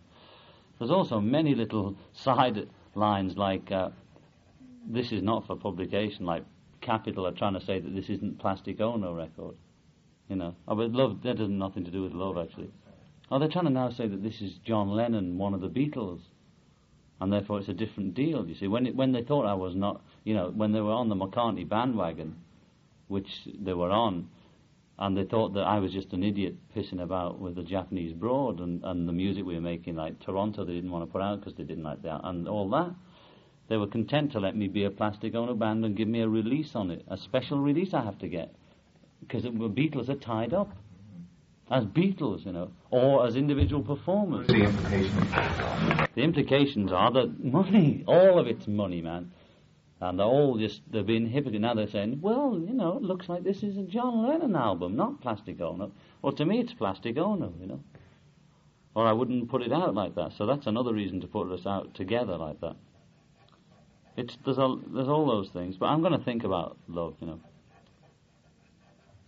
there's 0.77 0.91
also 0.91 1.19
many 1.19 1.55
little 1.55 1.95
side 2.13 2.67
lines 2.95 3.37
like 3.37 3.71
uh, 3.71 3.89
this 4.87 5.11
is 5.11 5.21
not 5.21 5.45
for 5.45 5.55
publication, 5.55 6.25
like 6.25 6.43
Capitol 6.81 7.27
are 7.27 7.31
trying 7.31 7.53
to 7.53 7.61
say 7.61 7.79
that 7.79 7.93
this 7.93 8.09
isn't 8.09 8.39
Plastic 8.39 8.79
Ono 8.79 9.13
record. 9.13 9.55
You 10.29 10.35
know, 10.35 10.55
oh, 10.67 10.75
but 10.75 10.91
love 10.91 11.23
that 11.23 11.39
has 11.39 11.49
nothing 11.49 11.83
to 11.85 11.91
do 11.91 12.03
with 12.03 12.13
love 12.13 12.37
actually. 12.37 12.69
Oh, 13.31 13.39
they're 13.39 13.49
trying 13.49 13.65
to 13.65 13.71
now 13.71 13.89
say 13.89 14.07
that 14.07 14.23
this 14.23 14.41
is 14.41 14.53
John 14.65 14.91
Lennon, 14.91 15.37
one 15.37 15.55
of 15.55 15.61
the 15.61 15.69
Beatles, 15.69 16.21
and 17.19 17.33
therefore 17.33 17.59
it's 17.59 17.67
a 17.67 17.73
different 17.73 18.13
deal. 18.13 18.47
You 18.47 18.55
see, 18.55 18.67
when 18.67 18.85
it, 18.85 18.95
when 18.95 19.11
they 19.11 19.23
thought 19.23 19.45
I 19.45 19.55
was 19.55 19.75
not, 19.75 20.01
you 20.23 20.35
know, 20.35 20.51
when 20.55 20.71
they 20.71 20.81
were 20.81 20.91
on 20.91 21.09
the 21.09 21.15
McCartney 21.15 21.67
bandwagon, 21.67 22.35
which 23.07 23.27
they 23.59 23.73
were 23.73 23.89
on, 23.89 24.29
and 24.99 25.17
they 25.17 25.23
thought 25.23 25.53
that 25.53 25.61
I 25.61 25.79
was 25.79 25.93
just 25.93 26.13
an 26.13 26.23
idiot 26.23 26.55
pissing 26.75 27.01
about 27.01 27.39
with 27.39 27.55
the 27.55 27.63
Japanese 27.63 28.13
broad 28.13 28.59
and, 28.59 28.83
and 28.83 29.07
the 29.07 29.13
music 29.13 29.45
we 29.45 29.55
were 29.55 29.61
making, 29.61 29.95
like 29.95 30.19
Toronto, 30.19 30.63
they 30.63 30.73
didn't 30.73 30.91
want 30.91 31.07
to 31.07 31.11
put 31.11 31.21
out 31.21 31.39
because 31.39 31.55
they 31.55 31.63
didn't 31.63 31.83
like 31.83 32.03
that, 32.03 32.21
and 32.23 32.47
all 32.47 32.69
that. 32.69 32.93
They 33.67 33.77
were 33.77 33.87
content 33.87 34.31
to 34.33 34.39
let 34.39 34.55
me 34.55 34.67
be 34.67 34.83
a 34.83 34.91
Plastic 34.91 35.33
Ono 35.35 35.55
Band 35.55 35.85
and 35.85 35.95
give 35.95 36.07
me 36.07 36.21
a 36.21 36.27
release 36.27 36.75
on 36.75 36.91
it, 36.91 37.03
a 37.07 37.17
special 37.17 37.59
release 37.59 37.93
I 37.93 38.03
have 38.03 38.19
to 38.19 38.27
get, 38.27 38.53
because 39.19 39.43
the 39.43 39.49
Beatles 39.49 40.09
are 40.09 40.15
tied 40.15 40.53
up. 40.53 40.71
as 41.71 41.85
Beatles, 41.85 42.45
you 42.45 42.51
know, 42.51 42.71
or 42.89 43.27
as 43.27 43.35
individual 43.35 43.83
performers. 43.83 44.47
The 44.47 44.63
implications. 44.63 45.31
The 46.15 46.21
implications 46.21 46.91
are 46.91 47.11
that 47.13 47.43
money, 47.43 48.03
all 48.07 48.39
of 48.39 48.47
it's 48.47 48.67
money, 48.67 49.01
man. 49.01 49.31
And 50.01 50.17
they're 50.17 50.25
all 50.25 50.57
just, 50.57 50.81
they're 50.89 51.03
being 51.03 51.27
hypocrite. 51.27 51.61
Now 51.61 51.73
they're 51.73 51.89
saying, 51.89 52.19
well, 52.21 52.57
you 52.57 52.73
know, 52.73 52.97
it 52.97 53.03
looks 53.03 53.27
like 53.27 53.43
this 53.43 53.63
is 53.63 53.77
a 53.77 53.83
John 53.83 54.25
Lennon 54.25 54.55
album, 54.55 54.95
not 54.95 55.21
Plastic 55.21 55.59
Ono. 55.61 55.91
Well, 56.21 56.31
to 56.33 56.45
me, 56.45 56.59
it's 56.59 56.73
Plastic 56.73 57.17
Ono, 57.17 57.53
you 57.59 57.67
know. 57.67 57.81
Or 58.95 59.05
I 59.05 59.11
wouldn't 59.11 59.49
put 59.49 59.61
it 59.61 59.73
out 59.73 59.93
like 59.93 60.15
that. 60.15 60.33
So 60.37 60.45
that's 60.45 60.67
another 60.67 60.93
reason 60.93 61.21
to 61.21 61.27
put 61.27 61.51
us 61.51 61.65
out 61.65 61.93
together 61.95 62.37
like 62.37 62.61
that. 62.61 62.75
It's, 64.17 64.37
there's, 64.45 64.57
a, 64.57 64.75
there's 64.87 65.07
all 65.07 65.27
those 65.27 65.49
things. 65.49 65.75
But 65.77 65.87
I'm 65.87 66.01
going 66.01 66.17
to 66.17 66.25
think 66.25 66.43
about 66.45 66.77
love, 66.87 67.15
you 67.19 67.27
know. 67.27 67.39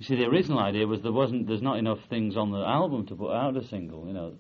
You 0.02 0.08
see, 0.08 0.16
the 0.16 0.26
original 0.26 0.58
idea 0.58 0.88
was 0.88 1.04
there 1.04 1.12
wasn't, 1.12 1.46
there's 1.46 1.62
not 1.62 1.78
enough 1.78 2.00
things 2.10 2.36
on 2.36 2.50
the 2.50 2.58
album 2.58 3.06
to 3.06 3.16
put 3.16 3.32
out 3.34 3.56
a 3.56 3.64
single, 3.68 4.08
you 4.08 4.14
know, 4.14 4.34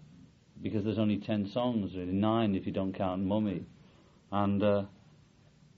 because 0.59 0.83
there's 0.83 0.97
only 0.97 1.17
ten 1.17 1.45
songs, 1.45 1.95
really 1.95 2.13
nine 2.13 2.55
if 2.55 2.65
you 2.65 2.71
don't 2.71 2.93
count 2.93 3.23
Mummy, 3.23 3.67
and 4.31 4.63
uh, 4.63 4.85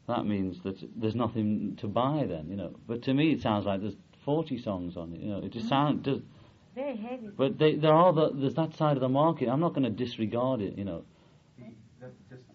that 0.07 0.25
means 0.25 0.63
that 0.63 0.77
there's 0.95 1.15
nothing 1.15 1.75
to 1.81 1.87
buy 1.87 2.25
then, 2.29 2.47
you 2.49 2.55
know. 2.55 2.73
But 2.87 3.01
to 3.01 3.13
me, 3.13 3.33
it 3.33 3.41
sounds 3.41 3.65
like 3.65 3.81
there's 3.81 3.97
forty 4.23 4.57
songs 4.57 4.95
on 4.95 5.11
it, 5.15 5.19
you 5.19 5.27
know. 5.27 5.39
It 5.39 5.51
just 5.51 5.67
sounds, 5.67 6.01
does, 6.05 6.21
Very 6.73 6.95
heavy. 6.95 7.31
but 7.35 7.57
they, 7.59 7.75
there 7.75 7.91
are 7.93 8.13
the, 8.13 8.29
there's 8.33 8.55
that 8.55 8.77
side 8.77 8.95
of 8.95 9.01
the 9.01 9.09
market. 9.09 9.49
I'm 9.49 9.59
not 9.59 9.73
going 9.73 9.83
to 9.83 9.89
disregard 9.89 10.61
it, 10.61 10.77
you 10.77 10.85
know. 10.85 11.03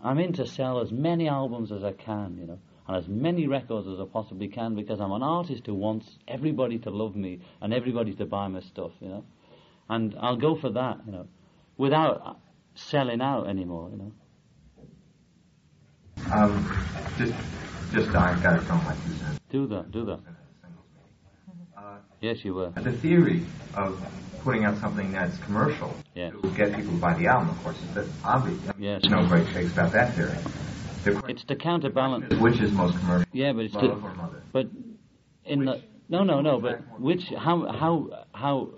I'm 0.02 0.18
in 0.18 0.32
to 0.32 0.46
sell 0.46 0.80
as 0.80 0.90
many 0.90 1.28
albums 1.28 1.72
as 1.72 1.84
I 1.84 1.92
can, 1.92 2.38
you 2.38 2.46
know, 2.46 2.58
and 2.88 2.96
as 2.96 3.06
many 3.06 3.46
records 3.46 3.86
as 3.86 4.00
I 4.00 4.04
possibly 4.10 4.48
can 4.48 4.74
because 4.74 4.98
I'm 5.00 5.12
an 5.12 5.22
artist 5.22 5.66
who 5.66 5.74
wants 5.74 6.08
everybody 6.26 6.78
to 6.80 6.90
love 6.90 7.14
me 7.14 7.40
and 7.60 7.74
everybody 7.74 8.14
to 8.14 8.24
buy 8.24 8.48
my 8.48 8.60
stuff, 8.60 8.92
you 9.00 9.08
know. 9.08 9.24
And 9.90 10.14
I'll 10.20 10.36
go 10.36 10.56
for 10.56 10.70
that, 10.70 10.98
you 11.06 11.12
know, 11.12 11.26
without 11.76 12.38
selling 12.74 13.20
out 13.20 13.46
anymore, 13.46 13.90
you 13.90 13.98
know. 13.98 14.12
Um, 16.32 16.86
just, 17.18 17.34
just 17.92 18.08
I 18.16 18.40
got 18.42 18.54
it 18.56 18.62
from 18.62 18.78
my. 18.84 18.96
Do 19.50 19.66
that, 19.68 19.90
do 19.92 20.04
that. 20.06 20.20
Uh, 21.76 21.96
Yes, 22.20 22.44
you 22.44 22.54
were. 22.54 22.70
the 22.70 22.92
theory 22.92 23.42
of 23.74 24.02
putting 24.42 24.64
out 24.64 24.78
something 24.78 25.12
that's 25.12 25.36
commercial 25.38 25.94
Yeah. 26.14 26.30
to 26.30 26.50
get 26.56 26.74
people 26.74 26.92
to 26.92 26.98
buy 27.00 27.14
the 27.14 27.26
album, 27.26 27.50
of 27.50 27.62
course, 27.62 27.76
is 27.82 27.94
that 27.94 28.06
obvious. 28.24 28.58
Yes. 28.78 29.02
There's 29.02 29.12
no 29.22 29.26
great 29.28 29.46
shakes 29.52 29.72
about 29.72 29.92
that 29.92 30.14
theory. 30.14 30.36
The 31.14 31.26
It's 31.28 31.44
to 31.44 31.56
counterbalance. 31.56 32.34
which 32.40 32.60
is 32.60 32.72
most 32.72 32.98
commercial, 32.98 33.28
Yeah, 33.32 33.52
but 33.52 33.64
it's 33.66 33.74
to, 33.74 33.90
or 33.90 33.96
mother? 34.14 34.42
but 34.52 34.68
in 35.44 35.64
the 35.64 35.82
no, 36.08 36.24
no, 36.24 36.40
no. 36.40 36.60
But 36.60 37.00
which 37.00 37.28
how 37.28 37.70
how 37.70 38.24
how 38.32 38.70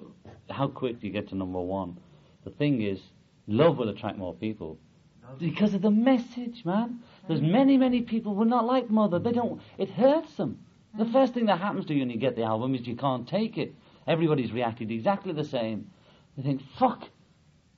how 0.49 0.68
quick 0.68 1.01
do 1.01 1.07
you 1.07 1.12
get 1.12 1.28
to 1.28 1.35
number 1.37 1.61
one? 1.61 1.99
The 2.45 2.51
thing 2.51 2.83
is, 2.83 3.01
love 3.47 3.76
will 3.78 3.89
attract 3.89 4.18
more 4.18 4.35
people 4.35 4.78
because 5.39 5.74
of 5.74 5.83
the 5.83 5.91
message, 5.91 6.64
man. 6.64 7.01
There's 7.28 7.41
many, 7.41 7.76
many 7.76 8.03
people 8.03 8.35
who 8.35 8.43
are 8.43 8.47
not 8.47 8.64
like 8.66 8.91
Mother. 8.91 9.18
They 9.18 9.33
don't. 9.33 9.61
It 9.78 9.91
hurts 9.91 10.35
them. 10.37 10.59
The 10.99 11.05
first 11.05 11.35
thing 11.35 11.47
that 11.47 11.61
happens 11.61 11.87
to 11.87 11.95
you 11.95 12.01
when 12.01 12.11
you 12.11 12.18
get 12.18 12.35
the 12.35 12.43
album 12.43 12.74
is 12.74 12.87
you 12.87 12.97
can't 12.97 13.28
take 13.28 13.57
it. 13.57 13.74
Everybody's 14.09 14.53
reacted 14.53 14.91
exactly 14.91 15.33
the 15.33 15.45
same. 15.45 15.91
They 16.37 16.43
think, 16.43 16.62
fuck, 16.78 17.09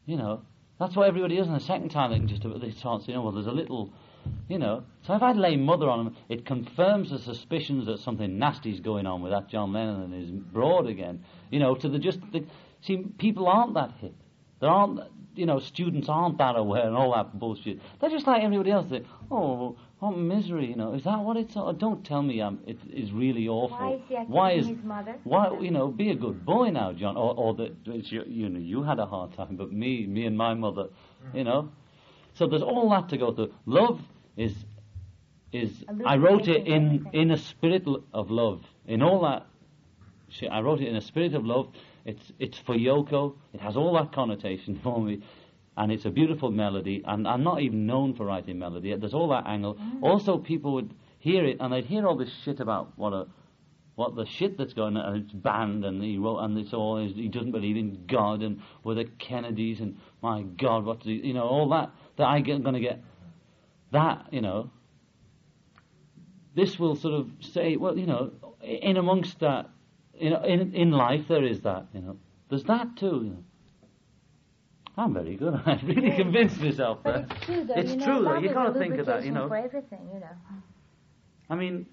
you 0.07 0.17
know. 0.17 0.43
That's 0.79 0.97
what 0.97 1.09
everybody 1.09 1.37
does. 1.37 1.47
And 1.47 1.57
the 1.57 1.61
second 1.61 1.91
time 1.91 2.11
they 2.11 2.19
can 2.19 2.29
just 2.29 2.43
they 2.61 2.71
start 2.71 3.03
saying, 3.03 3.19
oh 3.19 3.23
well, 3.23 3.33
there's 3.33 3.47
a 3.47 3.53
little, 3.53 3.93
you 4.49 4.59
know. 4.59 4.85
So 5.07 5.15
if 5.15 5.23
I 5.23 5.33
lay 5.33 5.57
Mother 5.57 5.89
on 5.89 6.07
him, 6.07 6.17
it 6.29 6.47
confirms 6.47 7.11
the 7.11 7.19
suspicions 7.19 7.87
that 7.87 7.99
something 7.99 8.39
nasty's 8.39 8.81
going 8.81 9.07
on 9.07 9.23
with 9.23 9.33
that 9.33 9.49
John 9.49 9.73
Lennon 9.73 10.03
and 10.03 10.15
his 10.15 10.31
broad 10.31 10.87
again. 10.87 11.25
You 11.51 11.59
know, 11.59 11.75
to 11.75 11.89
the 11.89 11.99
just 11.99 12.21
the, 12.33 12.45
see, 12.83 12.99
people 13.19 13.49
aren't 13.49 13.75
that 13.75 13.93
hip. 14.01 14.15
There 14.61 14.71
aren't, 14.71 15.01
you 15.35 15.47
know, 15.47 15.59
students 15.59 16.09
aren't 16.09 16.39
that 16.39 16.55
aware 16.55 16.87
and 16.87 16.95
all 16.95 17.15
that 17.15 17.39
bullshit. 17.39 17.81
They're 18.01 18.11
just 18.11 18.27
like 18.27 18.45
everybody 18.45 18.71
else. 18.71 18.87
They, 18.89 19.03
oh, 19.31 19.77
what 19.99 20.17
misery, 20.17 20.67
you 20.67 20.77
know. 20.77 20.95
Is 20.95 21.05
that 21.05 21.19
what 21.19 21.37
it's? 21.37 21.55
Oh, 21.57 21.73
don't 21.73 22.05
tell 22.05 22.23
me 22.23 22.41
um, 22.41 22.61
it 22.67 22.79
is 22.93 23.11
really 23.11 23.49
awful. 23.49 23.77
Why 23.79 23.95
is 23.95 24.01
he 24.09 24.15
Why 24.17 24.53
is 24.53 24.67
his 24.67 24.85
mother? 24.85 25.17
why 25.25 25.59
you 25.61 25.71
know 25.71 25.89
be 25.89 26.11
a 26.11 26.15
good 26.15 26.45
boy 26.45 26.71
now, 26.71 26.93
John? 26.93 27.17
Or, 27.17 27.35
or 27.35 27.55
that 27.55 27.75
it's 27.87 28.13
you, 28.13 28.23
you 28.27 28.49
know 28.49 28.61
you 28.61 28.83
had 28.83 28.99
a 28.99 29.07
hard 29.07 29.35
time, 29.35 29.57
but 29.57 29.73
me, 29.73 30.07
me 30.07 30.27
and 30.27 30.37
my 30.37 30.55
mother, 30.55 30.89
you 31.33 31.45
know. 31.45 31.71
So 32.35 32.47
there's 32.47 32.63
all 32.63 32.91
that 32.91 33.09
to 33.11 33.17
go 33.17 33.33
through. 33.33 33.53
Love 33.67 34.01
is 34.37 34.55
is 35.53 35.85
I 36.07 36.17
wrote 36.17 36.49
it 36.49 36.67
in 36.67 37.09
in 37.13 37.31
a 37.31 37.37
spirit 37.37 37.87
of 38.13 38.31
love. 38.31 38.63
In 38.87 39.03
all 39.03 39.23
that, 39.23 39.47
shit, 40.29 40.51
I 40.51 40.61
wrote 40.61 40.81
it 40.81 40.89
in 40.89 40.97
a 40.97 41.01
spirit 41.01 41.35
of 41.35 41.45
love. 41.45 41.69
It's 42.05 42.33
it's 42.39 42.59
for 42.59 42.75
Yoko. 42.75 43.35
It 43.53 43.61
has 43.61 43.77
all 43.77 43.95
that 43.95 44.13
connotation 44.13 44.81
for 44.83 45.01
me, 45.01 45.23
and 45.77 45.93
it's 45.93 46.05
a 46.05 46.11
beautiful 46.11 46.51
melody. 46.51 47.03
And 47.05 47.29
I'm 47.29 47.43
not 47.43 47.61
even 47.61 47.87
known 47.87 48.15
for 48.15 48.27
writing 48.27 48.59
melody. 48.59 48.95
There's 48.95 49.15
all 49.15 49.29
that 49.29 49.47
angle. 49.47 49.79
Also, 50.01 50.39
people 50.39 50.75
would 50.75 50.95
hear 51.19 51.45
it 51.45 51.59
and 51.61 51.73
they'd 51.73 51.85
hear 51.85 52.05
all 52.05 52.17
this 52.17 52.33
shit 52.45 52.59
about 52.59 52.93
what 52.97 53.13
a 53.13 53.27
what 53.95 54.17
the 54.17 54.25
shit 54.25 54.57
that's 54.57 54.73
going 54.73 54.97
on, 54.97 55.15
and 55.15 55.25
it's 55.25 55.33
banned, 55.33 55.85
and 55.85 56.03
he 56.03 56.17
wrote, 56.17 56.39
and 56.39 56.57
it's 56.57 56.73
all, 56.73 56.97
he 57.07 57.29
doesn't 57.29 57.53
believe 57.53 57.77
in 57.77 58.07
God, 58.07 58.43
and 58.43 58.61
we're 58.83 58.95
the 58.95 59.05
Kennedys, 59.05 59.81
and 59.81 59.99
my 60.23 60.43
God, 60.43 60.85
what's 60.85 61.05
the, 61.05 61.13
you 61.13 61.35
know, 61.35 61.43
all 61.43 61.69
that, 61.71 61.91
that 62.17 62.25
I'm 62.25 62.43
going 62.43 62.73
to 62.73 62.81
get, 62.81 63.03
that, 63.93 64.27
you 64.33 64.41
know, 64.41 64.71
this 66.55 66.79
will 66.79 66.97
sort 66.97 67.15
of 67.15 67.31
say, 67.41 67.77
well, 67.77 67.97
you 67.99 68.07
know, 68.07 68.33
in 68.63 68.97
amongst 68.97 69.41
that, 69.41 69.69
you 70.15 70.31
know, 70.31 70.43
in, 70.43 70.75
in 70.75 70.91
life 70.91 71.27
there 71.29 71.45
is 71.45 71.61
that, 71.63 71.87
you 71.95 72.01
know, 72.01 72.17
there's 72.51 72.65
that 72.65 72.97
too, 72.97 73.23
you 73.25 73.31
know. 73.31 73.45
I'm 74.97 75.15
very 75.15 75.37
good. 75.37 75.55
I 75.67 75.81
really 75.85 76.09
Yeah. 76.09 76.17
convinced 76.17 76.61
myself 76.61 76.99
But 77.03 77.13
there. 77.13 77.27
it's 77.31 77.47
true, 77.47 77.65
though. 77.65 77.75
It's 77.75 77.91
you 77.93 77.97
know, 77.97 78.05
true, 78.05 78.25
though. 78.25 78.39
You 78.39 78.49
is 78.49 78.55
gotta 78.55 78.79
think 78.79 78.99
of 78.99 79.07
that, 79.07 79.25
you 79.25 79.33
know. 79.33 79.49
For 79.49 79.57
everything, 79.57 80.11
you 80.13 80.21
know. 80.21 80.37
I 81.49 81.55
mean, 81.55 81.87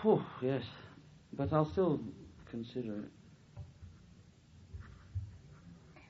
phew, 0.00 0.22
yes, 0.40 0.64
but 1.34 1.52
I'll 1.52 1.70
still 1.70 2.00
consider 2.50 2.98
it. 3.00 3.10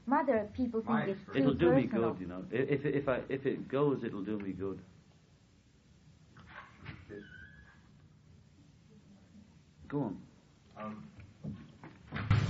Mother, 0.06 0.48
people 0.54 0.80
think 0.80 0.90
My 0.90 1.02
it's 1.04 1.20
too 1.32 1.38
It'll 1.38 1.54
do 1.54 1.72
me 1.72 1.84
good, 1.84 2.16
you 2.20 2.26
know. 2.26 2.44
I- 2.52 2.56
If 2.56 2.84
if 2.84 3.08
I 3.08 3.20
if 3.28 3.46
it 3.46 3.68
goes, 3.68 4.02
it'll 4.04 4.22
do 4.24 4.38
me 4.38 4.52
good. 4.52 4.80
Go 9.92 10.00
on. 10.00 10.16
Um, 10.80 11.04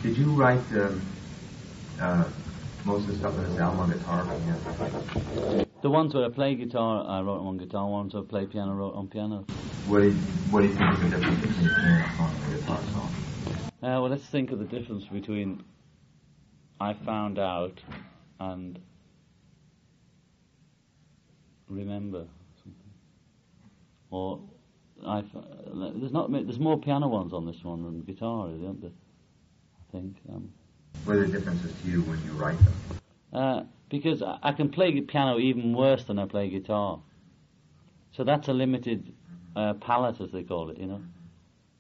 did 0.05 0.17
you 0.17 0.31
write 0.33 0.61
um, 0.75 1.03
uh, 2.01 2.31
most 2.85 3.09
of 3.09 3.09
the 3.09 3.19
stuff 3.19 3.35
on 3.35 3.51
this 3.51 3.59
album 3.59 3.81
on 3.81 3.91
guitar? 3.91 4.25
Yeah. 4.47 5.65
The 5.83 5.91
ones 5.91 6.15
where 6.15 6.25
I 6.25 6.29
play 6.29 6.55
guitar, 6.55 7.05
I 7.05 7.21
wrote 7.21 7.39
them 7.39 7.49
on 7.49 7.59
guitar. 7.59 7.85
Ones 7.89 8.15
where 8.15 8.23
I 8.23 8.27
play 8.27 8.47
piano, 8.47 8.71
I 8.71 8.75
wrote 8.77 8.95
on 8.95 9.09
piano. 9.09 9.45
What 9.89 10.03
do 10.03 10.11
you, 10.11 10.15
what 10.53 10.61
do 10.61 10.69
you 10.69 10.77
think 10.77 10.95
is 10.95 11.01
the 11.01 11.09
difference 11.09 11.41
between 11.41 11.67
a 11.67 11.75
piano 11.75 12.17
song 12.17 12.37
and 12.45 12.55
a 12.55 12.59
guitar 12.61 12.81
song? 12.93 13.15
Uh, 13.83 14.01
well, 14.01 14.09
let's 14.09 14.27
think 14.27 14.53
of 14.53 14.61
the 14.61 14.65
difference 14.65 15.05
between 15.07 15.65
I 16.81 16.95
found 16.95 17.41
out 17.41 17.81
and 18.39 18.79
remember 21.69 22.25
something. 22.63 22.93
Or 24.13 24.39
I 25.07 25.19
uh, 25.19 25.23
there's 25.95 26.13
not 26.13 26.31
there's 26.33 26.59
more 26.59 26.79
piano 26.79 27.09
ones 27.09 27.33
on 27.33 27.47
this 27.47 27.63
one 27.63 27.83
than 27.83 28.01
guitar, 28.03 28.49
isn't 28.51 28.81
there? 28.81 28.91
I 28.91 29.93
think. 29.93 30.17
Um, 30.33 30.53
What 31.05 31.17
are 31.17 31.27
the 31.27 31.33
differences 31.33 31.73
to 31.83 31.89
you 31.89 32.03
when 32.03 32.23
you 32.25 32.33
write 32.33 32.59
them? 32.59 32.75
Uh, 33.33 33.63
because 33.89 34.23
I, 34.23 34.39
I 34.43 34.53
can 34.53 34.69
play 34.69 35.01
piano 35.01 35.39
even 35.39 35.75
worse 35.75 36.05
than 36.05 36.19
I 36.19 36.27
play 36.27 36.49
guitar. 36.49 37.01
So 38.13 38.25
that's 38.25 38.49
a 38.49 38.53
limited 38.53 39.13
uh, 39.57 39.75
palette, 39.75 40.21
as 40.21 40.31
they 40.33 40.43
call 40.43 40.71
it, 40.71 40.79
you 40.79 40.87
know. 40.87 41.03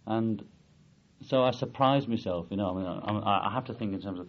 And 0.06 0.44
so 1.26 1.44
I 1.44 1.50
surprise 1.52 2.08
myself, 2.08 2.46
you 2.50 2.56
know. 2.56 2.70
I 2.70 3.12
mean, 3.12 3.22
I, 3.22 3.48
I 3.48 3.52
have 3.52 3.64
to 3.66 3.74
think 3.74 3.94
in 3.94 4.00
terms 4.00 4.20
of 4.20 4.28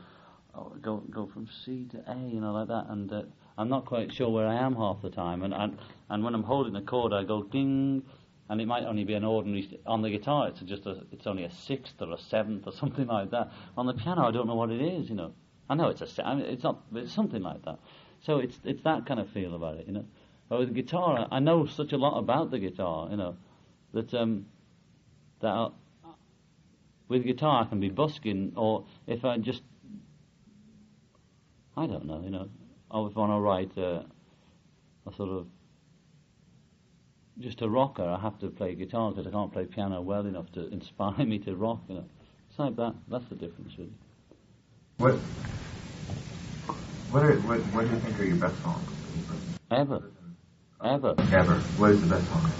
oh, 0.56 0.74
go 0.82 0.98
go 1.10 1.26
from 1.26 1.48
C 1.48 1.86
to 1.91 1.98
A, 2.12 2.16
you 2.16 2.39
know, 2.39 2.54
like 2.54 2.68
that. 2.68 2.86
And 2.89 3.12
uh, 3.12 3.24
I'm 3.58 3.70
not 3.70 3.86
quite 3.86 4.14
sure 4.14 4.30
where 4.30 4.48
I 4.48 4.56
am 4.56 4.76
half 4.76 5.02
the 5.02 5.10
time. 5.10 5.44
And 5.44 5.54
and, 5.54 5.78
and 6.10 6.24
when 6.24 6.36
I'm 6.36 6.44
holding 6.44 6.76
a 6.76 6.82
chord, 6.82 7.14
I 7.14 7.24
go 7.24 7.44
ding. 7.44 8.04
And 8.50 8.60
it 8.60 8.68
might 8.68 8.84
only 8.84 9.04
be 9.04 9.14
an 9.14 9.24
ordinary 9.24 9.80
on 9.86 10.02
the 10.02 10.10
guitar. 10.10 10.50
It's 10.50 10.60
just 10.62 10.86
a, 10.86 11.04
it's 11.12 11.26
only 11.26 11.44
a 11.44 11.52
sixth 11.52 12.02
or 12.02 12.12
a 12.12 12.18
seventh 12.18 12.68
or 12.68 12.72
something 12.82 13.08
like 13.08 13.32
that. 13.32 13.52
On 13.78 13.86
the 13.86 13.94
piano, 13.94 14.28
I 14.28 14.32
don't 14.32 14.48
know 14.48 14.56
what 14.56 14.70
it 14.70 14.82
is. 14.82 15.10
You 15.10 15.16
know, 15.16 15.34
I 15.70 15.76
know 15.76 15.89
it's 15.89 16.02
a, 16.02 16.28
I 16.28 16.36
mean, 16.36 16.46
it's 16.46 16.64
not, 16.64 16.82
it's 16.94 17.14
something 17.14 17.41
like 17.41 17.64
that. 17.66 17.80
So 18.26 18.39
it's 18.39 18.58
it's 18.64 18.82
that 18.84 19.06
kind 19.06 19.20
of 19.20 19.30
feel 19.30 19.54
about 19.54 19.78
it. 19.78 19.88
You 19.88 19.94
know, 19.94 20.06
but 20.48 20.60
with 20.60 20.70
the 20.70 20.82
guitar, 20.82 21.28
I 21.30 21.38
I 21.38 21.39
know 21.39 21.66
such 21.66 21.91
a 21.91 21.98
lot 21.98 22.18
about 22.18 22.52
the 22.52 22.60
guitar. 22.60 23.10
You 23.10 23.18
know, 23.18 23.36
that 23.94 24.14
um, 24.14 24.46
that 25.41 25.50
I'll, 25.50 25.76
with 27.10 27.24
guitar 27.24 27.64
I 27.66 27.70
can 27.70 27.80
be 27.80 27.89
busking, 27.89 28.54
or 28.56 28.86
if 29.08 29.26
I 29.26 29.38
just, 29.38 29.62
I 31.76 31.86
don't 31.86 32.06
know. 32.06 32.22
You 32.24 32.30
know, 32.30 32.50
or 32.89 33.10
if 33.10 33.18
I 33.18 33.20
want 33.20 33.32
to 33.34 33.39
write 33.39 33.78
a, 33.78 34.06
a 35.06 35.16
sort 35.16 35.30
of 35.30 35.48
just 37.39 37.61
a 37.61 37.69
rocker, 37.69 38.03
I 38.03 38.19
have 38.19 38.39
to 38.39 38.47
play 38.49 38.75
guitar 38.75 39.11
because 39.11 39.27
I 39.27 39.31
can't 39.31 39.51
play 39.51 39.65
piano 39.65 40.01
well 40.01 40.25
enough 40.25 40.51
to 40.53 40.67
inspire 40.69 41.25
me 41.25 41.39
to 41.39 41.55
rock. 41.55 41.79
You 41.88 41.95
know, 41.95 42.05
it's 42.49 42.59
like 42.59 42.75
that. 42.77 42.93
That's 43.07 43.25
the 43.25 43.36
difference, 43.36 43.73
really. 43.77 43.91
What 44.97 45.15
What, 47.11 47.23
are, 47.23 47.36
what, 47.41 47.59
what 47.73 47.86
do 47.86 47.91
you 47.95 47.99
think 48.01 48.19
are 48.19 48.23
your 48.23 48.36
best 48.38 48.61
songs? 48.61 48.89
Ever. 49.71 50.03
Ever. 50.84 51.15
Ever. 51.31 51.55
What 51.77 51.91
is 51.91 52.01
the 52.01 52.07
best 52.07 52.27
song? 52.27 52.51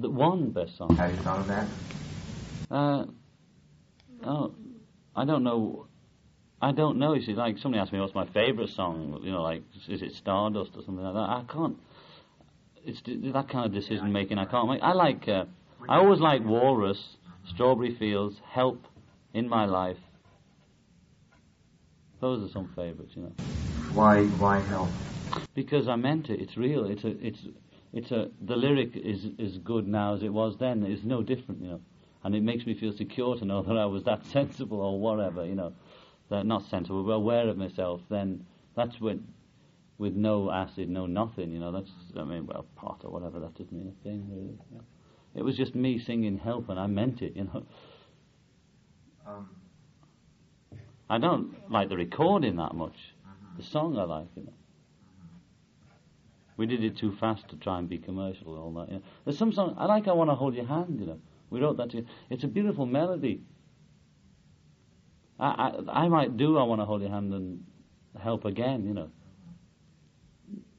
The 0.00 0.10
one 0.10 0.50
best 0.50 0.76
song. 0.76 0.96
Have 0.96 1.12
you 1.12 1.18
thought 1.22 1.40
of 1.40 1.46
that? 1.48 1.66
Uh, 2.70 3.04
oh, 4.24 4.54
I 5.16 5.24
don't 5.24 5.42
know. 5.44 5.86
I 6.60 6.72
don't 6.72 6.98
know. 6.98 7.14
You 7.14 7.22
see, 7.22 7.34
like 7.34 7.58
somebody 7.58 7.80
asked 7.80 7.92
me 7.92 8.00
what's 8.00 8.14
my 8.14 8.26
favourite 8.26 8.70
song. 8.70 9.20
You 9.22 9.30
know, 9.30 9.42
like 9.42 9.62
is 9.88 10.02
it 10.02 10.12
Stardust 10.14 10.72
or 10.76 10.82
something 10.82 11.04
like 11.04 11.14
that? 11.14 11.20
I 11.20 11.44
can't. 11.48 11.78
It's 12.84 13.02
that 13.04 13.48
kind 13.48 13.66
of 13.66 13.72
decision 13.72 14.12
making. 14.12 14.38
I 14.38 14.44
can't 14.44 14.68
make. 14.68 14.82
I 14.82 14.92
like. 14.92 15.28
Uh, 15.28 15.44
I 15.88 15.96
always 15.96 16.20
like 16.20 16.44
Walrus, 16.44 17.16
Strawberry 17.48 17.94
Fields, 17.94 18.36
Help, 18.50 18.84
In 19.34 19.48
My 19.48 19.64
Life. 19.64 19.98
Those 22.20 22.48
are 22.48 22.52
some 22.52 22.68
favourites, 22.74 23.12
you 23.14 23.22
know. 23.22 23.32
Why, 23.92 24.24
why 24.24 24.60
help? 24.60 24.88
Because 25.54 25.88
I 25.88 25.96
meant 25.96 26.30
it. 26.30 26.40
It's 26.40 26.56
real. 26.56 26.84
It's 26.86 27.04
a. 27.04 27.24
It's. 27.24 27.40
It's 27.92 28.10
a. 28.10 28.28
The 28.40 28.56
lyric 28.56 28.96
is 28.96 29.26
as 29.38 29.58
good 29.58 29.86
now 29.86 30.14
as 30.14 30.22
it 30.22 30.32
was 30.32 30.56
then. 30.58 30.84
It's 30.84 31.04
no 31.04 31.22
different, 31.22 31.62
you 31.62 31.70
know. 31.70 31.80
And 32.24 32.34
it 32.34 32.42
makes 32.42 32.66
me 32.66 32.74
feel 32.74 32.92
secure 32.92 33.36
to 33.36 33.44
know 33.44 33.62
that 33.66 33.76
I 33.76 33.86
was 33.86 34.04
that 34.04 34.26
sensible 34.32 34.80
or 34.80 34.98
whatever, 34.98 35.44
you 35.44 35.54
know. 35.54 35.72
That 36.30 36.44
not 36.44 36.68
sensible, 36.68 37.04
but 37.04 37.12
aware 37.12 37.48
of 37.48 37.56
myself. 37.56 38.02
Then 38.10 38.44
that's 38.76 39.00
when, 39.00 39.26
with 39.98 40.14
no 40.14 40.50
acid, 40.50 40.88
no 40.88 41.06
nothing, 41.06 41.50
you 41.50 41.58
know. 41.58 41.72
That's. 41.72 41.90
I 42.16 42.24
mean, 42.24 42.46
well, 42.46 42.66
pot 42.76 43.02
or 43.04 43.10
whatever. 43.10 43.40
That 43.40 43.54
doesn't 43.54 43.72
mean 43.72 43.92
a 44.00 44.02
thing. 44.04 44.26
Really. 44.30 44.58
Yeah. 44.72 44.80
It 45.34 45.42
was 45.42 45.56
just 45.56 45.74
me 45.74 45.98
singing 45.98 46.38
help, 46.38 46.68
and 46.68 46.78
I 46.78 46.86
meant 46.86 47.20
it, 47.20 47.36
you 47.36 47.44
know. 47.44 47.66
Um, 49.26 49.50
I 51.10 51.18
don't 51.18 51.70
like 51.70 51.88
the 51.88 51.96
recording 51.96 52.56
that 52.56 52.74
much. 52.74 52.96
The 53.56 53.62
song 53.64 53.98
I 53.98 54.04
like, 54.04 54.28
you 54.36 54.44
know. 54.44 54.52
We 56.56 56.66
did 56.66 56.82
it 56.82 56.96
too 56.96 57.16
fast 57.20 57.48
to 57.48 57.56
try 57.56 57.78
and 57.78 57.88
be 57.88 57.98
commercial 57.98 58.54
and 58.54 58.62
all 58.62 58.72
that. 58.74 58.88
You 58.88 58.98
know. 58.98 59.02
There's 59.24 59.38
some 59.38 59.52
song 59.52 59.76
I 59.78 59.86
like. 59.86 60.08
I 60.08 60.12
want 60.12 60.30
to 60.30 60.34
hold 60.34 60.54
your 60.54 60.66
hand. 60.66 60.98
You 61.00 61.06
know, 61.06 61.20
we 61.50 61.60
wrote 61.60 61.76
that. 61.76 61.90
To, 61.90 62.04
it's 62.30 62.44
a 62.44 62.48
beautiful 62.48 62.86
melody. 62.86 63.42
I, 65.38 65.46
I 65.88 66.04
I 66.04 66.08
might 66.08 66.36
do. 66.36 66.58
I 66.58 66.64
want 66.64 66.80
to 66.80 66.84
hold 66.84 67.00
your 67.02 67.10
hand 67.10 67.32
and 67.32 67.64
help 68.20 68.44
again. 68.44 68.86
You 68.86 68.94
know, 68.94 69.10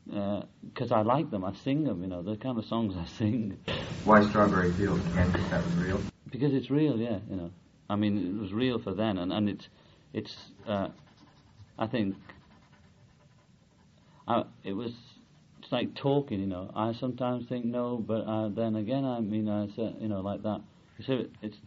because 0.09 0.91
I 0.91 1.01
like 1.01 1.29
them. 1.31 1.43
I 1.43 1.53
sing 1.53 1.83
them. 1.83 2.01
You 2.01 2.07
know, 2.07 2.21
the 2.21 2.35
kind 2.37 2.57
of 2.57 2.65
songs 2.65 2.95
I 2.97 3.05
sing. 3.17 3.57
why 4.03 4.27
Strawberry 4.29 4.73
Fields? 4.75 5.05
Again, 5.07 5.31
because 5.31 5.49
that 5.49 5.63
was 5.63 5.75
real. 5.75 6.03
Because 6.31 6.53
it's 6.53 6.69
real, 6.69 6.97
yeah. 6.97 7.19
You 7.29 7.35
know, 7.35 7.51
I 7.89 7.95
mean, 7.95 8.37
it 8.37 8.41
was 8.41 8.53
real 8.53 8.79
for 8.79 8.93
then, 8.93 9.17
and 9.17 9.31
and 9.31 9.49
it's 9.49 9.67
it's. 10.13 10.35
Uh, 10.67 10.89
I 11.77 11.87
think. 11.87 12.15
I, 14.27 14.43
it 14.63 14.73
was. 14.73 14.91
It's 15.59 15.71
like 15.71 15.93
talking, 15.95 16.39
you 16.39 16.47
know. 16.47 16.71
I 16.75 16.93
sometimes 16.93 17.47
think 17.47 17.65
no, 17.65 17.97
but 17.97 18.21
uh, 18.21 18.49
then 18.49 18.75
again, 18.75 19.05
I 19.05 19.19
mean, 19.19 19.49
I 19.49 19.67
said, 19.75 19.97
you 19.99 20.07
know, 20.07 20.21
like 20.21 20.43
that. 20.43 20.61
You 20.97 21.05
see, 21.05 21.27
it's 21.41 21.57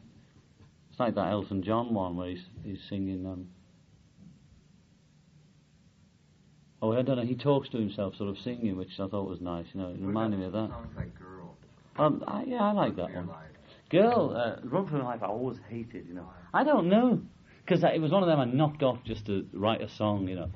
it's 0.90 1.00
like 1.00 1.14
that 1.14 1.30
Elton 1.30 1.62
John 1.62 1.94
one 1.94 2.16
where 2.16 2.28
he's 2.28 2.44
he's 2.64 2.80
singing. 2.88 3.26
Um, 3.26 3.48
oh, 6.82 6.92
I 6.92 7.02
don't 7.02 7.16
know. 7.16 7.24
He 7.24 7.36
talks 7.36 7.68
to 7.70 7.78
himself, 7.78 8.16
sort 8.16 8.28
of 8.28 8.38
singing, 8.38 8.76
which 8.76 8.98
I 8.98 9.06
thought 9.06 9.28
was 9.28 9.40
nice. 9.40 9.66
You 9.72 9.80
know, 9.80 9.88
it 9.88 10.00
reminded 10.00 10.40
me 10.40 10.46
of 10.46 10.52
that. 10.52 10.68
Sounds 10.68 10.96
like 10.96 11.18
Girl. 11.18 11.56
Um, 11.96 12.24
I, 12.26 12.42
yeah, 12.44 12.62
I 12.62 12.72
like 12.72 12.96
that 12.96 13.14
one. 13.14 13.28
Life. 13.28 13.36
Girl, 13.90 14.34
uh, 14.36 14.66
Run 14.66 14.86
for 14.86 14.96
Your 14.96 15.04
Life, 15.04 15.22
I 15.22 15.26
always 15.26 15.58
hated, 15.68 16.06
you 16.08 16.14
know. 16.14 16.28
I 16.52 16.64
don't 16.64 16.88
know. 16.88 17.22
Because 17.64 17.84
it 17.84 18.00
was 18.00 18.10
one 18.10 18.22
of 18.22 18.28
them 18.28 18.40
I 18.40 18.44
knocked 18.44 18.82
off 18.82 18.98
just 19.04 19.26
to 19.26 19.46
write 19.52 19.80
a 19.80 19.88
song, 19.88 20.26
you 20.26 20.34
know. 20.34 20.50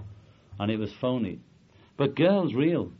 And 0.59 0.71
it 0.71 0.79
was 0.79 0.93
phony. 1.01 1.39
But 1.97 2.17
Girl's 2.17 2.55
real. 2.55 2.91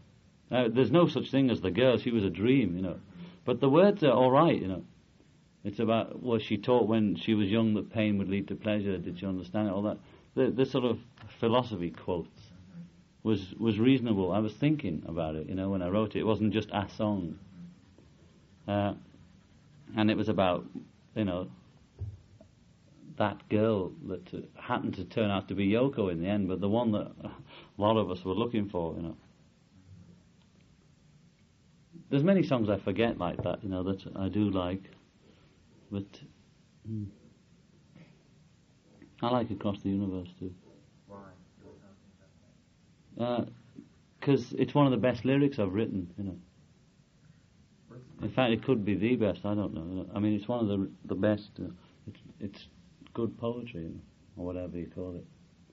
Uh, 0.51 0.69
there's 0.73 0.93
no 0.93 1.09
such 1.09 1.31
thing 1.31 1.51
as 1.51 1.61
the 1.61 1.71
girl. 1.71 1.99
She 1.99 2.13
was 2.13 2.23
a 2.23 2.31
dream, 2.31 2.77
you 2.77 2.83
know. 2.83 3.01
But 3.45 3.61
the 3.61 3.69
words 3.69 4.05
are 4.05 4.13
all 4.13 4.31
right, 4.31 4.61
you 4.61 4.69
know. 4.69 4.85
It's 5.65 5.81
about 5.81 6.23
what 6.23 6.43
she 6.43 6.59
taught 6.59 6.87
when 6.87 7.17
she 7.17 7.35
was 7.35 7.49
young 7.49 7.75
that 7.75 7.93
pain 7.93 8.19
would 8.19 8.29
lead 8.29 8.47
to 8.49 8.55
pleasure. 8.55 8.99
Did 8.99 9.21
you 9.21 9.29
understand 9.29 9.69
it? 9.69 9.73
All 9.73 9.83
that. 9.83 9.99
The, 10.35 10.51
the 10.51 10.67
sort 10.67 10.85
of 10.85 10.99
philosophy 11.41 11.91
quotes 11.91 12.36
was 13.27 13.53
was 13.59 13.77
reasonable. 13.81 14.31
I 14.31 14.39
was 14.39 14.53
thinking 14.55 15.03
about 15.09 15.35
it, 15.35 15.49
you 15.49 15.57
know, 15.57 15.69
when 15.71 15.83
I 15.83 15.89
wrote 15.89 16.15
it. 16.15 16.21
It 16.21 16.27
wasn't 16.27 16.53
just 16.53 16.69
a 16.73 16.87
song. 16.97 17.41
Uh, 18.69 18.95
and 19.97 20.11
it 20.13 20.17
was 20.17 20.29
about, 20.29 20.65
you 21.17 21.25
know, 21.25 21.49
that 23.19 23.49
girl 23.49 23.91
that 24.07 24.33
uh, 24.33 24.39
happened 24.61 24.95
to 24.95 25.05
turn 25.05 25.31
out 25.31 25.49
to 25.49 25.55
be 25.57 25.67
Yoko 25.67 26.13
in 26.13 26.23
the 26.23 26.29
end, 26.29 26.47
but 26.47 26.61
the 26.61 26.69
one 26.69 26.93
that 26.93 27.11
a 27.25 27.31
lot 27.77 27.97
of 27.97 28.13
us 28.13 28.25
were 28.25 28.35
looking 28.35 28.69
for, 28.69 28.95
you 28.95 29.03
know. 29.03 29.17
There's 32.11 32.23
many 32.23 32.45
songs 32.45 32.71
I 32.71 32.79
forget 32.79 33.19
like 33.19 33.43
that, 33.43 33.65
you 33.65 33.69
know, 33.69 33.83
that 33.83 34.05
I 34.15 34.29
do 34.29 34.51
like, 34.51 34.85
but 35.91 36.07
mm, 36.89 37.07
I 39.21 39.31
like 39.31 39.51
Across 39.51 39.83
the 39.83 39.89
Universe 39.89 40.29
too. 40.39 40.55
Because 43.17 44.53
it's 44.59 44.75
one 44.75 44.87
of 44.87 44.93
the 44.93 44.99
best 44.99 45.25
lyrics 45.25 45.59
I've 45.59 45.73
written, 45.73 46.13
you 46.19 46.25
know. 46.25 46.37
In 48.23 48.31
fact, 48.31 48.53
it 48.53 48.65
could 48.65 48.85
be 48.85 48.95
the 48.95 49.17
best. 49.17 49.45
I 49.45 49.55
don't 49.55 49.75
know. 49.75 50.07
I 50.15 50.19
mean, 50.19 50.35
it's 50.35 50.49
one 50.49 50.61
of 50.61 50.69
the 50.69 50.89
the 51.05 51.15
best. 51.15 51.51
Uh, 51.59 51.69
it's, 52.07 52.21
it's 52.41 52.69
good 53.13 53.37
poetry, 53.39 53.83
you 53.83 53.89
know, 53.91 54.01
or 54.37 54.47
whatever 54.47 54.79
you 54.79 54.87
call 54.87 55.17
it. 55.17 55.27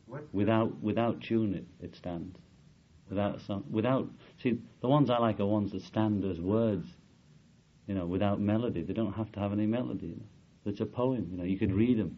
What? 0.08 0.24
Without 0.34 0.82
without 0.82 1.22
tune, 1.22 1.56
it 1.56 1.66
it 1.82 1.96
stands. 1.96 2.38
Without 3.10 3.40
song, 3.42 3.64
without 3.70 4.10
see 4.42 4.60
the 4.82 4.88
ones 4.88 5.10
I 5.10 5.20
like 5.20 5.40
are 5.40 5.46
ones 5.46 5.72
that 5.72 5.84
stand 5.84 6.26
as 6.26 6.40
words. 6.40 6.88
You 7.88 7.96
know, 7.96 8.06
without 8.06 8.40
melody. 8.40 8.82
They 8.82 8.94
don't 8.94 9.14
have 9.14 9.32
to 9.34 9.40
have 9.40 9.52
any 9.54 9.66
melody. 9.66 10.08
You 10.08 10.16
know. 10.16 10.26
It's 10.66 10.82
a 10.82 10.86
poem. 10.86 11.30
You 11.32 11.38
know, 11.38 11.44
you 11.44 11.58
could 11.58 11.74
read 11.74 11.98
them. 11.98 12.18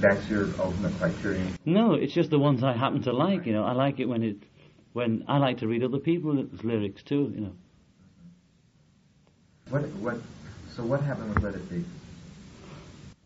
That's 0.00 0.28
your 0.28 0.48
ultimate 0.58 0.92
criterion. 0.98 1.56
No, 1.64 1.94
it's 1.94 2.12
just 2.14 2.30
the 2.30 2.38
ones 2.38 2.62
I 2.62 2.72
happen 2.76 3.02
to 3.02 3.12
like. 3.12 3.46
You 3.46 3.52
know, 3.52 3.64
I 3.64 3.72
like 3.72 3.98
it 4.00 4.06
when 4.06 4.22
it 4.22 4.36
when 4.92 5.24
I 5.28 5.38
like 5.38 5.58
to 5.58 5.68
read 5.68 5.82
other 5.82 5.98
people's 5.98 6.62
lyrics 6.64 7.02
too. 7.02 7.32
You 7.34 7.40
know. 7.40 7.52
What? 9.70 9.82
What? 10.00 10.16
So 10.76 10.84
what 10.84 11.00
happened 11.02 11.34
with 11.34 11.42
Let 11.44 11.54
It 11.54 11.68
Be? 11.70 11.84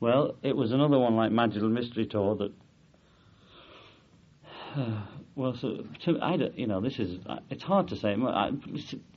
Well, 0.01 0.37
it 0.43 0.57
was 0.57 0.73
another 0.73 0.99
one 0.99 1.17
like 1.17 1.33
Magical 1.33 1.69
Mystery 1.69 2.07
Tour 2.07 2.37
that. 2.37 2.53
well, 5.37 5.57
so 5.61 5.85
to, 6.05 6.19
I, 6.21 6.37
don't- 6.37 6.59
you 6.59 6.67
know, 6.67 6.81
this 6.81 6.99
is 6.99 7.19
uh, 7.27 7.39
it's 7.49 7.63
hard 7.63 7.89
to 7.89 7.97
say. 7.97 8.15
I, 8.15 8.51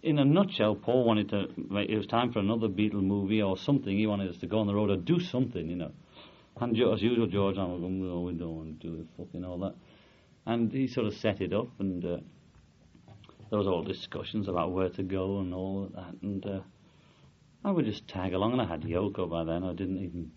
in 0.03 0.19
a 0.19 0.25
nutshell, 0.25 0.75
Paul 0.75 1.03
wanted 1.03 1.29
to. 1.29 1.47
It 1.79 1.97
was 1.97 2.07
time 2.07 2.31
for 2.31 2.39
another 2.39 2.67
Beatle 2.67 3.03
movie 3.03 3.41
or 3.41 3.57
something. 3.57 3.97
He 3.97 4.07
wanted 4.07 4.29
us 4.29 4.37
to 4.41 4.47
go 4.47 4.59
on 4.59 4.67
the 4.67 4.75
road 4.75 4.89
or 4.89 4.97
do 4.97 5.19
something, 5.19 5.69
you 5.69 5.75
know. 5.75 5.91
And 6.59 6.71
as 6.71 7.01
usual, 7.01 7.27
George, 7.27 7.57
like, 7.57 7.67
no, 7.67 8.21
we 8.21 8.33
don't 8.33 8.55
want 8.55 8.81
to 8.81 8.87
do 8.87 9.01
it, 9.01 9.07
fucking 9.17 9.45
all 9.45 9.59
that. 9.59 9.75
And 10.45 10.71
he 10.71 10.87
sort 10.87 11.07
of 11.07 11.13
set 11.13 11.41
it 11.41 11.53
up, 11.53 11.67
and 11.79 12.03
uh, 12.03 12.17
there 13.49 13.59
was 13.59 13.67
all 13.67 13.83
discussions 13.83 14.47
about 14.47 14.71
where 14.71 14.89
to 14.89 15.03
go 15.03 15.39
and 15.39 15.53
all 15.53 15.89
that, 15.93 16.15
and 16.21 16.45
uh, 16.45 16.59
I 17.63 17.71
would 17.71 17.85
just 17.85 18.07
tag 18.07 18.33
along. 18.33 18.53
And 18.53 18.61
I 18.61 18.65
had 18.65 18.81
Yoko 18.81 19.29
by 19.29 19.43
then. 19.43 19.63
I 19.63 19.73
didn't 19.73 19.97
even 19.97 20.31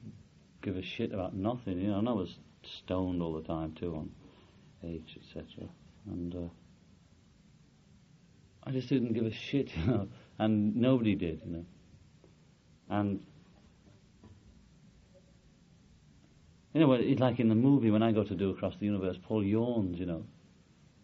give 0.62 0.76
a 0.76 0.82
shit 0.82 1.12
about 1.12 1.34
nothing, 1.34 1.80
you 1.80 1.88
know. 1.88 1.98
And 1.98 2.08
I 2.08 2.12
was 2.12 2.38
stoned 2.62 3.22
all 3.22 3.34
the 3.34 3.46
time 3.46 3.72
too 3.72 3.94
on 3.94 4.10
H, 4.84 5.16
etc. 5.16 5.68
And 6.06 6.34
uh, 6.34 6.48
I 8.64 8.72
just 8.72 8.88
didn't 8.88 9.12
give 9.12 9.26
a 9.26 9.32
shit, 9.32 9.70
you 9.76 9.86
know. 9.86 10.08
And 10.38 10.76
nobody 10.76 11.14
did, 11.14 11.40
you 11.44 11.52
know. 11.52 11.64
And 12.88 13.20
you 16.72 16.80
know, 16.80 16.92
it's 16.92 17.20
like 17.20 17.40
in 17.40 17.48
the 17.48 17.54
movie 17.54 17.90
when 17.90 18.02
I 18.02 18.12
go 18.12 18.24
to 18.24 18.34
do 18.34 18.50
Across 18.50 18.76
the 18.78 18.86
Universe, 18.86 19.16
Paul 19.22 19.44
yawns, 19.44 19.98
you 19.98 20.06
know, 20.06 20.24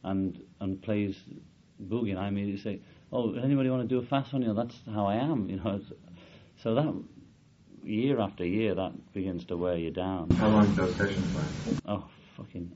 and 0.04 0.40
and 0.60 0.80
plays 0.80 1.16
boogie, 1.82 2.10
and 2.10 2.18
I 2.18 2.28
immediately 2.28 2.60
say, 2.60 2.80
"Oh, 3.12 3.32
does 3.32 3.44
anybody 3.44 3.70
want 3.70 3.82
to 3.82 3.88
do 3.88 3.98
a 3.98 4.06
fast 4.06 4.32
one?" 4.32 4.42
You 4.42 4.48
know, 4.48 4.54
that's 4.54 4.76
how 4.92 5.06
I 5.06 5.16
am, 5.16 5.48
you 5.50 5.56
know. 5.56 5.76
It's, 5.76 5.92
so 6.62 6.74
that 6.74 6.94
year 7.84 8.20
after 8.20 8.44
year, 8.44 8.74
that 8.74 8.92
begins 9.12 9.44
to 9.46 9.56
wear 9.56 9.76
you 9.76 9.90
down. 9.90 10.30
How 10.30 10.48
long 10.48 10.66
did 10.66 10.76
those 10.76 10.96
sessions 10.96 11.34
last? 11.34 11.80
Oh, 11.86 12.04
fucking, 12.36 12.72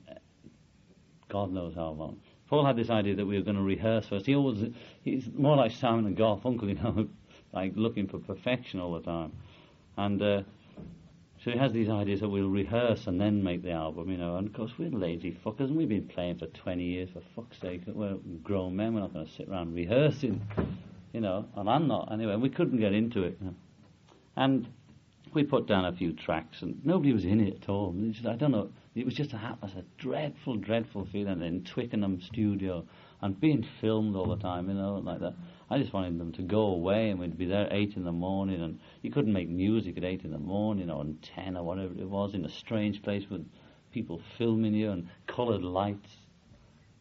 God 1.29 1.51
knows 1.51 1.75
how 1.75 1.89
long. 1.89 2.19
Paul 2.49 2.65
had 2.65 2.75
this 2.75 2.89
idea 2.89 3.15
that 3.15 3.25
we 3.25 3.37
were 3.37 3.43
going 3.43 3.55
to 3.55 3.63
rehearse 3.63 4.07
first. 4.07 4.25
He 4.25 4.35
always, 4.35 4.73
he's 5.03 5.29
more 5.33 5.55
like 5.55 5.71
Simon 5.71 6.05
and 6.05 6.17
Garfunkel, 6.17 6.63
you 6.67 6.75
know, 6.75 7.07
like 7.53 7.73
looking 7.75 8.07
for 8.07 8.19
perfection 8.19 8.79
all 8.79 8.93
the 8.93 9.01
time. 9.01 9.31
And 9.97 10.21
uh, 10.21 10.43
so 11.43 11.49
he 11.49 11.57
has 11.57 11.71
these 11.71 11.89
ideas 11.89 12.19
that 12.19 12.29
we'll 12.29 12.49
rehearse 12.49 13.07
and 13.07 13.19
then 13.19 13.43
make 13.43 13.63
the 13.63 13.71
album, 13.71 14.11
you 14.11 14.17
know. 14.17 14.35
And 14.35 14.47
of 14.47 14.53
course, 14.53 14.71
we're 14.77 14.91
lazy 14.91 15.35
fuckers, 15.43 15.61
and 15.61 15.75
we've 15.75 15.89
been 15.89 16.07
playing 16.07 16.37
for 16.37 16.45
20 16.45 16.83
years, 16.83 17.09
for 17.11 17.21
fuck's 17.35 17.59
sake. 17.59 17.81
We're 17.87 18.17
grown 18.43 18.75
men, 18.75 18.93
we're 18.93 18.99
not 18.99 19.13
going 19.13 19.25
to 19.25 19.31
sit 19.31 19.49
around 19.49 19.73
rehearsing, 19.73 20.39
you 21.13 21.21
know. 21.21 21.47
And 21.55 21.67
I'm 21.67 21.87
not, 21.87 22.11
anyway. 22.11 22.33
And 22.33 22.43
We 22.43 22.49
couldn't 22.49 22.79
get 22.79 22.93
into 22.93 23.23
it. 23.23 23.37
You 23.41 23.47
know. 23.47 23.55
And 24.35 24.67
we 25.33 25.43
put 25.43 25.67
down 25.67 25.85
a 25.85 25.93
few 25.93 26.13
tracks, 26.13 26.61
and 26.61 26.79
nobody 26.85 27.11
was 27.11 27.25
in 27.25 27.41
it 27.41 27.63
at 27.63 27.69
all. 27.69 27.91
Just, 28.11 28.27
I 28.27 28.35
don't 28.35 28.51
know. 28.51 28.69
It 28.93 29.05
was 29.05 29.15
just 29.15 29.33
a, 29.33 29.37
ha- 29.37 29.57
a 29.63 29.83
dreadful, 29.97 30.57
dreadful 30.57 31.07
feeling 31.11 31.41
in 31.41 31.63
Twickenham 31.63 32.21
studio 32.21 32.85
and 33.21 33.39
being 33.39 33.65
filmed 33.79 34.15
all 34.15 34.27
the 34.27 34.41
time, 34.41 34.67
you 34.67 34.75
know, 34.75 35.01
like 35.03 35.19
that. 35.19 35.33
I 35.69 35.77
just 35.77 35.93
wanted 35.93 36.19
them 36.19 36.33
to 36.33 36.41
go 36.41 36.63
away, 36.63 37.09
and 37.09 37.19
we'd 37.19 37.37
be 37.37 37.45
there 37.45 37.65
at 37.65 37.73
eight 37.73 37.95
in 37.95 38.03
the 38.03 38.11
morning, 38.11 38.61
and 38.61 38.79
you 39.01 39.11
couldn't 39.11 39.31
make 39.31 39.47
music 39.47 39.97
at 39.97 40.03
eight 40.03 40.23
in 40.25 40.31
the 40.31 40.37
morning 40.37 40.89
or 40.89 40.99
on 40.99 41.17
ten 41.21 41.55
or 41.55 41.63
whatever 41.63 41.93
it 41.93 42.09
was 42.09 42.33
in 42.33 42.43
a 42.43 42.49
strange 42.49 43.01
place 43.01 43.23
with 43.29 43.45
people 43.91 44.21
filming 44.37 44.73
you 44.73 44.91
and 44.91 45.07
coloured 45.27 45.61
lights. 45.61 46.09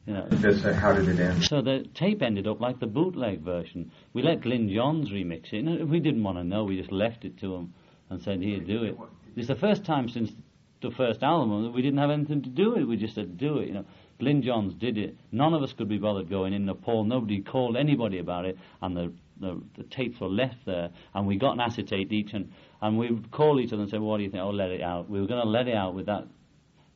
You 0.07 0.15
know. 0.15 0.29
Just 0.41 0.65
uh, 0.65 0.73
how 0.73 0.93
did 0.93 1.09
it 1.09 1.21
end? 1.21 1.45
So 1.45 1.63
the 1.63 1.87
tape 1.95 2.23
ended 2.23 2.47
up 2.47 2.61
like 2.61 2.81
the 2.81 2.87
bootleg 2.87 3.41
version. 3.41 3.91
We 4.13 4.23
let 4.23 4.41
Glyn 4.41 4.73
Johns 4.73 5.11
remix 5.11 5.53
it. 5.53 5.65
And 5.65 5.91
we 5.91 6.01
didn't 6.01 6.23
want 6.23 6.39
to 6.39 6.45
know. 6.45 6.65
We 6.65 6.79
just 6.79 6.93
left 6.93 7.25
it 7.25 7.39
to 7.41 7.55
him 7.55 7.75
and 8.09 8.23
said, 8.23 8.41
"Here, 8.41 8.61
do 8.61 8.85
it." 8.85 8.97
It's 9.37 9.49
the 9.49 9.57
first 9.57 9.85
time 9.85 10.09
since 10.09 10.33
the 10.81 10.91
first 10.91 11.23
album 11.23 11.65
that 11.65 11.73
we 11.73 11.83
didn't 11.83 11.99
have 11.99 12.11
anything 12.11 12.43
to 12.43 12.49
do 12.49 12.71
with 12.71 12.79
it. 12.79 12.85
We 12.85 12.97
just 12.97 13.15
said, 13.15 13.37
"Do 13.37 13.59
it." 13.59 13.69
You 13.69 13.75
know, 13.75 13.85
Glyn 14.21 14.43
Johns 14.43 14.75
did 14.75 14.99
it. 14.99 15.17
None 15.33 15.55
of 15.55 15.63
us 15.63 15.73
could 15.73 15.89
be 15.89 15.99
bothered 15.99 16.31
going 16.31 16.53
in. 16.53 16.67
Nepal. 16.67 17.05
Nobody 17.05 17.41
called 17.41 17.77
anybody 17.77 18.19
about 18.19 18.45
it, 18.45 18.57
and 18.81 18.97
the 18.97 19.13
the, 19.41 19.61
the 19.79 19.85
tapes 19.85 20.21
were 20.21 20.29
left 20.29 20.67
there, 20.67 20.91
and 21.15 21.27
we 21.27 21.37
got 21.37 21.55
an 21.55 21.61
acetate 21.61 22.13
each, 22.13 22.35
and 22.35 22.53
and 22.83 22.99
we 22.99 23.11
would 23.11 23.31
call 23.31 23.59
each 23.59 23.73
other 23.73 23.83
and 23.83 23.91
say, 23.91 23.99
"What 23.99 24.19
do 24.19 24.25
you 24.25 24.31
think?" 24.31 24.43
Oh, 24.43 24.51
let 24.51 24.71
it 24.71 24.83
out. 24.83 25.09
We 25.11 25.21
were 25.21 25.27
going 25.27 25.43
to 25.43 25.49
let 25.49 25.67
it 25.67 25.75
out 25.75 25.95
with 25.95 26.07
that 26.07 26.29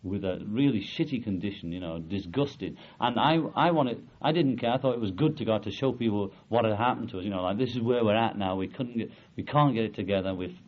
with 0.04 0.22
a 0.22 0.44
really 0.46 0.80
shitty 0.80 1.24
condition, 1.24 1.72
you 1.72 1.80
know, 1.80 1.98
disgusted. 1.98 2.76
And 3.00 3.18
I, 3.18 3.38
I 3.56 3.70
wanted, 3.70 4.06
I 4.20 4.32
didn't 4.32 4.58
care. 4.58 4.70
I 4.72 4.76
thought 4.76 4.92
it 4.92 5.00
was 5.00 5.12
good 5.12 5.38
to 5.38 5.46
go 5.46 5.58
to 5.58 5.70
show 5.70 5.92
people 5.92 6.30
what 6.48 6.66
had 6.66 6.76
happened 6.76 7.08
to 7.10 7.18
us. 7.18 7.24
You 7.24 7.30
know, 7.30 7.42
like 7.42 7.56
this 7.56 7.70
is 7.70 7.80
where 7.80 8.04
we're 8.04 8.14
at 8.14 8.36
now. 8.36 8.54
We 8.56 8.68
couldn't 8.68 8.98
get, 8.98 9.10
we 9.34 9.44
can't 9.44 9.74
get 9.74 9.84
it 9.84 9.94
together. 9.94 10.34
We, 10.34 10.60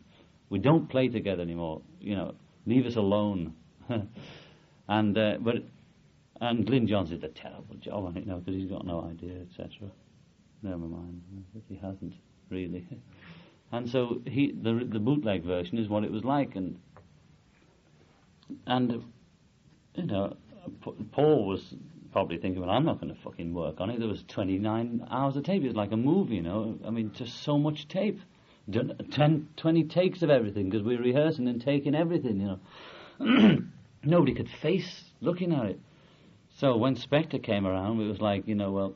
we 0.49 0.57
don't 0.57 0.89
play 0.89 1.09
together 1.09 1.43
anymore. 1.43 1.83
You 2.01 2.15
know, 2.15 2.35
leave 2.65 2.87
us 2.87 2.95
alone. 2.95 3.53
and 4.89 5.17
uh, 5.17 5.37
but, 5.39 5.57
and 6.41 6.65
Glyn 6.65 6.87
Johns 6.87 7.09
did 7.09 7.23
a 7.23 7.29
terrible 7.29 7.75
job 7.75 8.05
on 8.05 8.17
it, 8.17 8.27
know, 8.27 8.37
because 8.37 8.55
he's 8.55 8.69
got 8.69 8.85
no 8.85 9.01
idea, 9.09 9.41
etc. 9.41 9.89
Never 10.61 10.77
mind, 10.77 11.21
he 11.67 11.75
hasn't 11.75 12.13
really. 12.49 12.87
And 13.71 13.89
so 13.89 14.21
he, 14.25 14.51
the 14.51 14.87
the 14.89 14.99
bootleg 14.99 15.43
version 15.43 15.77
is 15.77 15.89
what 15.89 16.03
it 16.03 16.11
was 16.11 16.23
like, 16.23 16.55
and 16.55 16.79
and 18.65 19.03
you 19.95 20.05
know, 20.05 20.37
Paul 21.11 21.47
was 21.47 21.75
probably 22.11 22.37
thinking, 22.37 22.61
well, 22.61 22.71
I'm 22.71 22.85
not 22.85 23.01
going 23.01 23.13
to 23.13 23.21
fucking 23.21 23.53
work 23.53 23.81
on 23.81 23.89
it. 23.89 23.99
There 23.99 24.07
was 24.07 24.23
29 24.27 25.07
hours 25.09 25.35
of 25.35 25.43
tape. 25.43 25.63
It 25.63 25.67
was 25.67 25.75
like 25.75 25.91
a 25.91 25.97
movie, 25.97 26.35
you 26.35 26.41
know. 26.41 26.77
I 26.85 26.89
mean, 26.89 27.11
just 27.13 27.43
so 27.43 27.57
much 27.57 27.87
tape. 27.87 28.19
10, 28.71 29.49
20 29.55 29.83
takes 29.85 30.21
of 30.23 30.29
everything 30.29 30.69
because 30.69 30.83
we 30.83 30.97
were 30.97 31.03
rehearsing 31.03 31.47
and 31.47 31.61
taking 31.61 31.95
everything, 31.95 32.41
you 32.41 32.59
know. 33.19 33.57
Nobody 34.03 34.33
could 34.33 34.49
face 34.49 35.03
looking 35.21 35.53
at 35.53 35.65
it. 35.65 35.79
So 36.57 36.75
when 36.75 36.95
Spector 36.95 37.41
came 37.41 37.67
around, 37.67 38.01
it 38.01 38.07
was 38.07 38.19
like, 38.19 38.47
you 38.47 38.55
know, 38.55 38.71
well, 38.71 38.95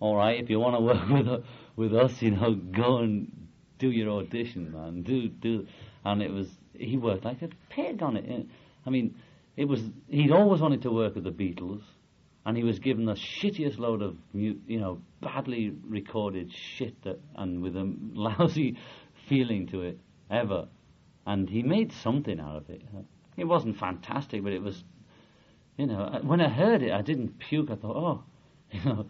all 0.00 0.16
right, 0.16 0.42
if 0.42 0.50
you 0.50 0.58
want 0.58 0.76
to 0.76 0.80
work 0.80 1.08
with 1.36 1.44
with 1.76 1.94
us, 1.94 2.20
you 2.20 2.32
know, 2.32 2.54
go 2.72 2.98
and 2.98 3.48
do 3.78 3.90
your 3.90 4.10
audition, 4.10 4.72
man. 4.72 5.02
Do 5.02 5.28
do, 5.28 5.66
and 6.04 6.20
it 6.22 6.30
was 6.32 6.48
he 6.74 6.96
worked 6.96 7.24
like 7.24 7.40
a 7.42 7.48
pig 7.70 8.02
on 8.02 8.16
it. 8.16 8.46
I 8.84 8.90
mean, 8.90 9.14
it 9.56 9.66
was 9.66 9.80
he'd 10.08 10.32
always 10.32 10.60
wanted 10.60 10.82
to 10.82 10.90
work 10.90 11.14
with 11.14 11.22
the 11.22 11.30
Beatles, 11.30 11.82
and 12.44 12.56
he 12.56 12.64
was 12.64 12.80
given 12.80 13.04
the 13.04 13.14
shittiest 13.14 13.78
load 13.78 14.02
of 14.02 14.16
you 14.32 14.58
know 14.68 15.00
badly 15.20 15.72
recorded 15.86 16.52
shit 16.52 17.00
that 17.04 17.20
and 17.36 17.62
with 17.62 17.76
a 17.76 17.94
lousy 18.12 18.76
feeling 19.28 19.68
to 19.68 19.82
it 19.82 20.00
ever, 20.32 20.66
and 21.26 21.48
he 21.48 21.62
made 21.62 21.92
something 21.92 22.40
out 22.40 22.56
of 22.56 22.70
it. 22.70 22.82
It 23.36 23.44
wasn't 23.44 23.78
fantastic, 23.78 24.42
but 24.42 24.52
it 24.52 24.62
was, 24.62 24.84
you 25.76 25.86
know, 25.86 26.20
when 26.22 26.40
I 26.40 26.48
heard 26.48 26.82
it, 26.82 26.92
I 26.92 27.02
didn't 27.02 27.38
puke. 27.38 27.70
I 27.70 27.76
thought, 27.76 27.96
oh, 27.96 28.22
you 28.70 28.84
know, 28.84 29.06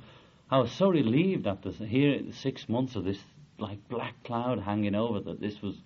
I 0.50 0.58
was 0.58 0.70
so 0.72 0.88
relieved 0.88 1.46
after 1.46 1.70
hearing 1.70 2.32
six 2.32 2.68
months 2.68 2.94
of 2.96 3.04
this 3.04 3.18
like 3.58 3.88
black 3.88 4.14
cloud 4.24 4.60
hanging 4.60 4.94
over 4.94 5.20
that 5.20 5.40
this 5.40 5.60
was 5.62 5.76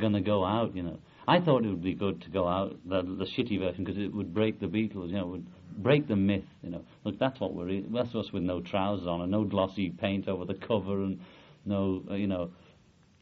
going 0.00 0.12
to 0.12 0.20
go 0.20 0.44
out. 0.44 0.74
You 0.74 0.82
know, 0.82 0.98
I 1.28 1.40
thought 1.40 1.64
it 1.64 1.68
would 1.68 1.82
be 1.82 1.94
good 1.94 2.22
to 2.22 2.30
go 2.30 2.46
out 2.46 2.76
the, 2.84 3.02
the 3.02 3.24
shitty 3.24 3.58
version 3.58 3.84
because 3.84 3.98
it 3.98 4.14
would 4.14 4.34
break 4.34 4.60
the 4.60 4.66
Beatles. 4.66 5.08
You 5.08 5.16
know, 5.18 5.26
would 5.26 5.46
break 5.78 6.08
the 6.08 6.16
myth. 6.16 6.44
You 6.62 6.70
know, 6.70 6.84
look, 7.04 7.18
that's 7.18 7.40
what 7.40 7.54
we're. 7.54 7.82
That's 7.82 8.14
us 8.14 8.32
with 8.32 8.42
no 8.42 8.60
trousers 8.60 9.06
on 9.06 9.22
and 9.22 9.30
no 9.30 9.44
glossy 9.44 9.90
paint 9.90 10.28
over 10.28 10.44
the 10.44 10.54
cover 10.54 11.02
and 11.02 11.20
no, 11.64 12.02
uh, 12.10 12.14
you 12.14 12.26
know, 12.26 12.50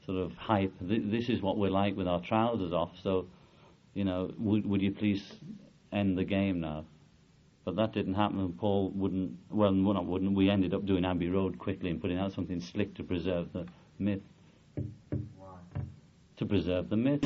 sort 0.06 0.18
of 0.18 0.32
hype. 0.32 0.72
Th- 0.86 1.02
this 1.04 1.28
is 1.28 1.40
what 1.40 1.58
we're 1.58 1.70
like 1.70 1.96
with 1.96 2.08
our 2.08 2.20
trousers 2.20 2.72
off. 2.72 2.90
So, 3.02 3.26
you 3.94 4.04
know, 4.04 4.32
would 4.38 4.66
would 4.66 4.82
you 4.82 4.92
please 4.92 5.22
end 5.92 6.18
the 6.18 6.24
game 6.24 6.60
now? 6.60 6.84
But 7.64 7.76
that 7.76 7.92
didn't 7.92 8.14
happen, 8.14 8.40
and 8.40 8.56
Paul 8.58 8.90
wouldn't. 8.94 9.32
Well, 9.50 9.72
not 9.72 10.04
wouldn't. 10.04 10.34
We 10.34 10.50
ended 10.50 10.74
up 10.74 10.84
doing 10.84 11.04
Abbey 11.04 11.30
Road 11.30 11.58
quickly 11.58 11.90
and 11.90 12.00
putting 12.00 12.18
out 12.18 12.32
something 12.32 12.60
slick 12.60 12.94
to 12.96 13.02
preserve 13.02 13.52
the 13.52 13.66
myth. 13.98 14.20
Why? 15.38 15.80
To 16.36 16.46
preserve 16.46 16.90
the 16.90 16.96
myth. 16.96 17.24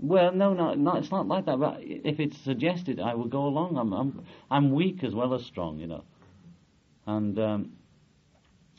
Well, 0.00 0.32
no, 0.32 0.54
no, 0.54 0.74
no, 0.74 0.96
it's 0.96 1.10
not 1.10 1.28
like 1.28 1.44
that. 1.46 1.58
But 1.58 1.80
if 1.82 2.20
it's 2.20 2.38
suggested, 2.38 3.00
I 3.00 3.14
will 3.14 3.26
go 3.26 3.44
along. 3.46 3.76
I'm, 3.76 3.92
I'm, 3.92 4.24
I'm 4.50 4.70
weak 4.72 5.04
as 5.04 5.14
well 5.14 5.34
as 5.34 5.44
strong, 5.44 5.78
you 5.78 5.86
know. 5.86 6.04
And 7.06 7.38
um, 7.38 7.72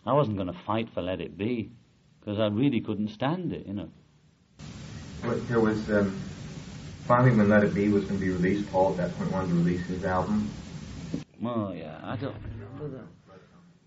I 0.06 0.14
wasn't 0.14 0.38
going 0.38 0.48
to 0.48 0.60
fight 0.66 0.90
for 0.94 1.02
Let 1.02 1.22
It 1.22 1.38
Be 1.38 1.70
because 2.20 2.40
I 2.40 2.48
really 2.48 2.82
couldn't 2.82 3.10
stand 3.10 3.54
it, 3.54 3.68
you 3.68 3.74
know. 3.74 3.90
But 5.22 5.48
there 5.48 5.60
was 5.60 5.90
um, 5.90 6.29
finally 7.10 7.36
when 7.36 7.50
Let 7.50 7.64
It 7.64 7.74
Be 7.74 7.90
was 7.90 8.06
going 8.06 8.20
to 8.20 8.26
be 8.26 8.32
released. 8.32 8.70
Paul 8.70 8.92
at 8.92 8.98
that 8.98 9.18
point 9.18 9.32
wanted 9.32 9.50
to 9.50 9.56
release 9.56 9.86
his 9.88 10.06
album. 10.06 10.50
Oh 11.44 11.74
yeah, 11.74 12.00
I 12.04 12.16
don't. 12.16 12.36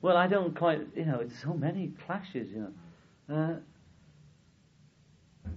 Well, 0.03 0.16
I 0.16 0.27
don't 0.27 0.59
quite. 0.59 0.81
You 0.97 1.07
know, 1.07 1.20
it's 1.20 1.41
so 1.41 1.55
many 1.55 1.93
clashes. 2.05 2.51
You 2.51 2.73
know, 3.29 3.55
uh, 5.47 5.51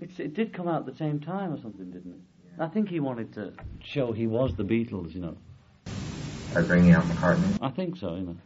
it's, 0.00 0.18
it 0.18 0.34
did 0.34 0.52
come 0.52 0.66
out 0.66 0.80
at 0.80 0.92
the 0.92 0.98
same 0.98 1.20
time 1.20 1.54
or 1.54 1.62
something, 1.62 1.90
didn't 1.90 2.12
it? 2.12 2.60
I 2.60 2.66
think 2.66 2.88
he 2.88 2.98
wanted 2.98 3.32
to 3.34 3.52
show 3.84 4.12
he 4.12 4.26
was 4.26 4.56
the 4.56 4.64
Beatles. 4.64 5.14
You 5.14 5.20
know, 5.20 5.36
By 6.52 6.62
bringing 6.62 6.92
out 6.92 7.04
McCartney. 7.04 7.58
I 7.62 7.70
think 7.70 7.96
so. 7.96 8.16
You 8.16 8.22
know. 8.22 8.36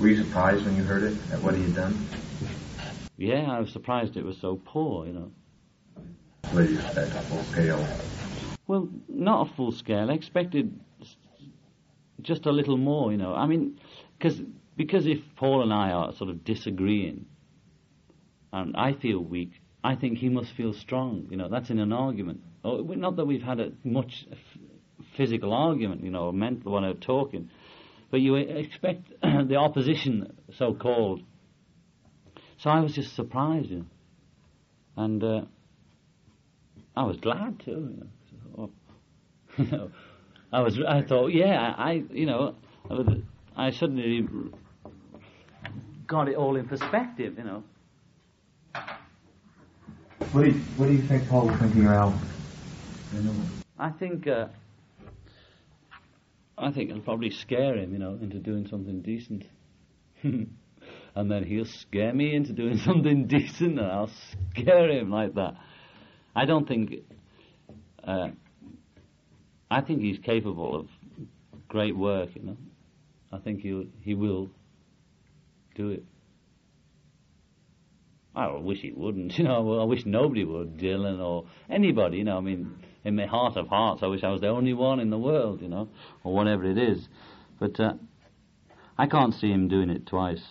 Were 0.00 0.08
you 0.08 0.24
surprised 0.24 0.64
when 0.64 0.74
you 0.74 0.82
heard 0.82 1.04
it 1.04 1.16
at 1.32 1.40
what 1.40 1.54
he 1.54 1.62
had 1.62 1.76
done? 1.76 2.08
Yeah, 3.16 3.48
I 3.48 3.60
was 3.60 3.70
surprised 3.70 4.16
it 4.16 4.24
was 4.24 4.38
so 4.40 4.60
poor. 4.64 5.06
You 5.06 5.12
know. 5.12 5.30
Did 6.56 6.70
you? 6.70 6.82
Full 7.28 7.44
scale. 7.44 7.88
Well, 8.66 8.88
not 9.08 9.48
a 9.50 9.54
full 9.54 9.72
scale. 9.72 10.10
I 10.10 10.14
expected 10.14 10.78
just 12.20 12.46
a 12.46 12.52
little 12.52 12.76
more, 12.76 13.10
you 13.12 13.18
know. 13.18 13.34
I 13.34 13.46
mean, 13.46 13.78
cause, 14.20 14.40
because 14.76 15.06
if 15.06 15.18
Paul 15.36 15.62
and 15.62 15.72
I 15.72 15.90
are 15.90 16.12
sort 16.14 16.30
of 16.30 16.44
disagreeing, 16.44 17.26
and 18.52 18.76
I 18.76 18.92
feel 18.92 19.18
weak, 19.20 19.52
I 19.82 19.96
think 19.96 20.18
he 20.18 20.28
must 20.28 20.52
feel 20.56 20.72
strong. 20.74 21.26
You 21.30 21.36
know, 21.36 21.48
that's 21.48 21.70
in 21.70 21.78
an 21.78 21.92
argument. 21.92 22.40
Oh, 22.64 22.78
not 22.82 23.16
that 23.16 23.24
we've 23.24 23.42
had 23.42 23.60
a 23.60 23.72
much 23.82 24.26
physical 25.16 25.52
argument, 25.52 26.04
you 26.04 26.10
know, 26.10 26.28
a 26.28 26.32
mental 26.32 26.72
one 26.72 26.84
of 26.84 27.00
talking, 27.00 27.50
but 28.10 28.20
you 28.20 28.36
expect 28.36 29.08
the 29.22 29.56
opposition, 29.56 30.32
so 30.56 30.74
called. 30.74 31.22
So 32.58 32.70
I 32.70 32.80
was 32.80 32.94
just 32.94 33.16
surprised, 33.16 33.70
you 33.70 33.78
know. 33.78 33.86
and 34.96 35.24
uh, 35.24 35.40
I 36.96 37.04
was 37.04 37.16
glad 37.18 37.60
to. 37.60 37.70
You 37.70 37.96
know. 38.00 38.70
So, 39.56 39.62
you 39.62 39.70
know, 39.70 39.90
I 40.52 40.60
was. 40.60 40.78
I 40.86 41.02
thought, 41.02 41.28
yeah, 41.28 41.74
I, 41.76 42.02
you 42.10 42.26
know, 42.26 42.54
I, 42.90 42.94
was, 42.94 43.06
I 43.56 43.70
suddenly 43.70 44.28
got 46.06 46.28
it 46.28 46.36
all 46.36 46.56
in 46.56 46.68
perspective. 46.68 47.38
You 47.38 47.44
know. 47.44 47.62
What 50.32 50.44
do 50.44 50.50
you 50.50 50.60
What 50.76 50.86
do 50.86 50.92
you 50.92 51.02
think 51.02 51.28
Paul 51.28 51.46
was 51.46 51.58
thinking 51.58 51.86
album? 51.86 52.20
I 53.78 53.90
think. 53.90 54.26
Uh, 54.26 54.48
I 56.58 56.70
think 56.70 56.90
it'll 56.90 57.02
probably 57.02 57.30
scare 57.30 57.76
him, 57.76 57.92
you 57.92 57.98
know, 57.98 58.18
into 58.20 58.38
doing 58.38 58.68
something 58.68 59.02
decent. 59.02 59.44
and 60.22 61.30
then 61.30 61.44
he'll 61.44 61.64
scare 61.64 62.12
me 62.12 62.34
into 62.34 62.52
doing 62.52 62.78
something 62.84 63.26
decent, 63.26 63.78
and 63.78 63.90
I'll 63.90 64.10
scare 64.52 64.90
him 64.90 65.10
like 65.10 65.34
that. 65.34 65.56
I 66.34 66.44
don't 66.44 66.66
think. 66.66 66.94
Uh, 68.02 68.28
I 69.70 69.80
think 69.80 70.02
he's 70.02 70.18
capable 70.18 70.80
of 70.80 70.88
great 71.68 71.96
work, 71.96 72.30
you 72.34 72.42
know. 72.42 72.56
I 73.32 73.38
think 73.38 73.60
he 73.60 73.88
he 74.02 74.14
will 74.14 74.50
do 75.74 75.90
it. 75.90 76.04
I 78.34 78.50
wish 78.52 78.80
he 78.80 78.92
wouldn't, 78.92 79.32
you 79.38 79.44
know. 79.44 79.80
I 79.80 79.84
wish 79.84 80.04
nobody 80.06 80.44
would, 80.44 80.78
Dylan 80.78 81.20
or 81.20 81.46
anybody, 81.70 82.18
you 82.18 82.24
know. 82.24 82.38
I 82.38 82.40
mean, 82.40 82.76
in 83.04 83.16
my 83.16 83.26
heart 83.26 83.56
of 83.56 83.68
hearts, 83.68 84.02
I 84.02 84.06
wish 84.06 84.22
I 84.22 84.30
was 84.30 84.40
the 84.40 84.48
only 84.48 84.72
one 84.72 85.00
in 85.00 85.10
the 85.10 85.18
world, 85.18 85.60
you 85.60 85.68
know, 85.68 85.88
or 86.24 86.34
whatever 86.34 86.64
it 86.64 86.78
is. 86.78 87.08
But 87.58 87.78
uh, 87.78 87.94
I 88.98 89.06
can't 89.06 89.34
see 89.34 89.50
him 89.50 89.68
doing 89.68 89.90
it 89.90 90.06
twice. 90.06 90.42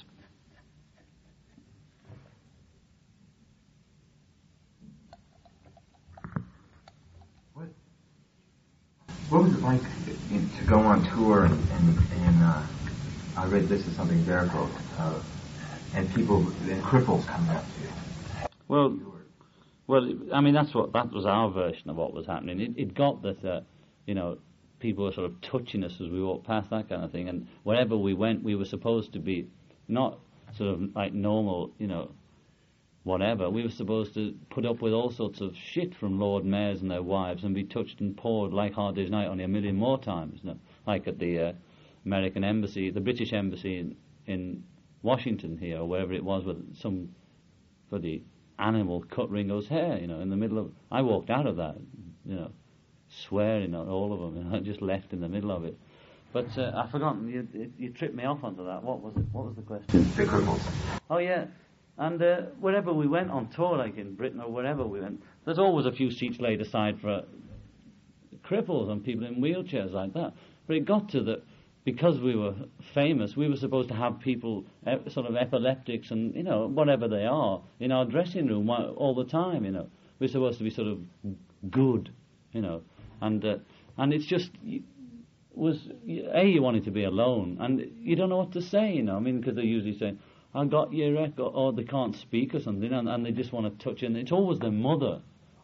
What 9.32 9.43
was 9.43 9.53
it 9.53 9.61
like 9.61 9.82
in- 10.29 10.51
to 10.59 10.65
go 10.65 10.79
on 10.79 11.03
tour 11.15 11.45
and, 11.45 11.53
and, 11.71 11.97
and 12.11 12.43
uh, 12.43 12.63
I 13.38 13.45
read 13.45 13.69
this 13.69 13.79
is 13.88 13.95
something 13.95 14.25
Derek 14.25 14.53
wrote, 14.53 14.75
uh, 14.99 15.21
and 15.95 16.13
people, 16.13 16.36
and 16.69 16.84
cripples 16.84 17.25
coming 17.27 17.55
up 17.55 17.65
to 17.65 17.82
you? 17.82 17.89
Well, 18.67 18.99
Well, 19.88 20.13
I 20.34 20.41
mean, 20.41 20.53
that's 20.53 20.73
what 20.73 20.91
that 20.93 21.13
was 21.13 21.25
our 21.25 21.49
version 21.49 21.89
of 21.89 21.95
what 21.95 22.13
was 22.13 22.25
happening. 22.25 22.59
It, 22.59 22.71
it 22.77 22.93
got 22.93 23.21
that, 23.23 23.43
uh, 23.45 23.61
you 24.05 24.15
know, 24.15 24.38
people 24.79 25.05
were 25.05 25.13
sort 25.13 25.32
of 25.32 25.39
touching 25.41 25.84
us 25.86 25.93
as 25.93 26.09
we 26.09 26.21
walked 26.21 26.45
past 26.45 26.69
that 26.71 26.89
kind 26.89 27.03
of 27.03 27.11
thing, 27.13 27.29
and 27.29 27.47
wherever 27.63 27.95
we 27.95 28.13
went, 28.13 28.43
we 28.43 28.55
were 28.55 28.65
supposed 28.65 29.13
to 29.13 29.19
be 29.19 29.47
not 29.88 30.19
sort 30.57 30.73
of 30.73 30.93
like 30.93 31.13
normal, 31.13 31.71
you 31.77 31.88
know, 31.88 32.11
whatever. 33.03 33.49
We 33.49 33.63
were 33.63 33.69
supposed 33.69 34.13
to 34.13 34.35
put 34.49 34.65
up 34.65 34.81
with 34.81 34.93
all 34.93 35.11
sorts 35.11 35.41
of 35.41 35.55
shit 35.55 35.95
from 35.95 36.19
Lord 36.19 36.45
Mayors 36.45 36.81
and 36.81 36.91
their 36.91 37.01
wives, 37.01 37.43
and 37.43 37.55
be 37.55 37.63
touched 37.63 37.99
and 37.99 38.15
poured 38.15 38.53
like 38.53 38.73
Hard 38.73 38.95
Day's 38.95 39.09
Night 39.09 39.27
only 39.27 39.43
a 39.43 39.47
million 39.47 39.75
more 39.75 39.99
times, 39.99 40.43
know, 40.43 40.57
like 40.85 41.07
at 41.07 41.19
the 41.19 41.39
uh, 41.39 41.53
American 42.05 42.43
embassy, 42.43 42.89
the 42.89 43.01
British 43.01 43.33
embassy 43.33 43.77
in, 43.77 43.95
in 44.27 44.63
Washington 45.01 45.57
here, 45.57 45.79
or 45.79 45.87
wherever 45.87 46.13
it 46.13 46.23
was, 46.23 46.45
with 46.45 46.77
some 46.77 47.09
bloody 47.89 48.23
animal 48.59 49.03
cut 49.09 49.29
Ringo's 49.29 49.67
hair, 49.67 49.97
you 49.99 50.07
know, 50.07 50.19
in 50.19 50.29
the 50.29 50.37
middle 50.37 50.59
of. 50.59 50.71
I 50.91 51.01
walked 51.01 51.29
out 51.29 51.47
of 51.47 51.57
that, 51.57 51.75
you 52.25 52.35
know, 52.35 52.51
swearing 53.09 53.73
at 53.73 53.87
all 53.87 54.13
of 54.13 54.19
them, 54.19 54.45
and 54.45 54.55
I 54.55 54.59
just 54.59 54.81
left 54.81 55.13
in 55.13 55.21
the 55.21 55.29
middle 55.29 55.51
of 55.51 55.65
it. 55.65 55.77
But 56.33 56.57
uh, 56.57 56.71
I've 56.75 56.91
forgotten. 56.91 57.27
You, 57.27 57.47
you, 57.53 57.73
you 57.77 57.89
tripped 57.89 58.15
me 58.15 58.23
off 58.23 58.43
onto 58.43 58.65
that. 58.65 58.83
What 58.83 59.01
was 59.01 59.17
it? 59.17 59.25
What 59.33 59.47
was 59.47 59.55
the 59.55 59.63
question? 59.63 60.05
Cripples. 60.15 60.61
Oh 61.09 61.17
yeah, 61.17 61.45
and 62.01 62.19
uh, 62.19 62.41
wherever 62.59 62.91
we 62.91 63.07
went 63.07 63.29
on 63.29 63.47
tour, 63.49 63.77
like 63.77 63.95
in 63.95 64.15
Britain 64.15 64.41
or 64.41 64.51
wherever 64.51 64.83
we 64.83 64.99
went, 64.99 65.21
there's 65.45 65.59
always 65.59 65.85
a 65.85 65.91
few 65.91 66.09
seats 66.09 66.39
laid 66.39 66.59
aside 66.59 66.99
for 66.99 67.21
cripples 68.43 68.89
and 68.89 69.05
people 69.05 69.27
in 69.27 69.35
wheelchairs 69.35 69.91
like 69.91 70.11
that. 70.13 70.33
But 70.65 70.77
it 70.77 70.85
got 70.85 71.09
to 71.09 71.21
that 71.25 71.43
because 71.85 72.19
we 72.19 72.35
were 72.35 72.55
famous, 72.95 73.35
we 73.35 73.47
were 73.47 73.55
supposed 73.55 73.89
to 73.89 73.93
have 73.93 74.19
people, 74.19 74.65
e- 74.87 75.11
sort 75.11 75.27
of 75.27 75.35
epileptics 75.35 76.09
and 76.09 76.33
you 76.33 76.41
know 76.41 76.67
whatever 76.67 77.07
they 77.07 77.25
are, 77.25 77.61
in 77.79 77.91
our 77.91 78.05
dressing 78.05 78.47
room 78.47 78.67
all 78.69 79.13
the 79.13 79.25
time. 79.25 79.63
You 79.63 79.71
know, 79.71 79.87
we're 80.19 80.27
supposed 80.27 80.57
to 80.57 80.63
be 80.63 80.71
sort 80.71 80.87
of 80.87 80.99
good, 81.69 82.09
you 82.51 82.61
know, 82.61 82.81
and 83.21 83.45
uh, 83.45 83.57
and 83.97 84.11
it's 84.11 84.25
just. 84.25 84.49
Was 85.53 85.77
a 86.33 86.45
you 86.45 86.61
wanted 86.61 86.85
to 86.85 86.91
be 86.91 87.03
alone, 87.03 87.57
and 87.59 87.91
you 87.99 88.15
don't 88.15 88.29
know 88.29 88.37
what 88.37 88.53
to 88.53 88.61
say, 88.61 88.93
you 88.93 89.03
know. 89.03 89.17
I 89.17 89.19
mean, 89.19 89.41
because 89.41 89.55
they're 89.55 89.65
usually 89.65 89.97
say, 89.99 90.15
"I 90.53 90.65
got 90.65 90.93
your 90.93 91.13
record," 91.13 91.51
or 91.53 91.73
they 91.73 91.83
can't 91.83 92.15
speak 92.15 92.53
or 92.53 92.59
something, 92.59 92.91
and, 92.91 93.07
and 93.07 93.25
they 93.25 93.31
just 93.31 93.53
want 93.53 93.79
to 93.79 93.83
touch. 93.83 94.03
And 94.03 94.17
it's 94.17 94.31
always 94.31 94.59
their 94.59 94.71
mother 94.71 95.21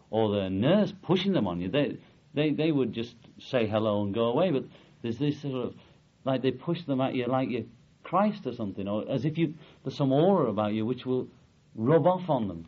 or 0.09 0.31
their 0.33 0.49
nurse 0.49 0.93
pushing 1.01 1.33
them 1.33 1.47
on 1.47 1.61
you. 1.61 1.69
They 1.69 1.97
they 2.33 2.51
they 2.51 2.71
would 2.71 2.93
just 2.93 3.15
say 3.39 3.67
hello 3.67 4.03
and 4.03 4.13
go 4.13 4.25
away, 4.25 4.51
but 4.51 4.63
there's 5.01 5.17
this 5.17 5.41
sort 5.41 5.65
of 5.65 5.75
like 6.23 6.41
they 6.41 6.51
push 6.51 6.83
them 6.83 7.01
at 7.01 7.15
you 7.15 7.25
like 7.25 7.49
you're 7.49 7.63
Christ 8.03 8.47
or 8.47 8.53
something, 8.53 8.87
or 8.87 9.09
as 9.09 9.25
if 9.25 9.37
you 9.37 9.55
there's 9.83 9.97
some 9.97 10.13
aura 10.13 10.49
about 10.49 10.73
you 10.73 10.85
which 10.85 11.05
will 11.05 11.27
rub 11.75 12.07
off 12.07 12.29
on 12.29 12.47
them, 12.47 12.65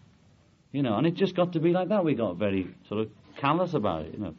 you 0.71 0.83
know. 0.83 0.97
And 0.97 1.07
it 1.07 1.13
just 1.13 1.35
got 1.35 1.53
to 1.53 1.59
be 1.59 1.71
like 1.71 1.89
that. 1.89 2.03
We 2.03 2.15
got 2.15 2.35
very 2.35 2.67
sort 2.89 3.01
of 3.01 3.11
callous 3.37 3.73
about 3.73 4.05
it, 4.05 4.13
you 4.13 4.19
know. 4.19 4.35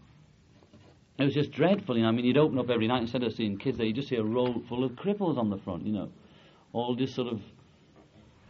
It 1.19 1.25
was 1.25 1.35
just 1.35 1.53
dreadful, 1.53 1.97
you 1.97 2.03
know. 2.03 2.09
I 2.09 2.13
mean, 2.13 2.25
you'd 2.25 2.39
open 2.39 2.59
up 2.59 2.71
every 2.71 2.87
night 2.87 3.03
instead 3.03 3.23
of 3.23 3.33
seeing 3.33 3.59
kids 3.59 3.79
there, 3.79 3.87
you 3.87 3.93
just 3.93 4.09
see 4.09 4.17
a 4.17 4.23
row 4.23 4.63
full 4.69 4.85
of 4.85 4.93
cripples 4.93 5.39
on 5.39 5.51
the 5.51 5.59
front, 5.59 5.87
you 5.87 5.93
know, 5.93 6.11
all 6.73 6.95
just 6.95 7.15
sort 7.15 7.29
of. 7.29 7.41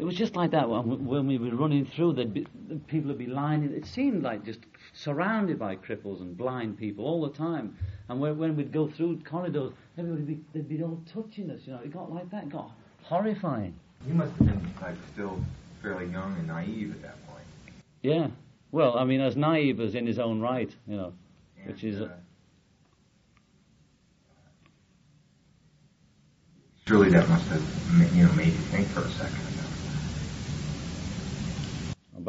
It 0.01 0.05
was 0.05 0.15
just 0.15 0.35
like 0.35 0.51
that 0.53 0.67
when, 0.71 1.05
when 1.05 1.27
we 1.27 1.37
were 1.37 1.55
running 1.55 1.85
through. 1.85 2.15
There'd 2.15 2.33
be, 2.33 2.47
the 2.69 2.77
people 2.77 3.09
would 3.09 3.19
be 3.19 3.27
lying. 3.27 3.65
It 3.65 3.85
seemed 3.85 4.23
like 4.23 4.47
just 4.47 4.61
surrounded 4.95 5.59
by 5.59 5.77
cripples 5.77 6.23
and 6.23 6.35
blind 6.35 6.79
people 6.79 7.05
all 7.05 7.21
the 7.21 7.37
time. 7.37 7.77
And 8.09 8.19
when, 8.19 8.39
when 8.39 8.57
we'd 8.57 8.73
go 8.73 8.89
through 8.89 9.21
corridors, 9.25 9.73
everybody 9.99 10.23
would 10.23 10.27
be, 10.27 10.41
they'd 10.55 10.69
be 10.69 10.83
all 10.83 11.03
touching 11.13 11.51
us. 11.51 11.61
You 11.67 11.75
know, 11.75 11.81
it 11.81 11.93
got 11.93 12.11
like 12.11 12.31
that. 12.31 12.45
It 12.45 12.49
got 12.49 12.71
horrifying. 13.03 13.75
You 14.09 14.15
must 14.15 14.33
have 14.37 14.47
been 14.47 14.73
like 14.81 14.97
still 15.13 15.39
fairly 15.83 16.07
young 16.07 16.35
and 16.39 16.47
naive 16.47 16.93
at 16.93 17.03
that 17.03 17.27
point. 17.29 17.45
Yeah. 18.01 18.29
Well, 18.73 18.97
I 18.97 19.05
mean, 19.05 19.21
as 19.21 19.37
naive 19.37 19.81
as 19.81 19.95
in 19.95 20.07
his 20.07 20.19
own 20.19 20.41
right, 20.41 20.75
you 20.87 20.97
know. 20.97 21.13
And, 21.59 21.73
Which 21.75 21.85
is, 21.85 22.01
uh, 22.01 22.09
surely 26.87 27.11
that 27.11 27.29
must 27.29 27.49
have 27.49 27.63
you 28.17 28.25
know 28.25 28.33
made 28.33 28.55
you 28.55 28.65
think 28.71 28.91
for 28.93 29.05
a 29.05 29.11
second. 29.11 29.50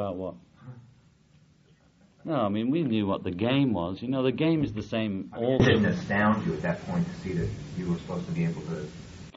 About 0.02 0.16
what? 0.16 0.34
No, 2.26 2.34
I 2.34 2.50
mean 2.50 2.72
we 2.72 2.82
knew 2.84 3.06
what 3.06 3.24
the 3.24 3.32
game 3.32 3.74
was. 3.74 4.02
You 4.02 4.08
know, 4.08 4.24
the 4.24 4.32
game 4.32 4.64
is 4.64 4.74
the 4.74 4.82
same 4.82 5.30
I 5.32 5.40
mean, 5.40 5.46
all 5.46 5.62
it 5.62 5.66
didn't 5.66 5.86
astound 5.86 6.46
you 6.46 6.54
at 6.54 6.62
that 6.64 6.84
point 6.88 7.06
to 7.08 7.14
see 7.22 7.34
that 7.34 7.50
you 7.78 7.88
were 7.92 8.00
supposed 8.00 8.26
to 8.26 8.32
be 8.32 8.44
able 8.46 8.62
to. 8.64 8.88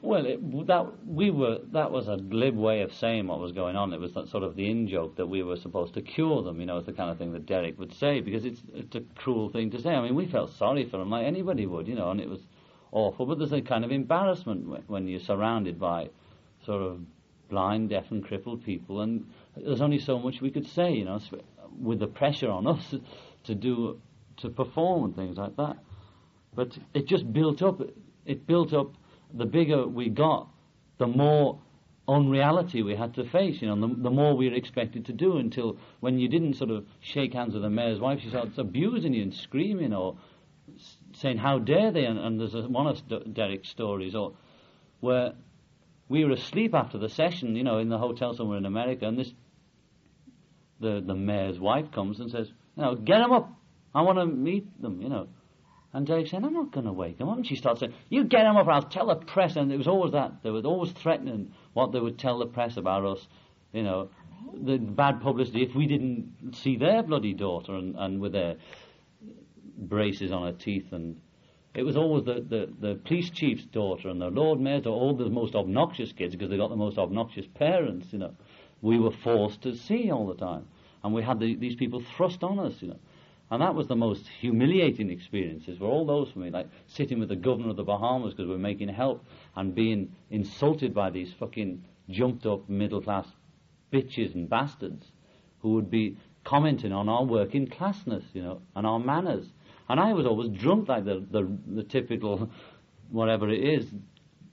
well. 0.01 0.25
It, 0.25 0.39
that 0.67 0.85
we 1.05 1.29
were 1.29 1.59
that 1.71 1.91
was 1.91 2.07
a 2.07 2.17
glib 2.17 2.55
way 2.55 2.81
of 2.81 2.91
saying 2.93 3.27
what 3.27 3.39
was 3.39 3.51
going 3.51 3.75
on. 3.75 3.93
It 3.93 3.99
was 3.99 4.13
that 4.15 4.27
sort 4.27 4.43
of 4.43 4.55
the 4.55 4.67
in 4.67 4.87
joke 4.87 5.17
that 5.17 5.27
we 5.27 5.43
were 5.43 5.55
supposed 5.55 5.93
to 5.95 6.01
cure 6.01 6.41
them. 6.41 6.59
You 6.59 6.65
know, 6.65 6.77
it's 6.77 6.87
the 6.87 6.93
kind 6.93 7.11
of 7.11 7.19
thing 7.19 7.31
that 7.33 7.45
Derek 7.45 7.77
would 7.77 7.93
say 7.93 8.21
because 8.21 8.43
it's 8.43 8.61
it's 8.73 8.95
a 8.95 9.01
cruel 9.15 9.49
thing 9.49 9.69
to 9.71 9.79
say. 9.79 9.91
I 9.91 10.01
mean, 10.01 10.15
we 10.15 10.25
felt 10.25 10.51
sorry 10.53 10.85
for 10.89 10.97
them 10.97 11.11
like 11.11 11.25
anybody 11.25 11.67
would. 11.67 11.87
You 11.87 11.95
know, 11.95 12.09
and 12.09 12.19
it 12.19 12.29
was 12.29 12.41
awful. 12.91 13.27
But 13.27 13.37
there's 13.37 13.53
a 13.53 13.61
kind 13.61 13.85
of 13.85 13.91
embarrassment 13.91 14.67
when, 14.67 14.81
when 14.87 15.07
you're 15.07 15.19
surrounded 15.19 15.79
by 15.79 16.09
sort 16.65 16.81
of 16.81 17.01
blind, 17.49 17.89
deaf, 17.89 18.05
and 18.09 18.23
crippled 18.25 18.63
people, 18.63 19.01
and 19.01 19.25
there's 19.57 19.81
only 19.81 19.99
so 19.99 20.19
much 20.19 20.41
we 20.41 20.51
could 20.51 20.67
say. 20.67 20.93
You 20.93 21.05
know, 21.05 21.19
with 21.79 21.99
the 21.99 22.07
pressure 22.07 22.49
on 22.49 22.67
us 22.67 22.95
to 23.45 23.55
do 23.55 23.99
to 24.37 24.49
perform 24.49 25.05
and 25.05 25.15
things 25.15 25.37
like 25.37 25.55
that. 25.57 25.77
But 26.53 26.77
it 26.93 27.07
just 27.07 27.31
built 27.31 27.61
up. 27.61 27.81
It 28.25 28.47
built 28.47 28.73
up. 28.73 28.93
The 29.33 29.45
bigger 29.45 29.87
we 29.87 30.09
got, 30.09 30.47
the 30.97 31.07
more 31.07 31.59
unreality 32.07 32.83
we 32.83 32.95
had 32.95 33.15
to 33.15 33.27
face. 33.29 33.61
You 33.61 33.67
know, 33.67 33.87
the, 33.87 33.95
the 34.03 34.09
more 34.09 34.35
we 34.35 34.49
were 34.49 34.55
expected 34.55 35.05
to 35.05 35.13
do. 35.13 35.37
Until 35.37 35.77
when 35.99 36.19
you 36.19 36.29
didn't 36.29 36.55
sort 36.55 36.69
of 36.69 36.85
shake 37.01 37.33
hands 37.33 37.53
with 37.53 37.63
the 37.63 37.69
mayor's 37.69 37.99
wife, 37.99 38.21
she 38.21 38.29
starts 38.29 38.57
abusing 38.57 39.13
you 39.13 39.23
and 39.23 39.33
screaming 39.33 39.93
or 39.93 40.17
saying, 41.13 41.37
"How 41.37 41.59
dare 41.59 41.91
they?" 41.91 42.05
And, 42.05 42.17
and 42.19 42.39
there's 42.39 42.55
a, 42.55 42.61
one 42.61 42.87
of 42.87 43.01
Derek's 43.33 43.69
stories, 43.69 44.15
or 44.15 44.33
where 44.99 45.33
we 46.07 46.23
were 46.23 46.31
asleep 46.31 46.73
after 46.73 46.97
the 46.97 47.09
session, 47.09 47.55
you 47.55 47.63
know, 47.63 47.79
in 47.79 47.89
the 47.89 47.97
hotel 47.97 48.33
somewhere 48.33 48.57
in 48.57 48.65
America, 48.65 49.07
and 49.07 49.17
this 49.17 49.33
the 50.79 51.01
the 51.05 51.15
mayor's 51.15 51.59
wife 51.59 51.91
comes 51.91 52.19
and 52.19 52.29
says, 52.29 52.51
"You 52.75 52.83
know, 52.83 52.95
get 52.95 53.21
him 53.21 53.31
up. 53.31 53.51
I 53.93 54.01
want 54.01 54.19
to 54.19 54.25
meet 54.25 54.81
them." 54.81 55.01
You 55.01 55.09
know, 55.09 55.27
and 55.93 56.05
Derek 56.05 56.27
said, 56.27 56.43
"I'm 56.43 56.53
not 56.53 56.71
going 56.71 56.85
to 56.85 56.93
wake 56.93 57.19
him 57.19 57.29
up." 57.29 57.37
And 57.37 57.47
she 57.47 57.55
starts 57.55 57.79
saying, 57.79 57.93
"You 58.09 58.23
get 58.23 58.45
him 58.45 58.57
up, 58.57 58.67
I'll 58.67 58.83
tell 58.83 59.07
the 59.07 59.15
press." 59.15 59.55
And 59.55 59.71
it 59.71 59.77
was 59.77 59.87
always 59.87 60.13
that 60.13 60.43
they 60.43 60.51
were 60.51 60.61
always 60.61 60.91
threatening 60.91 61.53
what 61.73 61.91
they 61.91 61.99
would 61.99 62.19
tell 62.19 62.39
the 62.39 62.47
press 62.47 62.77
about 62.77 63.05
us. 63.05 63.27
You 63.73 63.83
know, 63.83 64.09
the 64.53 64.77
bad 64.77 65.21
publicity 65.21 65.63
if 65.63 65.75
we 65.75 65.87
didn't 65.87 66.55
see 66.55 66.77
their 66.77 67.03
bloody 67.03 67.33
daughter 67.33 67.75
and, 67.75 67.95
and 67.95 68.19
with 68.19 68.33
their 68.33 68.55
braces 69.77 70.31
on 70.31 70.43
her 70.43 70.53
teeth 70.53 70.91
and 70.91 71.19
it 71.73 71.83
was 71.83 71.97
always 71.97 72.23
the, 72.23 72.35
the, 72.47 72.73
the 72.79 72.95
police 72.95 73.29
chief's 73.29 73.65
daughter 73.65 74.07
and 74.07 74.21
the 74.21 74.29
Lord 74.29 74.61
Mayor's 74.61 74.83
daughter, 74.83 74.95
all 74.95 75.13
the 75.13 75.29
most 75.29 75.55
obnoxious 75.55 76.13
kids 76.13 76.33
because 76.33 76.49
they 76.49 76.55
got 76.55 76.69
the 76.69 76.77
most 76.77 76.97
obnoxious 76.97 77.45
parents, 77.53 78.07
you 78.11 78.19
know. 78.19 78.33
We 78.81 78.99
were 78.99 79.11
forced 79.11 79.61
to 79.63 79.75
see 79.75 80.11
all 80.11 80.27
the 80.27 80.35
time. 80.35 80.67
And 81.03 81.13
we 81.13 81.21
had 81.21 81.39
the, 81.39 81.55
these 81.55 81.75
people 81.75 82.03
thrust 82.17 82.43
on 82.43 82.59
us, 82.59 82.81
you 82.81 82.89
know. 82.89 82.99
And 83.51 83.61
that 83.61 83.75
was 83.75 83.87
the 83.87 83.95
most 83.95 84.27
humiliating 84.39 85.11
experiences 85.11 85.79
were 85.79 85.87
all 85.87 86.05
those 86.05 86.31
for 86.31 86.39
me, 86.39 86.49
like 86.49 86.67
sitting 86.87 87.19
with 87.19 87.29
the 87.29 87.35
governor 87.35 87.69
of 87.69 87.75
the 87.75 87.83
Bahamas 87.83 88.33
because 88.33 88.47
we 88.47 88.55
are 88.55 88.59
making 88.59 88.89
help 88.89 89.23
and 89.55 89.75
being 89.75 90.11
insulted 90.31 90.95
by 90.95 91.11
these 91.11 91.31
fucking 91.39 91.83
jumped 92.09 92.45
up 92.45 92.67
middle 92.67 93.01
class 93.01 93.27
bitches 93.93 94.33
and 94.33 94.49
bastards 94.49 95.11
who 95.59 95.73
would 95.73 95.91
be 95.91 96.17
commenting 96.43 96.91
on 96.91 97.07
our 97.07 97.23
working 97.23 97.67
classness, 97.67 98.23
you 98.33 98.41
know, 98.41 98.61
and 98.75 98.87
our 98.87 98.99
manners. 98.99 99.45
And 99.89 99.99
I 99.99 100.13
was 100.13 100.25
always 100.25 100.49
drunk 100.49 100.89
like 100.89 101.05
the, 101.05 101.25
the, 101.29 101.47
the 101.67 101.83
typical, 101.83 102.49
whatever 103.11 103.49
it 103.49 103.63
is, 103.63 103.85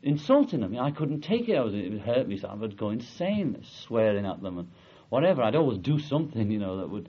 insulting 0.02 0.60
them. 0.60 0.76
I 0.78 0.90
couldn't 0.90 1.22
take 1.22 1.48
it. 1.48 1.56
I 1.56 1.62
was, 1.62 1.74
it 1.74 1.90
would 1.90 2.02
hurt 2.02 2.28
me, 2.28 2.38
so 2.38 2.48
I 2.48 2.54
would 2.54 2.76
go 2.76 2.90
insane, 2.90 3.64
swearing 3.86 4.26
at 4.26 4.42
them 4.42 4.58
and 4.58 4.68
whatever. 5.08 5.42
I'd 5.42 5.56
always 5.56 5.78
do 5.78 5.98
something, 5.98 6.50
you 6.50 6.58
know, 6.58 6.78
that 6.78 6.90
would. 6.90 7.08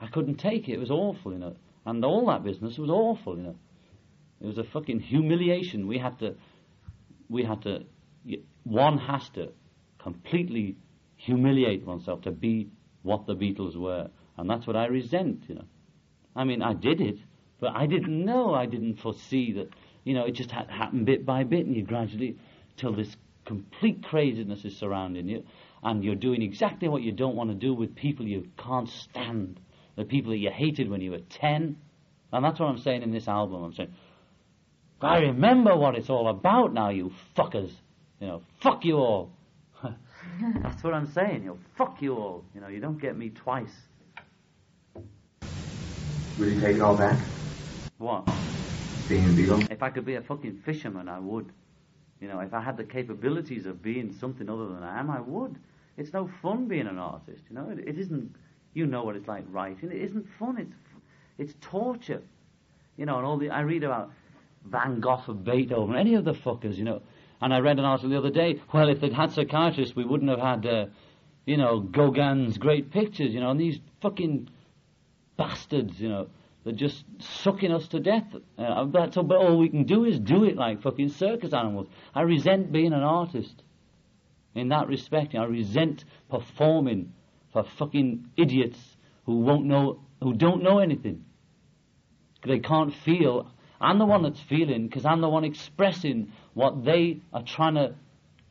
I 0.00 0.06
couldn't 0.06 0.36
take 0.36 0.68
it. 0.68 0.72
It 0.72 0.80
was 0.80 0.90
awful, 0.90 1.32
you 1.32 1.38
know. 1.38 1.56
And 1.84 2.04
all 2.04 2.26
that 2.26 2.44
business 2.44 2.78
was 2.78 2.90
awful, 2.90 3.36
you 3.36 3.42
know. 3.42 3.56
It 4.40 4.46
was 4.46 4.58
a 4.58 4.64
fucking 4.64 5.00
humiliation. 5.00 5.86
We 5.86 5.98
had 5.98 6.18
to, 6.20 6.34
we 7.28 7.44
had 7.44 7.62
to, 7.62 7.84
one 8.64 8.98
has 8.98 9.28
to 9.30 9.52
completely 9.98 10.76
humiliate 11.16 11.84
oneself 11.84 12.22
to 12.22 12.30
be 12.30 12.70
what 13.02 13.26
the 13.26 13.34
Beatles 13.34 13.76
were. 13.76 14.08
And 14.38 14.48
that's 14.48 14.66
what 14.66 14.76
I 14.76 14.86
resent, 14.86 15.44
you 15.48 15.56
know. 15.56 15.64
I 16.34 16.44
mean, 16.44 16.62
I 16.62 16.72
did 16.72 17.00
it, 17.02 17.18
but 17.60 17.74
I 17.74 17.86
didn't 17.86 18.24
know, 18.24 18.54
I 18.54 18.64
didn't 18.64 18.96
foresee 18.96 19.52
that, 19.52 19.68
you 20.10 20.16
know, 20.16 20.24
it 20.24 20.32
just 20.32 20.50
had 20.50 20.68
happened 20.68 21.06
bit 21.06 21.24
by 21.24 21.44
bit, 21.44 21.66
and 21.66 21.76
you 21.76 21.84
gradually, 21.84 22.36
till 22.76 22.92
this 22.92 23.16
complete 23.44 24.02
craziness 24.02 24.64
is 24.64 24.76
surrounding 24.76 25.28
you, 25.28 25.44
and 25.84 26.02
you're 26.02 26.16
doing 26.16 26.42
exactly 26.42 26.88
what 26.88 27.00
you 27.00 27.12
don't 27.12 27.36
want 27.36 27.48
to 27.48 27.54
do 27.54 27.72
with 27.72 27.94
people 27.94 28.26
you 28.26 28.48
can't 28.58 28.88
stand, 28.88 29.60
the 29.94 30.04
people 30.04 30.32
that 30.32 30.38
you 30.38 30.50
hated 30.50 30.90
when 30.90 31.00
you 31.00 31.12
were 31.12 31.20
10. 31.20 31.76
And 32.32 32.44
that's 32.44 32.58
what 32.58 32.66
I'm 32.66 32.78
saying 32.78 33.04
in 33.04 33.12
this 33.12 33.28
album. 33.28 33.62
I'm 33.62 33.72
saying, 33.72 33.94
I 35.00 35.18
remember 35.18 35.76
what 35.76 35.94
it's 35.94 36.10
all 36.10 36.26
about 36.26 36.74
now, 36.74 36.88
you 36.88 37.12
fuckers. 37.36 37.70
You 38.18 38.26
know, 38.26 38.42
fuck 38.60 38.84
you 38.84 38.96
all. 38.96 39.30
That's 40.60 40.82
what 40.82 40.92
I'm 40.92 41.06
saying. 41.12 41.44
You 41.44 41.50
know, 41.50 41.58
fuck 41.78 42.02
you 42.02 42.16
all. 42.16 42.44
You 42.52 42.60
know, 42.60 42.66
you 42.68 42.80
don't 42.80 43.00
get 43.00 43.16
me 43.16 43.30
twice. 43.30 43.72
Will 46.36 46.48
you 46.48 46.60
take 46.60 46.76
it 46.76 46.80
all 46.80 46.96
back? 46.96 47.16
What? 47.98 48.28
If 49.10 49.82
I 49.82 49.90
could 49.90 50.04
be 50.04 50.14
a 50.14 50.22
fucking 50.22 50.62
fisherman, 50.64 51.08
I 51.08 51.18
would. 51.18 51.52
You 52.20 52.28
know, 52.28 52.40
if 52.40 52.52
I 52.52 52.60
had 52.60 52.76
the 52.76 52.84
capabilities 52.84 53.66
of 53.66 53.82
being 53.82 54.12
something 54.12 54.48
other 54.48 54.68
than 54.68 54.82
I 54.82 55.00
am, 55.00 55.10
I 55.10 55.20
would. 55.20 55.58
It's 55.96 56.12
no 56.12 56.30
fun 56.42 56.68
being 56.68 56.86
an 56.86 56.98
artist. 56.98 57.42
You 57.48 57.56
know, 57.56 57.70
it, 57.70 57.78
it 57.80 57.98
isn't. 57.98 58.34
You 58.74 58.86
know 58.86 59.02
what 59.02 59.16
it's 59.16 59.26
like 59.26 59.44
writing. 59.50 59.90
It 59.90 60.02
isn't 60.02 60.26
fun. 60.38 60.58
It's 60.58 60.74
it's 61.38 61.54
torture. 61.60 62.22
You 62.96 63.06
know, 63.06 63.16
and 63.16 63.26
all 63.26 63.38
the 63.38 63.50
I 63.50 63.60
read 63.60 63.84
about 63.84 64.12
Van 64.64 65.00
Gogh 65.00 65.22
or 65.26 65.34
Beethoven, 65.34 65.96
any 65.96 66.14
of 66.14 66.24
the 66.24 66.34
fuckers. 66.34 66.76
You 66.76 66.84
know, 66.84 67.02
and 67.40 67.52
I 67.52 67.58
read 67.60 67.78
an 67.78 67.84
article 67.84 68.10
the 68.10 68.18
other 68.18 68.30
day. 68.30 68.60
Well, 68.72 68.88
if 68.88 69.00
they'd 69.00 69.12
had 69.12 69.32
psychiatrists, 69.32 69.96
we 69.96 70.04
wouldn't 70.04 70.30
have 70.30 70.40
had, 70.40 70.66
uh, 70.66 70.86
you 71.46 71.56
know, 71.56 71.80
Gauguin's 71.80 72.58
great 72.58 72.90
pictures. 72.90 73.32
You 73.32 73.40
know, 73.40 73.50
and 73.50 73.58
these 73.58 73.80
fucking 74.02 74.50
bastards. 75.36 75.98
You 75.98 76.10
know, 76.10 76.28
they're 76.64 76.72
just 76.74 77.04
sucking 77.18 77.72
us 77.72 77.88
to 77.88 78.00
death. 78.00 78.26
Uh, 78.58 78.84
that's 78.86 79.16
all, 79.16 79.22
but 79.24 79.38
all 79.38 79.58
we 79.58 79.68
can 79.68 79.84
do 79.84 80.04
is 80.04 80.18
do 80.18 80.44
it 80.44 80.56
like 80.56 80.82
fucking 80.82 81.08
circus 81.08 81.52
animals. 81.52 81.88
I 82.14 82.22
resent 82.22 82.70
being 82.70 82.92
an 82.92 83.02
artist. 83.02 83.62
In 84.54 84.68
that 84.68 84.88
respect, 84.88 85.34
I 85.34 85.44
resent 85.44 86.04
performing 86.28 87.12
for 87.52 87.64
fucking 87.78 88.30
idiots 88.36 88.78
who 89.24 89.40
won't 89.40 89.64
know, 89.64 90.00
who 90.22 90.34
don't 90.34 90.62
know 90.62 90.80
anything. 90.80 91.24
They 92.44 92.58
can't 92.58 92.92
feel. 92.92 93.50
I'm 93.80 93.98
the 93.98 94.06
one 94.06 94.22
that's 94.22 94.40
feeling 94.40 94.86
because 94.86 95.04
I'm 95.04 95.20
the 95.20 95.28
one 95.28 95.44
expressing 95.44 96.32
what 96.54 96.84
they 96.84 97.20
are 97.32 97.42
trying 97.42 97.74
to. 97.74 97.94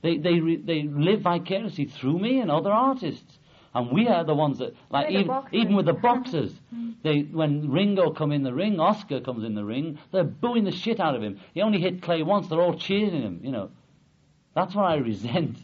They 0.01 0.17
they 0.17 0.39
re, 0.39 0.55
they 0.55 0.83
live 0.83 1.21
vicariously 1.21 1.85
through 1.85 2.19
me 2.19 2.39
and 2.39 2.49
other 2.49 2.71
artists, 2.71 3.38
and 3.73 3.91
we 3.91 4.07
are 4.07 4.23
the 4.23 4.33
ones 4.33 4.59
that 4.59 4.75
like 4.89 5.11
even 5.11 5.31
even 5.51 5.75
with 5.75 5.85
the 5.85 5.93
boxers. 5.93 6.53
They 7.01 7.21
when 7.21 7.71
Ringo 7.71 8.11
come 8.11 8.33
in 8.33 8.43
the 8.43 8.53
ring, 8.53 8.77
Oscar 8.77 9.21
comes 9.21 9.45
in 9.45 9.55
the 9.55 9.63
ring, 9.63 9.99
they're 10.11 10.25
booing 10.25 10.65
the 10.65 10.71
shit 10.73 10.99
out 10.99 11.15
of 11.15 11.23
him. 11.23 11.39
He 11.53 11.61
only 11.61 11.79
hit 11.79 12.01
Clay 12.01 12.23
once, 12.23 12.49
they're 12.49 12.59
all 12.59 12.77
cheering 12.77 13.21
him. 13.21 13.39
You 13.41 13.51
know, 13.51 13.71
that's 14.53 14.75
what 14.75 14.83
I 14.83 14.95
resent. 14.95 15.57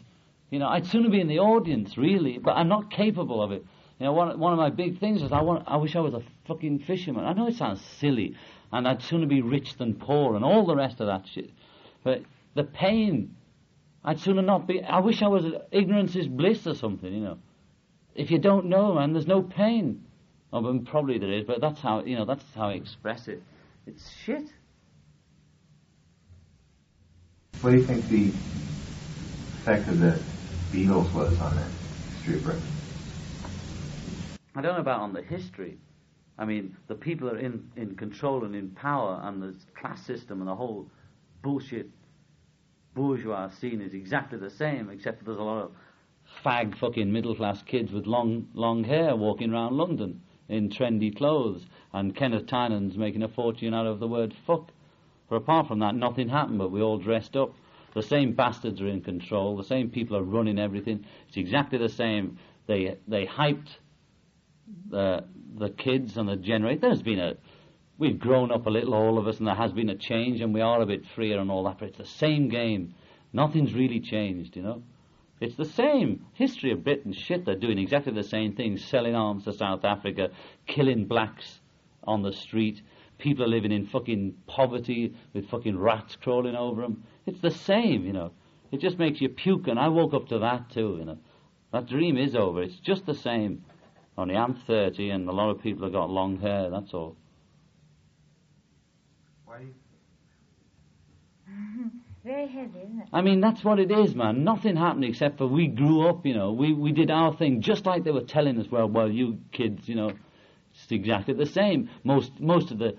You 0.50 0.58
know, 0.58 0.68
I'd 0.68 0.86
sooner 0.86 1.10
be 1.10 1.20
in 1.20 1.28
the 1.28 1.40
audience, 1.40 1.98
really, 1.98 2.38
but 2.38 2.52
I'm 2.52 2.68
not 2.68 2.90
capable 2.90 3.42
of 3.42 3.52
it. 3.52 3.66
You 3.98 4.06
know, 4.06 4.12
one, 4.12 4.38
one 4.38 4.52
of 4.52 4.58
my 4.58 4.70
big 4.70 4.98
things 5.00 5.22
is 5.22 5.32
I 5.32 5.42
want, 5.42 5.64
I 5.66 5.76
wish 5.76 5.96
I 5.96 6.00
was 6.00 6.14
a 6.14 6.22
fucking 6.46 6.80
fisherman. 6.80 7.24
I 7.24 7.32
know 7.32 7.48
it 7.48 7.56
sounds 7.56 7.80
silly, 7.98 8.36
and 8.72 8.86
I'd 8.86 9.02
sooner 9.02 9.26
be 9.26 9.42
rich 9.42 9.76
than 9.76 9.94
poor, 9.94 10.36
and 10.36 10.44
all 10.44 10.66
the 10.66 10.76
rest 10.76 11.00
of 11.00 11.06
that 11.06 11.26
shit. 11.26 11.50
But 12.04 12.22
the 12.54 12.64
pain, 12.64 13.34
I'd 14.04 14.20
sooner 14.20 14.42
not 14.42 14.66
be. 14.66 14.82
I 14.82 15.00
wish 15.00 15.22
I 15.22 15.28
was 15.28 15.44
ignorance 15.72 16.14
is 16.14 16.28
bliss 16.28 16.66
or 16.66 16.74
something. 16.74 17.12
You 17.12 17.20
know, 17.20 17.38
if 18.16 18.30
you 18.30 18.38
don't 18.38 18.66
know, 18.66 18.94
man, 18.94 19.12
there's 19.12 19.26
no 19.26 19.42
pain. 19.42 20.02
Oh, 20.52 20.62
but 20.62 20.90
probably 20.90 21.18
there 21.18 21.32
is, 21.32 21.44
but 21.46 21.60
that's 21.60 21.80
how 21.80 22.02
you 22.04 22.16
know. 22.16 22.24
That's 22.24 22.44
how 22.54 22.68
I 22.68 22.72
express 22.72 23.28
it. 23.28 23.42
It's 23.86 24.10
shit. 24.24 24.48
What 27.60 27.72
do 27.72 27.80
you 27.80 27.86
think 27.86 28.08
the 28.08 28.32
effect 29.60 29.88
of 29.88 29.98
the 29.98 30.24
Beatles 30.72 31.12
was 31.12 31.38
on 31.38 31.56
the 31.56 32.12
history 32.14 32.36
of 32.36 32.44
Britain? 32.44 32.68
I 34.54 34.62
don't 34.62 34.74
know 34.74 34.80
about 34.80 35.00
on 35.00 35.12
the 35.12 35.22
history. 35.22 35.78
I 36.38 36.44
mean, 36.44 36.76
the 36.86 36.94
people 36.94 37.30
are 37.30 37.38
in, 37.38 37.70
in 37.76 37.96
control 37.96 38.44
and 38.44 38.54
in 38.54 38.70
power, 38.70 39.20
and 39.24 39.42
the 39.42 39.54
class 39.78 40.04
system 40.06 40.40
and 40.40 40.48
the 40.48 40.54
whole 40.54 40.86
bullshit 41.42 41.88
bourgeois 42.94 43.50
scene 43.50 43.80
is 43.80 43.94
exactly 43.94 44.38
the 44.38 44.50
same, 44.50 44.90
except 44.90 45.24
there's 45.24 45.38
a 45.38 45.42
lot 45.42 45.62
of 45.62 45.72
fag 46.44 46.76
fucking 46.78 47.12
middle 47.12 47.34
class 47.34 47.62
kids 47.62 47.92
with 47.92 48.06
long 48.06 48.48
long 48.54 48.84
hair 48.84 49.16
walking 49.16 49.52
around 49.52 49.76
London 49.76 50.20
in 50.48 50.70
trendy 50.70 51.14
clothes, 51.14 51.66
and 51.92 52.14
Kenneth 52.14 52.46
Tynan's 52.46 52.96
making 52.96 53.22
a 53.22 53.28
fortune 53.28 53.74
out 53.74 53.86
of 53.86 53.98
the 53.98 54.06
word 54.06 54.34
fuck. 54.46 54.70
But 55.28 55.36
apart 55.36 55.66
from 55.66 55.80
that, 55.80 55.94
nothing 55.94 56.28
happened, 56.28 56.58
but 56.58 56.70
we 56.70 56.80
all 56.80 56.98
dressed 56.98 57.36
up. 57.36 57.52
The 57.94 58.02
same 58.02 58.34
bastards 58.34 58.80
are 58.80 58.88
in 58.88 59.00
control, 59.00 59.56
the 59.56 59.64
same 59.64 59.90
people 59.90 60.16
are 60.16 60.22
running 60.22 60.58
everything. 60.58 61.04
It's 61.28 61.36
exactly 61.36 61.78
the 61.78 61.88
same. 61.88 62.38
They 62.66 62.98
they 63.08 63.26
hyped 63.26 63.68
the 64.90 65.24
the 65.58 65.70
kids 65.70 66.16
and 66.16 66.28
the 66.28 66.36
generation. 66.36 66.80
There's 66.80 67.02
been 67.02 67.18
a 67.18 67.36
we've 67.98 68.18
grown 68.18 68.52
up 68.52 68.66
a 68.66 68.70
little, 68.70 68.94
all 68.94 69.18
of 69.18 69.26
us, 69.26 69.38
and 69.38 69.46
there 69.46 69.54
has 69.54 69.72
been 69.72 69.88
a 69.88 69.96
change, 69.96 70.40
and 70.40 70.52
we 70.52 70.60
are 70.60 70.80
a 70.82 70.86
bit 70.86 71.04
freer 71.14 71.38
and 71.38 71.50
all 71.50 71.64
that. 71.64 71.78
But 71.78 71.88
it's 71.88 71.98
the 71.98 72.04
same 72.04 72.48
game. 72.48 72.94
Nothing's 73.32 73.72
really 73.74 74.00
changed, 74.00 74.56
you 74.56 74.62
know. 74.62 74.82
It's 75.40 75.56
the 75.56 75.64
same 75.64 76.24
history 76.32 76.72
of 76.72 76.84
Britain. 76.84 77.12
Shit, 77.12 77.44
they're 77.44 77.56
doing 77.56 77.78
exactly 77.78 78.12
the 78.12 78.22
same 78.22 78.54
things: 78.54 78.84
selling 78.84 79.14
arms 79.14 79.44
to 79.44 79.52
South 79.52 79.84
Africa, 79.84 80.30
killing 80.66 81.06
blacks 81.06 81.60
on 82.04 82.22
the 82.22 82.32
street. 82.32 82.80
People 83.18 83.44
are 83.44 83.48
living 83.48 83.72
in 83.72 83.86
fucking 83.86 84.34
poverty 84.46 85.14
with 85.32 85.48
fucking 85.48 85.78
rats 85.78 86.16
crawling 86.16 86.54
over 86.54 86.82
them. 86.82 87.04
It's 87.26 87.40
the 87.40 87.50
same, 87.50 88.04
you 88.04 88.12
know. 88.12 88.32
It 88.70 88.80
just 88.80 88.98
makes 88.98 89.20
you 89.20 89.28
puke, 89.28 89.68
and 89.68 89.78
I 89.78 89.88
woke 89.88 90.14
up 90.14 90.28
to 90.28 90.38
that 90.40 90.70
too, 90.70 90.96
you 90.98 91.04
know. 91.04 91.18
That 91.72 91.86
dream 91.86 92.16
is 92.16 92.34
over. 92.34 92.62
It's 92.62 92.78
just 92.80 93.06
the 93.06 93.14
same. 93.14 93.64
Only 94.18 94.36
I'm 94.36 94.54
30 94.54 95.10
and 95.10 95.28
a 95.28 95.32
lot 95.32 95.50
of 95.50 95.62
people 95.62 95.84
have 95.84 95.92
got 95.92 96.08
long 96.08 96.40
hair, 96.40 96.70
that's 96.70 96.94
all. 96.94 97.16
Why 99.44 99.58
do 99.58 99.66
you 101.52 101.90
Very 102.26 102.48
heavy, 102.48 102.80
isn't 102.80 103.02
it? 103.02 103.08
I 103.12 103.22
mean, 103.22 103.40
that's 103.40 103.62
what 103.62 103.78
it 103.78 103.92
is, 103.92 104.16
man. 104.16 104.42
Nothing 104.42 104.74
happened 104.74 105.04
except 105.04 105.38
for 105.38 105.46
we 105.46 105.68
grew 105.68 106.08
up, 106.08 106.26
you 106.26 106.34
know. 106.34 106.50
We, 106.50 106.72
we 106.72 106.90
did 106.90 107.08
our 107.08 107.36
thing 107.36 107.60
just 107.60 107.86
like 107.86 108.02
they 108.02 108.10
were 108.10 108.24
telling 108.24 108.58
us, 108.58 108.66
well, 108.68 108.88
well, 108.88 109.08
you 109.08 109.38
kids, 109.52 109.88
you 109.88 109.94
know, 109.94 110.10
it's 110.74 110.90
exactly 110.90 111.34
the 111.34 111.46
same. 111.46 111.88
Most, 112.02 112.40
most 112.40 112.72
of 112.72 112.78
the 112.78 112.96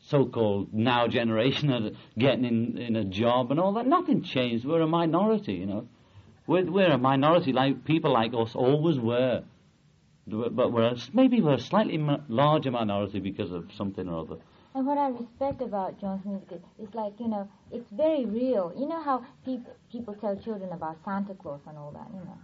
so-called 0.00 0.74
now 0.74 1.08
generation 1.08 1.72
are 1.72 1.90
getting 2.18 2.44
in, 2.44 2.76
in 2.76 2.96
a 2.96 3.04
job 3.04 3.50
and 3.50 3.58
all 3.58 3.72
that. 3.72 3.86
Nothing 3.86 4.22
changed. 4.22 4.66
We're 4.66 4.82
a 4.82 4.86
minority, 4.86 5.54
you 5.54 5.66
know. 5.66 5.88
We're, 6.46 6.70
we're 6.70 6.92
a 6.92 6.98
minority 6.98 7.54
like 7.54 7.86
people 7.86 8.12
like 8.12 8.32
us 8.34 8.54
always 8.54 8.98
were. 8.98 9.42
But 10.26 10.70
we're 10.70 10.88
a, 10.88 10.96
maybe 11.14 11.40
we're 11.40 11.54
a 11.54 11.60
slightly 11.60 11.98
larger 12.28 12.72
minority 12.72 13.20
because 13.20 13.52
of 13.52 13.70
something 13.74 14.06
or 14.06 14.20
other. 14.20 14.36
And 14.76 14.86
what 14.86 14.98
I 14.98 15.08
respect 15.08 15.62
about 15.62 15.98
John's 15.98 16.22
music 16.26 16.60
is, 16.78 16.88
like, 16.92 17.14
you 17.18 17.28
know, 17.28 17.48
it's 17.72 17.90
very 17.92 18.26
real. 18.26 18.74
You 18.76 18.86
know 18.86 19.02
how 19.02 19.24
people 19.42 19.72
people 19.90 20.12
tell 20.20 20.36
children 20.36 20.70
about 20.70 20.98
Santa 21.02 21.32
Claus 21.32 21.60
and 21.66 21.78
all 21.78 21.92
that, 21.92 22.08
you 22.12 22.20
know. 22.20 22.38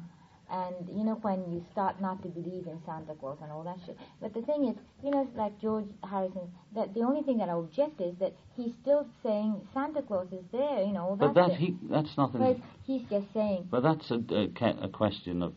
And 0.50 0.88
you 0.98 1.04
know 1.04 1.16
when 1.20 1.40
you 1.52 1.62
start 1.72 2.00
not 2.00 2.22
to 2.22 2.28
believe 2.28 2.66
in 2.66 2.80
Santa 2.86 3.12
Claus 3.20 3.36
and 3.42 3.52
all 3.52 3.62
that 3.64 3.76
shit. 3.84 3.98
But 4.18 4.32
the 4.32 4.40
thing 4.40 4.64
is, 4.64 4.76
you 5.04 5.10
know, 5.10 5.28
like 5.36 5.60
George 5.60 5.84
Harrison, 6.08 6.50
that 6.74 6.94
the 6.94 7.00
only 7.00 7.22
thing 7.22 7.36
that 7.36 7.50
I 7.50 7.52
object 7.52 8.00
is 8.00 8.14
that 8.18 8.32
he's 8.56 8.72
still 8.80 9.06
saying 9.22 9.60
Santa 9.74 10.00
Claus 10.00 10.28
is 10.32 10.44
there, 10.52 10.82
you 10.82 10.92
know, 10.92 11.08
all 11.08 11.16
But 11.16 11.34
that 11.34 11.48
that 11.48 11.50
shit. 11.58 11.60
he 11.60 11.76
that's 11.90 12.16
nothing. 12.16 12.40
But 12.40 12.56
he's 12.86 13.02
just 13.10 13.26
saying, 13.34 13.68
But 13.70 13.82
that's 13.82 14.10
a, 14.10 14.20
a, 14.30 14.84
a 14.86 14.88
question 14.88 15.42
of 15.42 15.52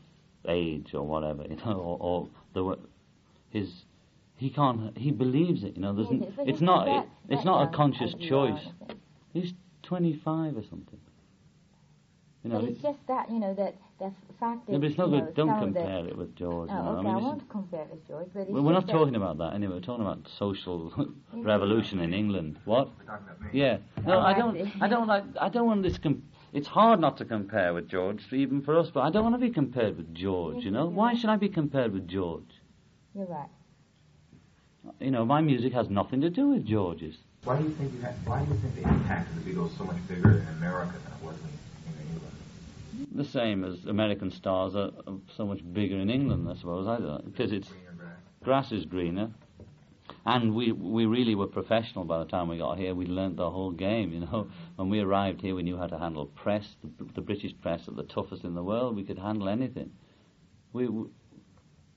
age 0.45 0.93
or 0.93 1.03
whatever, 1.03 1.43
you 1.43 1.55
know, 1.55 1.78
or, 1.78 1.97
or 2.01 2.30
the 2.53 2.78
his 3.49 3.69
he 4.38 4.49
can't 4.49 4.97
he 4.97 5.11
believes 5.11 5.63
it, 5.63 5.75
you 5.75 5.81
know. 5.81 5.93
There's, 5.93 6.07
Yes, 6.11 6.31
n- 6.39 6.47
it's 6.47 6.61
not 6.61 6.86
that- 6.86 7.05
it, 7.29 7.33
it's 7.36 7.45
not 7.45 7.67
a 7.67 7.75
conscious 7.75 8.13
as 8.13 8.19
you 8.19 8.38
are, 8.38 8.49
choice. 8.51 8.65
He's 9.33 9.53
25 9.83 10.57
or 10.57 10.63
something. 10.63 10.99
You 12.43 12.51
know, 12.51 12.59
but 12.59 12.69
it's 12.69 12.77
he- 12.77 12.83
just 12.83 12.99
that, 13.07 13.31
you 13.31 13.39
know, 13.39 13.53
that 13.55 13.75
the 13.97 14.11
fact 14.39 14.65
that 14.67 14.73
yeah, 14.73 14.77
but 14.77 14.86
it's 14.88 14.97
no 14.97 15.05
you 15.05 15.11
good. 15.11 15.25
know, 15.25 15.31
Don't 15.31 15.47
some 15.47 15.63
of 15.69 15.73
the- 15.73 15.79
compare 15.79 16.07
it 16.07 16.17
with 16.17 16.36
George. 16.36 16.69
Oh, 16.71 16.75
know. 16.75 16.89
okay, 16.91 16.99
I 16.99 17.13
mean, 17.13 17.23
I 17.23 17.27
won't 17.27 17.49
compare 17.49 17.81
it 17.83 17.89
with 17.91 18.07
George, 18.07 18.27
but 18.33 18.39
it's 18.41 18.51
well, 18.51 18.61
we're 18.63 18.73
not 18.73 18.88
talking 18.88 19.15
about 19.15 19.38
that 19.39 19.53
anyway. 19.53 19.75
We're 19.75 19.79
talking 19.81 20.05
about 20.05 20.27
social 20.38 20.91
revolution 21.33 21.99
in 22.01 22.13
England. 22.13 22.59
What? 22.65 22.89
We're 22.99 23.05
talking 23.05 23.25
about 23.27 23.41
me. 23.41 23.59
Yeah. 23.59 23.77
No, 24.05 24.15
Oh, 24.15 24.19
I 24.19 24.31
I 24.31 24.33
don't. 24.38 24.81
I 24.83 24.88
don't 24.88 25.07
like. 25.07 25.23
I 25.41 25.49
don't 25.49 25.65
want 25.65 25.81
this. 25.81 25.97
Com- 25.97 26.23
it's 26.53 26.67
hard 26.67 26.99
not 26.99 27.17
to 27.17 27.25
compare 27.25 27.73
with 27.73 27.88
George, 27.89 28.21
even 28.31 28.61
for 28.61 28.77
us. 28.77 28.89
But 28.93 29.01
I 29.01 29.09
don't 29.09 29.23
want 29.23 29.36
to 29.36 29.39
be 29.39 29.49
compared 29.49 29.97
with 29.97 30.13
George. 30.13 30.63
You 30.63 30.71
know, 30.71 30.86
why 30.88 31.15
should 31.15 31.29
I 31.31 31.38
be 31.38 31.49
compared 31.49 31.93
with 31.93 32.07
George? 32.07 32.51
You're 33.15 33.25
right. 33.25 33.49
You 34.99 35.11
know, 35.11 35.25
my 35.25 35.41
music 35.41 35.73
has 35.73 35.89
nothing 35.89 36.21
to 36.21 36.29
do 36.29 36.49
with 36.49 36.65
George's. 36.65 37.17
Why 37.43 37.57
do 37.57 37.63
you 37.63 37.69
think 37.71 37.93
you 37.93 38.01
had, 38.01 38.15
why 38.25 38.43
do 38.43 38.51
you 38.51 38.57
think 38.59 38.75
the 38.75 38.89
impact 38.89 39.29
of 39.29 39.45
the 39.45 39.51
Beatles 39.51 39.63
was 39.63 39.77
so 39.77 39.83
much 39.83 40.07
bigger 40.07 40.31
in 40.39 40.47
America 40.57 40.93
than 41.03 41.13
it 41.13 41.23
was 41.23 41.36
in, 41.36 41.91
in 41.93 42.13
England? 42.13 42.36
The 43.13 43.23
same 43.23 43.63
as 43.63 43.86
American 43.86 44.31
stars 44.31 44.75
are 44.75 44.91
are 45.07 45.17
so 45.36 45.45
much 45.45 45.61
bigger 45.73 45.97
in 45.97 46.09
England, 46.09 46.47
I 46.49 46.55
suppose. 46.55 46.88
I 46.88 46.97
don't 46.97 47.25
because 47.25 47.51
it's 47.51 47.69
Greener 47.69 48.17
grass. 48.43 48.71
is 48.71 48.86
greener, 48.86 49.29
and 50.25 50.55
we 50.55 50.71
we 50.71 51.05
really 51.05 51.36
were 51.36 51.47
professional 51.47 52.03
by 52.05 52.17
the 52.19 52.25
time 52.25 52.47
we 52.47 52.57
got 52.57 52.79
here. 52.79 52.95
We 52.95 53.05
learnt 53.05 53.38
the 53.38 53.51
whole 53.51 53.71
game. 53.71 54.11
You 54.11 54.21
know, 54.21 54.47
when 54.75 54.89
we 54.89 54.99
arrived 55.01 55.41
here, 55.41 55.53
we 55.55 55.61
knew 55.63 55.77
how 55.77 55.88
to 55.88 55.99
handle 55.99 56.25
press. 56.25 56.75
The, 56.83 57.05
the 57.13 57.21
British 57.21 57.53
press 57.61 57.88
are 57.88 57.91
the 57.91 58.03
toughest 58.03 58.43
in 58.43 58.55
the 58.55 58.63
world. 58.63 58.95
We 58.95 59.03
could 59.03 59.19
handle 59.19 59.49
anything. 59.49 59.91
We 60.73 60.89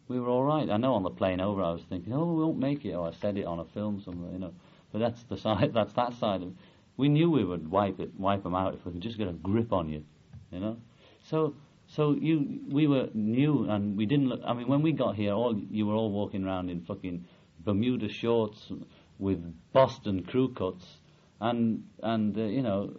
we 0.08 0.18
we 0.18 0.20
were 0.20 0.28
all 0.28 0.44
right. 0.44 0.68
I 0.68 0.76
know 0.78 0.94
on 0.94 1.02
the 1.02 1.10
plane 1.10 1.40
over, 1.40 1.62
I 1.62 1.70
was 1.70 1.82
thinking, 1.88 2.12
oh, 2.12 2.32
we 2.32 2.42
won't 2.42 2.58
make 2.58 2.84
it. 2.84 2.94
Or 2.94 3.08
I 3.08 3.12
said 3.12 3.36
it 3.36 3.46
on 3.46 3.58
a 3.58 3.64
film 3.66 4.00
somewhere, 4.00 4.32
you 4.32 4.38
know. 4.38 4.54
But 4.92 5.00
that's 5.00 5.22
the 5.24 5.36
side. 5.44 5.72
That's 5.74 5.92
that 5.94 6.14
side 6.14 6.42
of. 6.42 6.54
We 6.96 7.08
knew 7.08 7.30
we 7.30 7.44
would 7.44 7.70
wipe 7.70 8.00
it, 8.00 8.18
wipe 8.18 8.42
them 8.42 8.56
out 8.56 8.74
if 8.74 8.84
we 8.84 8.92
could 8.92 9.02
just 9.02 9.18
get 9.18 9.28
a 9.28 9.32
grip 9.32 9.72
on 9.72 9.88
you, 9.88 10.04
you 10.50 10.58
know. 10.58 10.78
So, 11.22 11.54
so 11.86 12.12
you, 12.12 12.60
we 12.68 12.88
were 12.88 13.08
new, 13.14 13.68
and 13.70 13.96
we 13.96 14.06
didn't. 14.06 14.28
Look, 14.28 14.40
I 14.44 14.52
mean, 14.54 14.66
when 14.66 14.82
we 14.82 14.92
got 14.92 15.14
here, 15.14 15.32
all 15.32 15.56
you 15.70 15.86
were 15.86 15.94
all 15.94 16.10
walking 16.10 16.44
around 16.44 16.70
in 16.70 16.80
fucking 16.80 17.24
Bermuda 17.60 18.08
shorts 18.08 18.72
with 19.18 19.40
Boston 19.72 20.24
crew 20.24 20.52
cuts, 20.52 20.84
and 21.40 21.84
and 22.02 22.36
uh, 22.36 22.42
you 22.42 22.62
know, 22.62 22.92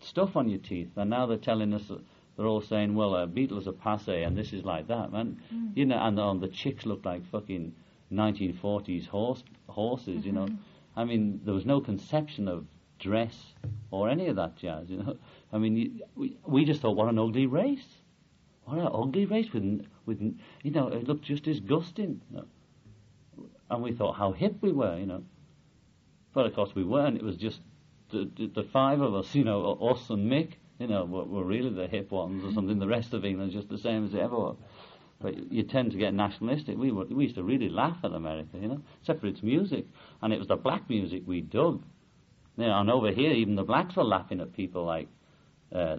stuff 0.00 0.36
on 0.36 0.48
your 0.50 0.60
teeth. 0.60 0.90
And 0.96 1.10
now 1.10 1.26
they're 1.26 1.38
telling 1.38 1.72
us. 1.72 1.86
That 1.88 2.00
they're 2.36 2.46
all 2.46 2.60
saying, 2.60 2.94
well, 2.94 3.14
uh, 3.14 3.26
Beatles 3.26 3.66
are 3.66 3.72
passe 3.72 4.22
and 4.22 4.36
this 4.36 4.52
is 4.52 4.64
like 4.64 4.88
that, 4.88 5.10
man. 5.10 5.40
Mm. 5.52 5.76
You 5.76 5.86
know, 5.86 5.98
and 5.98 6.20
um, 6.20 6.40
the 6.40 6.48
chicks 6.48 6.84
look 6.84 7.04
like 7.04 7.24
fucking 7.30 7.74
1940s 8.12 9.08
horse, 9.08 9.42
horses, 9.68 10.26
you 10.26 10.32
know. 10.32 10.46
Mm-hmm. 10.46 11.00
I 11.00 11.04
mean, 11.04 11.40
there 11.44 11.54
was 11.54 11.64
no 11.64 11.80
conception 11.80 12.46
of 12.48 12.66
dress 12.98 13.54
or 13.90 14.08
any 14.08 14.28
of 14.28 14.36
that 14.36 14.56
jazz, 14.56 14.88
you 14.90 14.98
know. 14.98 15.16
I 15.52 15.58
mean, 15.58 15.76
you, 15.76 16.00
we, 16.14 16.36
we 16.46 16.64
just 16.64 16.80
thought, 16.82 16.96
what 16.96 17.08
an 17.08 17.18
ugly 17.18 17.46
race. 17.46 17.86
What 18.64 18.78
an 18.78 18.88
ugly 18.92 19.26
race 19.26 19.52
with, 19.52 19.86
with 20.04 20.20
you 20.62 20.70
know, 20.70 20.88
it 20.88 21.08
looked 21.08 21.24
just 21.24 21.44
disgusting. 21.44 22.20
You 22.30 22.36
know? 22.36 23.46
And 23.70 23.82
we 23.82 23.92
thought 23.92 24.16
how 24.16 24.32
hip 24.32 24.56
we 24.60 24.72
were, 24.72 24.98
you 24.98 25.06
know. 25.06 25.22
But 26.34 26.46
of 26.46 26.54
course 26.54 26.74
we 26.74 26.84
weren't. 26.84 27.16
It 27.16 27.22
was 27.22 27.36
just 27.36 27.60
the, 28.10 28.30
the, 28.36 28.46
the 28.48 28.62
five 28.62 29.00
of 29.00 29.14
us, 29.14 29.34
you 29.34 29.44
know, 29.44 29.72
us 29.80 30.10
and 30.10 30.30
Mick 30.30 30.52
you 30.78 30.86
know, 30.86 31.04
were, 31.04 31.24
were 31.24 31.44
really 31.44 31.70
the 31.70 31.86
hip 31.86 32.10
ones 32.10 32.44
or 32.44 32.52
something. 32.52 32.78
The 32.78 32.86
rest 32.86 33.14
of 33.14 33.24
England's 33.24 33.54
just 33.54 33.68
the 33.68 33.78
same 33.78 34.04
as 34.04 34.14
it 34.14 34.20
ever 34.20 34.36
was. 34.36 34.56
But 35.20 35.50
you 35.50 35.62
tend 35.62 35.92
to 35.92 35.98
get 35.98 36.12
nationalistic. 36.12 36.76
We, 36.76 36.92
were, 36.92 37.06
we 37.06 37.24
used 37.24 37.36
to 37.36 37.42
really 37.42 37.70
laugh 37.70 37.96
at 38.04 38.12
America, 38.12 38.58
you 38.60 38.68
know, 38.68 38.82
except 39.00 39.20
for 39.20 39.26
its 39.26 39.42
music. 39.42 39.86
And 40.20 40.32
it 40.32 40.38
was 40.38 40.48
the 40.48 40.56
black 40.56 40.88
music 40.90 41.22
we 41.26 41.40
dug. 41.40 41.82
You 42.58 42.66
know, 42.66 42.80
and 42.80 42.90
over 42.90 43.10
here, 43.10 43.32
even 43.32 43.54
the 43.54 43.64
blacks 43.64 43.96
were 43.96 44.04
laughing 44.04 44.40
at 44.40 44.52
people 44.54 44.84
like 44.84 45.08
uh, 45.74 45.96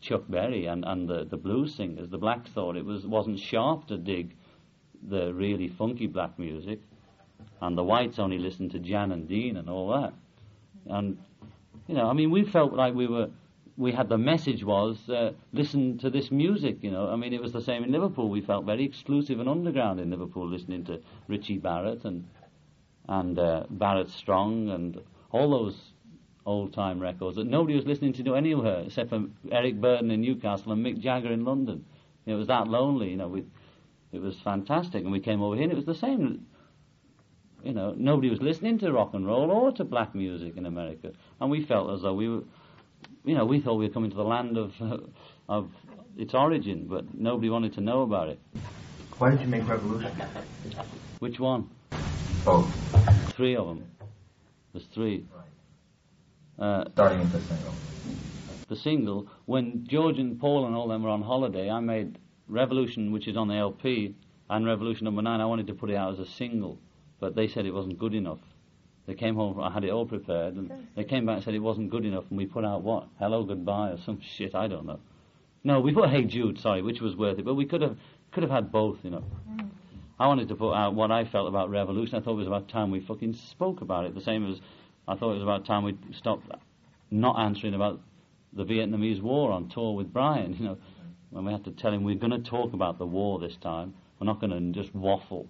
Chuck 0.00 0.24
Berry 0.28 0.66
and, 0.66 0.84
and 0.84 1.08
the, 1.08 1.24
the 1.24 1.36
blues 1.36 1.74
singers. 1.74 2.10
The 2.10 2.18
blacks 2.18 2.50
thought 2.50 2.76
it 2.76 2.84
was, 2.84 3.06
wasn't 3.06 3.38
sharp 3.38 3.86
to 3.88 3.96
dig 3.96 4.34
the 5.02 5.32
really 5.32 5.68
funky 5.68 6.06
black 6.06 6.38
music. 6.38 6.80
And 7.62 7.76
the 7.76 7.84
whites 7.84 8.18
only 8.18 8.38
listened 8.38 8.72
to 8.72 8.78
Jan 8.78 9.12
and 9.12 9.26
Dean 9.26 9.56
and 9.56 9.70
all 9.70 9.88
that. 9.90 10.12
And, 10.86 11.18
you 11.86 11.94
know, 11.94 12.08
I 12.08 12.12
mean, 12.12 12.30
we 12.30 12.44
felt 12.44 12.74
like 12.74 12.94
we 12.94 13.06
were 13.06 13.30
we 13.80 13.92
had 13.92 14.10
the 14.10 14.18
message 14.18 14.62
was 14.62 15.08
uh, 15.08 15.32
listen 15.54 15.96
to 15.98 16.10
this 16.10 16.30
music. 16.30 16.76
You 16.82 16.90
know, 16.90 17.08
I 17.08 17.16
mean, 17.16 17.32
it 17.32 17.40
was 17.40 17.52
the 17.52 17.62
same 17.62 17.82
in 17.82 17.90
Liverpool. 17.90 18.28
We 18.28 18.42
felt 18.42 18.66
very 18.66 18.84
exclusive 18.84 19.40
and 19.40 19.48
underground 19.48 19.98
in 19.98 20.10
Liverpool, 20.10 20.46
listening 20.46 20.84
to 20.84 21.00
Richie 21.28 21.56
Barrett 21.56 22.04
and 22.04 22.28
and 23.08 23.38
uh, 23.38 23.64
Barrett 23.70 24.10
Strong 24.10 24.68
and 24.68 25.00
all 25.32 25.50
those 25.50 25.76
old 26.44 26.74
time 26.74 27.00
records 27.00 27.36
that 27.36 27.46
nobody 27.46 27.74
was 27.74 27.86
listening 27.86 28.12
to 28.12 28.34
anywhere 28.34 28.82
except 28.86 29.08
for 29.08 29.24
Eric 29.50 29.80
Burdon 29.80 30.10
in 30.10 30.20
Newcastle 30.20 30.72
and 30.72 30.84
Mick 30.84 31.00
Jagger 31.00 31.32
in 31.32 31.44
London. 31.44 31.84
It 32.26 32.34
was 32.34 32.48
that 32.48 32.68
lonely. 32.68 33.10
You 33.10 33.16
know, 33.16 33.28
we, 33.28 33.44
it 34.12 34.20
was 34.20 34.36
fantastic, 34.44 35.02
and 35.02 35.10
we 35.10 35.20
came 35.20 35.42
over 35.42 35.54
here 35.54 35.64
and 35.64 35.72
it 35.72 35.76
was 35.76 35.86
the 35.86 35.94
same. 35.94 36.46
You 37.64 37.72
know, 37.72 37.94
nobody 37.96 38.28
was 38.28 38.40
listening 38.40 38.78
to 38.80 38.92
rock 38.92 39.14
and 39.14 39.26
roll 39.26 39.50
or 39.50 39.72
to 39.72 39.84
black 39.84 40.14
music 40.14 40.56
in 40.58 40.66
America, 40.66 41.12
and 41.40 41.50
we 41.50 41.64
felt 41.64 41.90
as 41.90 42.02
though 42.02 42.14
we 42.14 42.28
were 42.28 42.42
you 43.24 43.34
know, 43.34 43.44
we 43.44 43.60
thought 43.60 43.74
we 43.74 43.86
were 43.86 43.92
coming 43.92 44.10
to 44.10 44.16
the 44.16 44.24
land 44.24 44.56
of, 44.56 44.72
uh, 44.80 44.98
of 45.48 45.70
its 46.16 46.34
origin, 46.34 46.86
but 46.88 47.14
nobody 47.18 47.48
wanted 47.50 47.74
to 47.74 47.80
know 47.80 48.02
about 48.02 48.28
it. 48.28 48.38
Why 49.18 49.30
did 49.30 49.40
you 49.40 49.46
make 49.46 49.68
Revolution? 49.68 50.10
Which 51.18 51.38
one? 51.38 51.68
Both. 52.44 52.72
Three 53.36 53.56
of 53.56 53.66
them. 53.66 53.84
There's 54.72 54.86
three. 54.94 55.26
Uh, 56.58 56.84
Starting 56.92 57.20
with 57.20 57.32
the 57.32 57.40
single. 57.40 57.74
the 58.68 58.76
single, 58.76 59.26
when 59.46 59.86
George 59.88 60.18
and 60.18 60.38
Paul 60.40 60.66
and 60.66 60.74
all 60.74 60.88
them 60.88 61.02
were 61.02 61.10
on 61.10 61.22
holiday, 61.22 61.70
I 61.70 61.80
made 61.80 62.18
Revolution, 62.48 63.12
which 63.12 63.28
is 63.28 63.36
on 63.36 63.48
the 63.48 63.54
LP, 63.54 64.14
and 64.48 64.66
Revolution 64.66 65.04
number 65.04 65.22
nine. 65.22 65.40
I 65.40 65.46
wanted 65.46 65.66
to 65.68 65.74
put 65.74 65.90
it 65.90 65.96
out 65.96 66.12
as 66.14 66.18
a 66.18 66.26
single, 66.26 66.78
but 67.18 67.34
they 67.34 67.46
said 67.48 67.66
it 67.66 67.74
wasn't 67.74 67.98
good 67.98 68.14
enough. 68.14 68.38
They 69.10 69.16
came 69.16 69.34
home, 69.34 69.58
I 69.58 69.72
had 69.72 69.82
it 69.82 69.90
all 69.90 70.06
prepared, 70.06 70.54
and 70.54 70.70
they 70.94 71.02
came 71.02 71.26
back 71.26 71.34
and 71.34 71.44
said 71.44 71.54
it 71.54 71.58
wasn't 71.58 71.90
good 71.90 72.04
enough, 72.04 72.26
and 72.30 72.38
we 72.38 72.46
put 72.46 72.64
out 72.64 72.82
what? 72.82 73.08
Hello, 73.18 73.42
goodbye, 73.42 73.88
or 73.88 73.98
some 73.98 74.20
shit, 74.20 74.54
I 74.54 74.68
don't 74.68 74.86
know. 74.86 75.00
No, 75.64 75.80
we 75.80 75.92
put 75.92 76.10
Hey 76.10 76.22
Jude, 76.22 76.60
sorry, 76.60 76.80
which 76.80 77.00
was 77.00 77.16
worth 77.16 77.36
it, 77.36 77.44
but 77.44 77.54
we 77.54 77.66
could 77.66 77.82
have 77.82 77.96
could 78.30 78.44
have 78.44 78.52
had 78.52 78.70
both, 78.70 78.98
you 79.02 79.10
know. 79.10 79.24
Mm. 79.50 79.68
I 80.20 80.28
wanted 80.28 80.46
to 80.46 80.54
put 80.54 80.74
out 80.74 80.94
what 80.94 81.10
I 81.10 81.24
felt 81.24 81.48
about 81.48 81.70
revolution. 81.70 82.14
I 82.14 82.20
thought 82.20 82.34
it 82.34 82.36
was 82.36 82.46
about 82.46 82.68
time 82.68 82.92
we 82.92 83.00
fucking 83.00 83.34
spoke 83.34 83.80
about 83.80 84.04
it. 84.04 84.14
The 84.14 84.20
same 84.20 84.48
as 84.48 84.60
I 85.08 85.16
thought 85.16 85.32
it 85.32 85.40
was 85.40 85.42
about 85.42 85.66
time 85.66 85.82
we 85.82 85.98
stopped 86.12 86.48
not 87.10 87.36
answering 87.36 87.74
about 87.74 88.00
the 88.52 88.64
Vietnamese 88.64 89.20
War 89.20 89.50
on 89.50 89.68
tour 89.70 89.96
with 89.96 90.12
Brian. 90.12 90.54
You 90.60 90.64
know, 90.66 90.78
when 91.30 91.44
we 91.46 91.50
had 91.50 91.64
to 91.64 91.72
tell 91.72 91.92
him 91.92 92.04
we're 92.04 92.14
going 92.14 92.30
to 92.30 92.48
talk 92.48 92.74
about 92.74 92.98
the 92.98 93.06
war 93.06 93.40
this 93.40 93.56
time. 93.56 93.92
We're 94.20 94.26
not 94.26 94.40
going 94.40 94.52
to 94.52 94.80
just 94.80 94.94
waffle. 94.94 95.48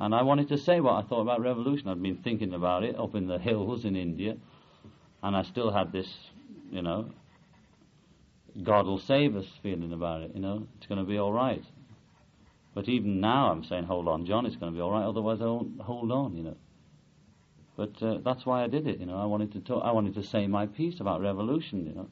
And 0.00 0.14
I 0.14 0.22
wanted 0.22 0.48
to 0.48 0.58
say 0.58 0.80
what 0.80 0.94
I 0.94 1.06
thought 1.06 1.22
about 1.22 1.40
revolution. 1.40 1.88
I'd 1.88 2.02
been 2.02 2.16
thinking 2.16 2.54
about 2.54 2.84
it 2.84 2.98
up 2.98 3.14
in 3.14 3.26
the 3.26 3.38
hills 3.38 3.84
in 3.84 3.96
India, 3.96 4.36
and 5.22 5.36
I 5.36 5.42
still 5.42 5.70
had 5.70 5.92
this, 5.92 6.08
you 6.70 6.82
know, 6.82 7.10
God 8.62 8.86
will 8.86 8.98
save 8.98 9.36
us 9.36 9.46
feeling 9.62 9.92
about 9.92 10.22
it. 10.22 10.32
You 10.34 10.40
know, 10.40 10.66
it's 10.76 10.86
going 10.86 11.00
to 11.00 11.06
be 11.06 11.18
all 11.18 11.32
right. 11.32 11.64
But 12.74 12.88
even 12.88 13.20
now, 13.20 13.50
I'm 13.50 13.64
saying, 13.64 13.84
hold 13.84 14.08
on, 14.08 14.26
John, 14.26 14.46
it's 14.46 14.56
going 14.56 14.72
to 14.72 14.76
be 14.76 14.82
all 14.82 14.92
right. 14.92 15.04
Otherwise, 15.04 15.40
I 15.40 15.46
won't 15.46 15.80
hold 15.80 16.10
on. 16.12 16.36
You 16.36 16.42
know. 16.44 16.56
But 17.76 18.02
uh, 18.02 18.18
that's 18.24 18.44
why 18.44 18.62
I 18.62 18.68
did 18.68 18.86
it. 18.86 19.00
You 19.00 19.06
know, 19.06 19.16
I 19.16 19.24
wanted 19.24 19.52
to 19.52 19.60
talk. 19.60 19.82
I 19.84 19.92
wanted 19.92 20.14
to 20.14 20.22
say 20.22 20.46
my 20.46 20.66
piece 20.66 21.00
about 21.00 21.20
revolution. 21.20 21.86
You 21.86 21.94
know, 21.94 22.08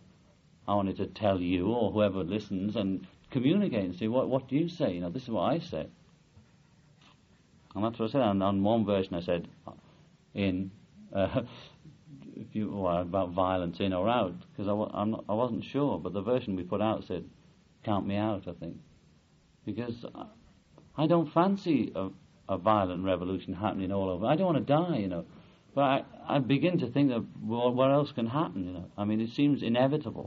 I 0.66 0.74
wanted 0.74 0.96
to 0.96 1.06
tell 1.06 1.40
you 1.40 1.68
or 1.68 1.92
whoever 1.92 2.22
listens 2.24 2.76
and 2.76 3.06
communicate 3.30 3.84
and 3.84 3.94
say, 3.94 4.08
what 4.08 4.28
what 4.28 4.48
do 4.48 4.56
you 4.56 4.68
say? 4.68 4.92
You 4.92 5.00
know, 5.00 5.10
this 5.10 5.24
is 5.24 5.30
what 5.30 5.42
I 5.42 5.58
say. 5.58 5.86
And 7.74 7.84
that's 7.84 7.98
what 7.98 8.08
I 8.10 8.12
said. 8.12 8.22
And 8.22 8.42
on 8.42 8.62
one 8.62 8.84
version, 8.84 9.14
I 9.14 9.20
said, 9.20 9.48
in, 10.34 10.70
uh, 11.14 11.42
if 12.34 12.54
you, 12.54 12.70
well, 12.70 12.98
about 13.02 13.30
violence 13.30 13.78
in 13.80 13.92
or 13.92 14.08
out, 14.08 14.34
because 14.52 14.68
I, 14.68 14.72
wa- 14.72 14.90
I'm 14.92 15.10
not, 15.12 15.24
I 15.28 15.34
wasn't 15.34 15.64
sure. 15.64 15.98
But 15.98 16.12
the 16.12 16.22
version 16.22 16.56
we 16.56 16.62
put 16.62 16.80
out 16.80 17.04
said, 17.06 17.24
count 17.84 18.06
me 18.06 18.16
out, 18.16 18.48
I 18.48 18.52
think. 18.52 18.76
Because 19.64 20.04
I, 20.14 20.26
I 20.96 21.06
don't 21.06 21.32
fancy 21.32 21.92
a, 21.94 22.08
a 22.48 22.58
violent 22.58 23.04
revolution 23.04 23.54
happening 23.54 23.92
all 23.92 24.08
over. 24.10 24.26
I 24.26 24.36
don't 24.36 24.54
want 24.54 24.66
to 24.66 24.72
die, 24.72 24.98
you 24.98 25.08
know. 25.08 25.24
But 25.74 25.82
I, 25.82 26.04
I 26.28 26.38
begin 26.38 26.78
to 26.78 26.90
think 26.90 27.10
that 27.10 27.24
well, 27.42 27.72
what 27.72 27.90
else 27.90 28.10
can 28.12 28.26
happen, 28.26 28.66
you 28.66 28.72
know. 28.72 28.86
I 28.96 29.04
mean, 29.04 29.20
it 29.20 29.30
seems 29.30 29.62
inevitable. 29.62 30.24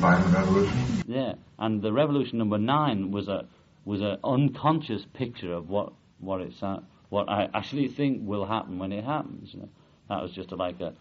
Violent 0.00 0.32
revolution? 0.32 1.04
Yeah, 1.08 1.34
and 1.58 1.80
the 1.80 1.92
revolution 1.92 2.38
number 2.38 2.58
nine 2.58 3.10
was 3.10 3.28
a 3.28 3.46
was 3.84 4.02
an 4.02 4.18
unconscious 4.22 5.06
picture 5.14 5.54
of 5.54 5.70
what 5.70 5.92
what 6.20 6.40
it's 6.40 6.62
uh, 6.62 6.80
what 7.08 7.28
I 7.28 7.48
actually 7.54 7.88
think 7.88 8.22
will 8.26 8.44
happen 8.44 8.78
when 8.78 8.92
it 8.92 9.04
happens. 9.04 9.52
You 9.54 9.60
know, 9.60 9.68
that 10.08 10.22
was 10.22 10.32
just 10.32 10.52
a, 10.52 10.56
like 10.56 10.80
a, 10.80 10.92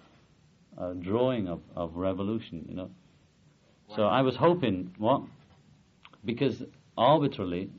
a 0.77 0.93
drawing 0.93 1.47
of, 1.47 1.61
of 1.75 1.95
revolution. 1.95 2.65
You 2.69 2.75
know, 2.75 2.89
so 3.95 4.05
I 4.07 4.21
was 4.21 4.35
hoping 4.35 4.93
what 4.97 5.21
because 6.25 6.63
arbitrarily 6.97 7.69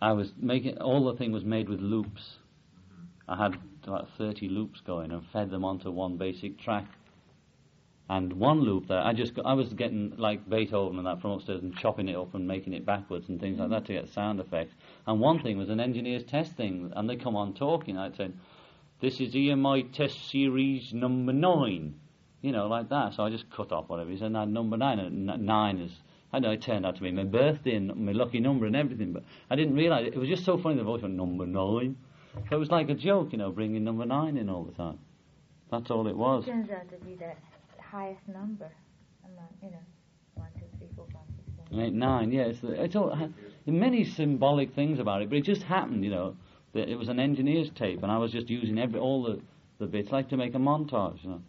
I 0.00 0.12
was 0.12 0.32
making 0.38 0.78
all 0.78 1.04
the 1.04 1.14
thing 1.16 1.32
was 1.32 1.44
made 1.44 1.68
with 1.68 1.80
loops. 1.80 2.38
I 3.28 3.36
had 3.36 3.56
about 3.84 4.08
thirty 4.16 4.48
loops 4.48 4.80
going 4.80 5.10
and 5.10 5.22
fed 5.32 5.50
them 5.50 5.64
onto 5.64 5.90
one 5.90 6.16
basic 6.16 6.58
track. 6.58 6.86
And 8.08 8.32
one 8.32 8.62
loop 8.62 8.88
there, 8.88 9.00
I 9.00 9.12
just 9.12 9.38
I 9.44 9.54
was 9.54 9.72
getting 9.72 10.14
like 10.16 10.48
Beethoven 10.50 10.98
and 10.98 11.06
that 11.06 11.20
from 11.20 11.30
upstairs 11.30 11.62
and 11.62 11.76
chopping 11.76 12.08
it 12.08 12.16
up 12.16 12.34
and 12.34 12.48
making 12.48 12.72
it 12.72 12.84
backwards 12.84 13.28
and 13.28 13.38
things 13.38 13.60
like 13.60 13.70
that 13.70 13.84
to 13.86 13.92
get 13.92 14.08
sound 14.08 14.40
effects. 14.40 14.74
And 15.06 15.20
one 15.20 15.40
thing 15.40 15.58
was 15.58 15.70
an 15.70 15.80
engineer's 15.80 16.24
test 16.24 16.52
thing, 16.52 16.92
and 16.94 17.08
they 17.08 17.16
come 17.16 17.36
on 17.36 17.54
talking. 17.54 17.96
I'd 17.96 18.16
say, 18.16 18.30
"This 19.00 19.20
is 19.20 19.34
EMI 19.34 19.92
test 19.92 20.30
series 20.30 20.92
number 20.92 21.32
nine," 21.32 21.94
you 22.42 22.52
know, 22.52 22.66
like 22.68 22.88
that. 22.90 23.14
So 23.14 23.24
I 23.24 23.30
just 23.30 23.50
cut 23.50 23.72
off 23.72 23.88
whatever 23.88 24.10
he 24.10 24.16
said. 24.16 24.32
And 24.32 24.54
number 24.54 24.76
nine, 24.76 24.98
and 24.98 25.26
nine 25.46 25.78
is. 25.78 25.92
I 26.32 26.38
know 26.38 26.52
it 26.52 26.62
turned 26.62 26.86
out 26.86 26.94
to 26.96 27.02
be 27.02 27.10
my 27.10 27.24
birthday 27.24 27.74
and 27.74 27.94
my 27.96 28.12
lucky 28.12 28.38
number 28.38 28.66
and 28.66 28.76
everything, 28.76 29.12
but 29.12 29.24
I 29.50 29.56
didn't 29.56 29.74
realise 29.74 30.06
it. 30.06 30.14
It 30.14 30.18
was 30.18 30.28
just 30.28 30.44
so 30.44 30.56
funny 30.58 30.76
the 30.76 30.84
voice 30.84 31.02
went 31.02 31.14
number 31.14 31.44
nine. 31.44 31.96
So 32.48 32.56
it 32.56 32.58
was 32.58 32.70
like 32.70 32.88
a 32.88 32.94
joke, 32.94 33.32
you 33.32 33.38
know, 33.38 33.50
bringing 33.50 33.82
number 33.82 34.06
nine 34.06 34.36
in 34.36 34.48
all 34.48 34.62
the 34.62 34.72
time. 34.72 34.98
That's 35.70 35.90
all 35.90 36.06
it 36.06 36.16
was. 36.16 36.44
It 36.44 36.50
turns 36.50 36.70
out 36.70 36.88
to 36.90 37.04
be 37.04 37.16
the 37.16 37.32
highest 37.82 38.26
number 38.28 38.70
among, 39.24 39.48
you 39.62 39.70
know, 39.70 39.82
one, 40.34 40.48
two, 40.54 40.66
three, 40.78 40.88
four, 40.94 41.06
five, 41.12 41.22
six, 41.36 41.68
seven. 41.70 41.84
Eight, 41.84 41.92
nine, 41.92 42.32
yeah. 42.32 42.42
It's, 42.42 42.60
it's 42.62 42.96
all, 42.96 43.10
many 43.70 44.04
symbolic 44.04 44.74
things 44.74 44.98
about 44.98 45.22
it, 45.22 45.28
but 45.28 45.38
it 45.38 45.44
just 45.44 45.62
happened, 45.62 46.04
you 46.04 46.10
know. 46.10 46.36
That 46.72 46.88
it 46.88 46.96
was 46.96 47.08
an 47.08 47.18
engineer's 47.18 47.68
tape, 47.70 48.02
and 48.02 48.12
I 48.12 48.18
was 48.18 48.30
just 48.30 48.48
using 48.48 48.78
every 48.78 49.00
all 49.00 49.24
the, 49.24 49.40
the 49.80 49.86
bits, 49.86 50.12
like 50.12 50.28
to 50.28 50.36
make 50.36 50.54
a 50.54 50.58
montage, 50.58 51.22
you 51.24 51.30
know. 51.30 51.42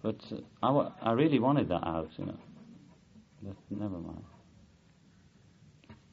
But 0.00 0.20
uh, 0.30 0.92
I, 1.02 1.10
I 1.10 1.12
really 1.12 1.40
wanted 1.40 1.68
that 1.70 1.84
out, 1.84 2.08
you 2.16 2.26
know. 2.26 2.38
But 3.42 3.56
never 3.70 3.98
mind. 3.98 4.22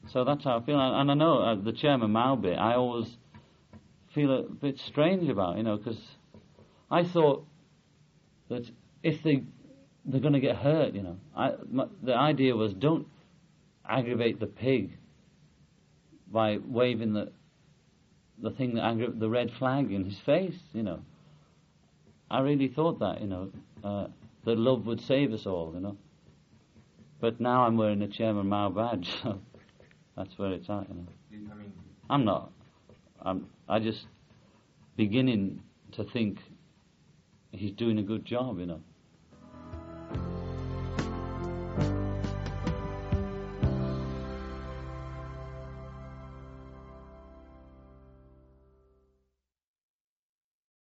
So 0.08 0.24
that's 0.24 0.42
how 0.42 0.58
I 0.58 0.62
feel, 0.64 0.80
and 0.80 1.00
and 1.02 1.10
I 1.10 1.14
know 1.14 1.38
uh, 1.38 1.54
the 1.54 1.72
Chairman 1.72 2.10
Mao 2.10 2.34
bit. 2.34 2.58
I 2.58 2.74
always 2.74 3.16
feel 4.12 4.32
a 4.32 4.42
bit 4.42 4.80
strange 4.80 5.28
about, 5.28 5.56
you 5.56 5.62
know, 5.62 5.76
because 5.76 6.00
I 6.90 7.04
thought 7.04 7.46
that 8.48 8.68
if 9.02 9.22
they 9.22 9.44
they're 10.04 10.20
going 10.20 10.32
to 10.32 10.40
get 10.40 10.56
hurt, 10.56 10.94
you 10.94 11.02
know. 11.02 11.16
I, 11.36 11.52
my, 11.70 11.86
the 12.02 12.14
idea 12.14 12.54
was 12.56 12.72
don't 12.72 13.06
aggravate 13.88 14.40
the 14.40 14.46
pig 14.46 14.96
by 16.30 16.58
waving 16.58 17.12
the 17.12 17.32
the 18.38 18.50
thing 18.50 18.74
that 18.74 19.18
the 19.18 19.28
red 19.30 19.50
flag 19.58 19.90
in 19.90 20.04
his 20.04 20.18
face, 20.18 20.58
you 20.72 20.82
know. 20.82 21.00
I 22.30 22.40
really 22.40 22.68
thought 22.68 22.98
that, 22.98 23.20
you 23.20 23.26
know, 23.28 23.50
uh, 23.84 24.08
that 24.44 24.58
love 24.58 24.86
would 24.86 25.00
save 25.00 25.32
us 25.32 25.46
all, 25.46 25.72
you 25.74 25.80
know. 25.80 25.96
But 27.20 27.40
now 27.40 27.64
I'm 27.64 27.76
wearing 27.76 28.02
a 28.02 28.08
Chairman 28.08 28.48
Mao 28.48 28.68
badge, 28.68 29.08
so 29.22 29.40
that's 30.16 30.36
where 30.38 30.52
it's 30.52 30.68
at, 30.68 30.88
you 30.88 30.94
know. 30.94 31.06
I 31.50 31.54
mean, 31.54 31.72
I'm 32.10 32.24
not. 32.24 32.50
I'm. 33.22 33.48
I 33.68 33.78
just 33.78 34.06
beginning 34.96 35.62
to 35.92 36.04
think 36.04 36.38
he's 37.52 37.72
doing 37.72 37.98
a 37.98 38.02
good 38.02 38.24
job, 38.24 38.58
you 38.58 38.66
know. 38.66 38.80